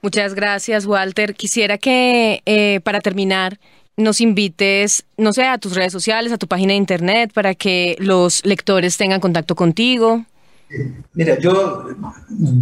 Muchas 0.03 0.35
gracias, 0.35 0.85
Walter. 0.85 1.35
Quisiera 1.35 1.79
que, 1.79 2.43
eh, 2.45 2.81
para 2.83 3.01
terminar, 3.01 3.61
nos 3.97 4.21
invites, 4.21 5.05
no 5.17 5.33
sé, 5.33 5.45
a 5.45 5.59
tus 5.59 5.77
redes 5.77 5.93
sociales, 5.93 6.33
a 6.33 6.39
tu 6.39 6.49
página 6.49 6.73
de 6.73 6.79
internet, 6.79 7.31
para 7.33 7.55
que 7.55 7.97
los 8.01 8.45
lectores 8.45 8.97
tengan 8.97 9.21
contacto 9.21 9.55
contigo. 9.55 10.25
Mira, 11.15 11.39
yo, 11.39 11.87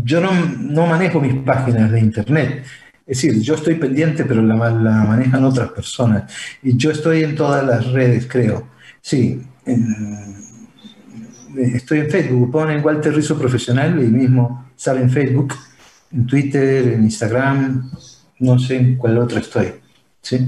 yo 0.05 0.21
no, 0.21 0.87
manejo 0.87 1.21
mis 1.21 1.35
páginas 1.43 1.91
de 1.91 2.01
internet. 2.01 2.65
Es 3.07 3.23
decir, 3.23 3.41
yo 3.41 3.55
estoy 3.55 3.77
pendiente, 3.77 4.25
pero 4.25 4.43
la, 4.43 4.55
manejan 4.55 5.43
otras 5.45 5.71
personas. 5.71 6.31
Y 6.63 6.77
yo 6.77 6.91
estoy 6.91 7.25
en 7.25 7.37
todas 7.37 7.65
las 7.65 7.91
redes, 7.93 8.27
creo. 8.29 8.69
Sí, 9.01 9.43
estoy 11.57 12.01
en 12.01 12.11
Facebook. 12.11 12.51
Ponen 12.51 12.85
Walter 12.85 13.15
Rizzo 13.15 13.39
Profesional 13.39 13.99
y 14.03 14.09
mismo 14.09 14.71
sale 14.77 15.01
en 15.01 15.11
Facebook, 15.11 15.55
en 16.13 16.27
Twitter, 16.27 16.89
en 16.89 17.05
Instagram, 17.05 17.91
no 18.39 18.59
sé 18.59 18.77
en 18.77 18.97
cuál 18.97 19.19
otra 19.19 19.41
estoy. 19.41 19.73
¿sí? 20.23 20.39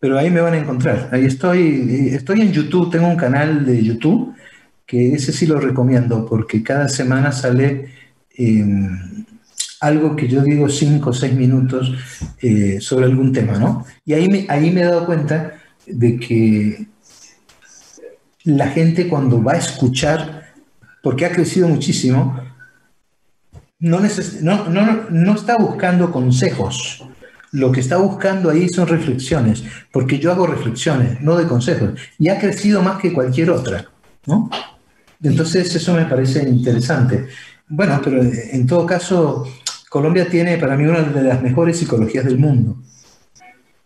pero 0.00 0.18
ahí 0.18 0.30
me 0.30 0.40
van 0.40 0.54
a 0.54 0.58
encontrar. 0.58 1.10
Ahí 1.12 1.26
estoy, 1.26 2.08
estoy 2.14 2.40
en 2.40 2.52
YouTube, 2.52 2.90
tengo 2.90 3.06
un 3.06 3.16
canal 3.16 3.66
de 3.66 3.84
YouTube 3.84 4.34
que 4.86 5.12
ese 5.12 5.30
sí 5.30 5.46
lo 5.46 5.60
recomiendo 5.60 6.26
porque 6.26 6.62
cada 6.62 6.88
semana 6.88 7.30
sale 7.30 7.90
em, 8.34 9.26
algo 9.80 10.16
que 10.16 10.26
yo 10.26 10.42
digo 10.42 10.68
cinco 10.70 11.10
o 11.10 11.12
seis 11.12 11.34
minutos 11.34 11.92
eh, 12.40 12.78
sobre 12.80 13.04
algún 13.04 13.32
tema, 13.32 13.58
¿no? 13.58 13.84
Y 14.06 14.14
ahí 14.14 14.26
me, 14.28 14.46
ahí 14.48 14.70
me 14.70 14.80
he 14.80 14.84
dado 14.84 15.04
cuenta 15.04 15.54
de 15.86 16.18
que 16.18 16.86
la 18.44 18.68
gente 18.68 19.06
cuando 19.06 19.42
va 19.42 19.52
a 19.52 19.58
escuchar, 19.58 20.54
porque 21.02 21.26
ha 21.26 21.32
crecido 21.32 21.68
muchísimo, 21.68 22.40
no, 23.80 25.34
está 25.34 25.56
buscando 25.56 26.12
consejos, 26.12 27.04
lo 27.52 27.72
que 27.72 27.80
está 27.80 27.96
buscando 27.96 28.50
ahí 28.50 28.68
son 28.68 28.86
reflexiones, 28.86 29.64
porque 29.90 30.18
yo 30.18 30.30
hago 30.30 30.46
reflexiones, 30.46 31.20
no 31.20 31.36
de 31.36 31.46
consejos, 31.46 31.98
y 32.18 32.28
ha 32.28 32.38
crecido 32.38 32.82
más 32.82 33.00
que 33.00 33.12
cualquier 33.12 33.50
otra, 33.50 33.86
¿no? 34.26 34.50
Entonces 35.22 35.74
eso 35.74 35.94
me 35.94 36.04
parece 36.04 36.48
interesante. 36.48 37.26
Bueno, 37.68 38.00
pero 38.02 38.22
en 38.22 38.66
todo 38.66 38.86
caso, 38.86 39.46
Colombia 39.88 40.28
tiene 40.28 40.56
para 40.56 40.76
mí 40.76 40.84
una 40.84 41.02
de 41.02 41.22
las 41.22 41.42
mejores 41.42 41.78
psicologías 41.78 42.24
del 42.24 42.38
mundo. 42.38 42.78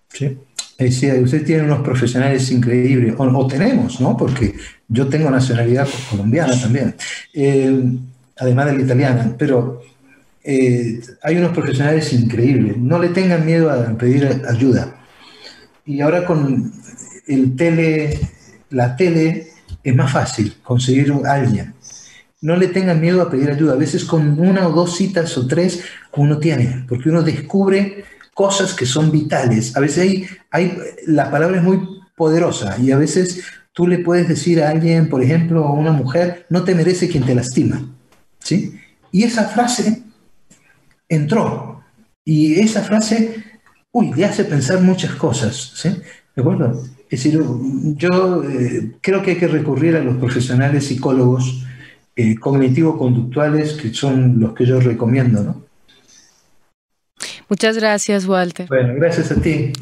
¿sí? 0.09 0.39
Es 0.77 1.01
decir, 1.01 1.23
usted 1.23 1.45
tiene 1.45 1.65
unos 1.65 1.81
profesionales 1.81 2.51
increíbles, 2.51 3.15
o, 3.17 3.47
tenemos, 3.47 4.01
¿no? 4.01 4.17
Porque 4.17 4.55
yo 4.89 5.07
tengo 5.09 5.31
nacionalidad 5.31 5.89
colombiana 6.11 6.61
también, 6.61 6.95
eh, 7.33 7.81
además 8.39 8.67
de 8.67 8.73
la 8.75 8.83
italiana, 8.83 9.35
pero 9.39 9.81
eh, 10.43 11.01
hay 11.23 11.37
unos 11.37 11.53
profesionales 11.53 12.13
increíbles. 12.13 12.77
No 12.77 12.99
le 12.99 13.09
tengan 13.09 13.47
miedo 13.47 13.71
a 13.71 13.97
pedir 13.97 14.43
ayuda. 14.49 14.97
Y 15.87 16.01
ahora 16.01 16.27
con 16.27 16.73
el 17.27 17.57
tele, 17.57 18.19
la 18.71 18.97
tele, 18.97 19.49
es 19.83 19.95
más 19.95 20.13
fácil 20.13 20.55
conseguir 20.63 21.13
a 21.25 21.33
alguien. 21.33 21.75
No 22.41 22.57
le 22.57 22.69
tengan 22.69 23.01
miedo 23.01 23.23
a 23.23 23.31
pedir 23.31 23.51
ayuda. 23.51 23.73
A 23.75 23.77
veces 23.77 24.05
con 24.05 24.39
una 24.39 24.69
o 24.69 24.73
dos 24.73 24.97
citas 24.97 25.37
o 25.39 25.47
tres 25.47 25.83
uno 26.13 26.39
tiene, 26.39 26.85
porque 26.89 27.09
uno 27.09 27.23
descubre 27.23 28.05
cosas 28.35 28.75
que 28.75 28.87
son 28.87 29.11
vitales. 29.11 29.77
A 29.77 29.81
veces 29.81 29.99
hay, 29.99 30.27
hay 30.51 30.79
la 31.07 31.31
palabra 31.31 31.59
es 31.59 31.63
muy 31.63 31.81
poderosa 32.17 32.77
y 32.79 32.93
a 32.93 32.99
veces 32.99 33.43
tú 33.73 33.87
le 33.87 33.99
puedes 33.99 34.29
decir 34.29 34.63
a 34.63 34.71
alguien, 34.71 35.09
por 35.09 35.23
ejemplo, 35.23 35.65
a 35.65 35.73
una 35.73 35.93
mujer, 35.93 36.47
no 36.51 36.65
te 36.65 36.75
merece 36.75 37.09
quien 37.09 37.25
te 37.25 37.35
lastima. 37.35 37.94
¿Sí? 38.45 38.79
Y 39.11 39.25
esa 39.25 39.49
frase 39.49 40.03
entró. 41.09 41.83
Y 42.25 42.61
esa 42.61 42.83
frase, 42.83 43.43
uy, 43.91 44.13
le 44.15 44.25
hace 44.25 44.45
pensar 44.45 44.81
muchas 44.81 45.15
cosas, 45.17 45.73
¿sí? 45.75 45.89
¿De 46.35 46.43
acuerdo? 46.43 46.83
Es 47.11 47.23
decir, 47.23 47.41
yo 47.97 48.45
eh, 48.45 48.93
creo 49.01 49.23
que 49.23 49.33
hay 49.33 49.37
que 49.37 49.49
recurrir 49.49 49.97
a 49.97 50.01
los 50.01 50.17
profesionales 50.17 50.87
psicólogos 50.87 51.65
eh, 52.17 52.37
cognitivo-conductuales, 52.37 53.75
que 53.75 53.93
son 53.93 54.41
los 54.41 54.55
que 54.55 54.67
yo 54.67 54.81
recomiendo, 54.81 55.43
¿no? 55.43 55.65
Muchas 57.49 57.77
gracias, 57.77 58.27
Walter. 58.27 58.67
Bueno, 58.69 58.95
gracias 58.95 59.31
a 59.31 59.41
ti. 59.41 59.73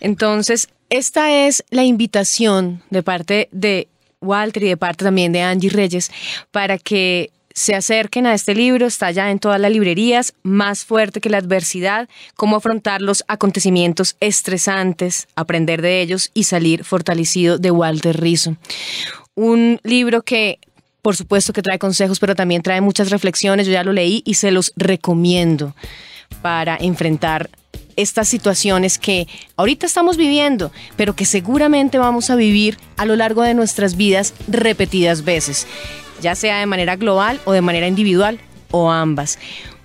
Entonces, 0.00 0.68
esta 0.88 1.46
es 1.46 1.64
la 1.70 1.84
invitación 1.84 2.82
de 2.90 3.02
parte 3.02 3.48
de 3.52 3.88
Walter 4.20 4.62
y 4.62 4.68
de 4.68 4.76
parte 4.76 5.04
también 5.04 5.32
de 5.32 5.42
Angie 5.42 5.70
Reyes 5.70 6.10
para 6.50 6.78
que 6.78 7.30
se 7.56 7.74
acerquen 7.74 8.26
a 8.26 8.34
este 8.34 8.54
libro, 8.54 8.86
está 8.86 9.10
ya 9.10 9.30
en 9.30 9.38
todas 9.38 9.58
las 9.58 9.72
librerías, 9.72 10.34
más 10.42 10.84
fuerte 10.84 11.22
que 11.22 11.30
la 11.30 11.38
adversidad, 11.38 12.06
cómo 12.34 12.56
afrontar 12.56 13.00
los 13.00 13.24
acontecimientos 13.28 14.14
estresantes, 14.20 15.26
aprender 15.36 15.80
de 15.80 16.02
ellos 16.02 16.30
y 16.34 16.44
salir 16.44 16.84
fortalecido 16.84 17.56
de 17.56 17.70
Walter 17.70 18.20
Rizzo. 18.20 18.56
Un 19.34 19.80
libro 19.84 20.20
que 20.20 20.58
por 21.00 21.16
supuesto 21.16 21.54
que 21.54 21.62
trae 21.62 21.78
consejos, 21.78 22.18
pero 22.18 22.34
también 22.34 22.62
trae 22.62 22.80
muchas 22.82 23.10
reflexiones, 23.10 23.66
yo 23.66 23.72
ya 23.72 23.84
lo 23.84 23.92
leí 23.92 24.22
y 24.26 24.34
se 24.34 24.50
los 24.50 24.72
recomiendo 24.76 25.74
para 26.42 26.76
enfrentar 26.76 27.48
estas 27.94 28.28
situaciones 28.28 28.98
que 28.98 29.28
ahorita 29.56 29.86
estamos 29.86 30.18
viviendo, 30.18 30.72
pero 30.96 31.16
que 31.16 31.24
seguramente 31.24 31.96
vamos 31.96 32.28
a 32.28 32.36
vivir 32.36 32.76
a 32.98 33.06
lo 33.06 33.16
largo 33.16 33.42
de 33.42 33.54
nuestras 33.54 33.96
vidas 33.96 34.34
repetidas 34.48 35.24
veces 35.24 35.66
ya 36.20 36.34
sea 36.34 36.60
de 36.60 36.66
manera 36.66 36.96
global 36.96 37.40
o 37.44 37.52
de 37.52 37.60
manera 37.60 37.86
individual 37.86 38.38
o 38.70 38.90
ambas. 38.90 39.38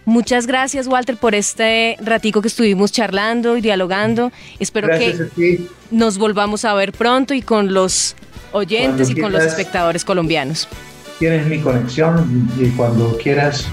Muchas 0.06 0.48
gracias, 0.48 0.88
Walter, 0.88 1.16
por 1.16 1.36
este 1.36 1.96
ratico 2.02 2.42
que 2.42 2.48
estuvimos 2.48 2.92
charlando 2.92 3.56
y 3.56 3.62
dialogando. 3.62 4.32
Espero 4.60 4.88
que 4.90 5.68
nos 5.92 6.18
volvamos 6.18 6.66
a 6.66 6.74
ver 6.74 6.92
pronto 6.92 7.34
y 7.34 7.42
con 7.42 7.74
los 7.74 8.16
oyentes 8.52 9.10
y 9.12 9.16
con 9.16 9.32
los 9.32 9.44
espectadores 9.44 10.04
colombianos. 10.04 10.68
Tienes 11.20 11.46
mi 11.46 11.60
conexión 11.60 12.50
y 12.60 12.70
cuando 12.70 13.16
quieras 13.18 13.68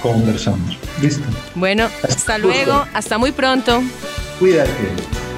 conversamos. 0.00 0.78
Listo. 1.02 1.24
Bueno, 1.56 1.86
hasta, 1.86 2.06
hasta 2.08 2.38
luego, 2.38 2.86
hasta 2.94 3.18
muy 3.18 3.32
pronto. 3.32 3.82
Cuídate. 4.38 5.33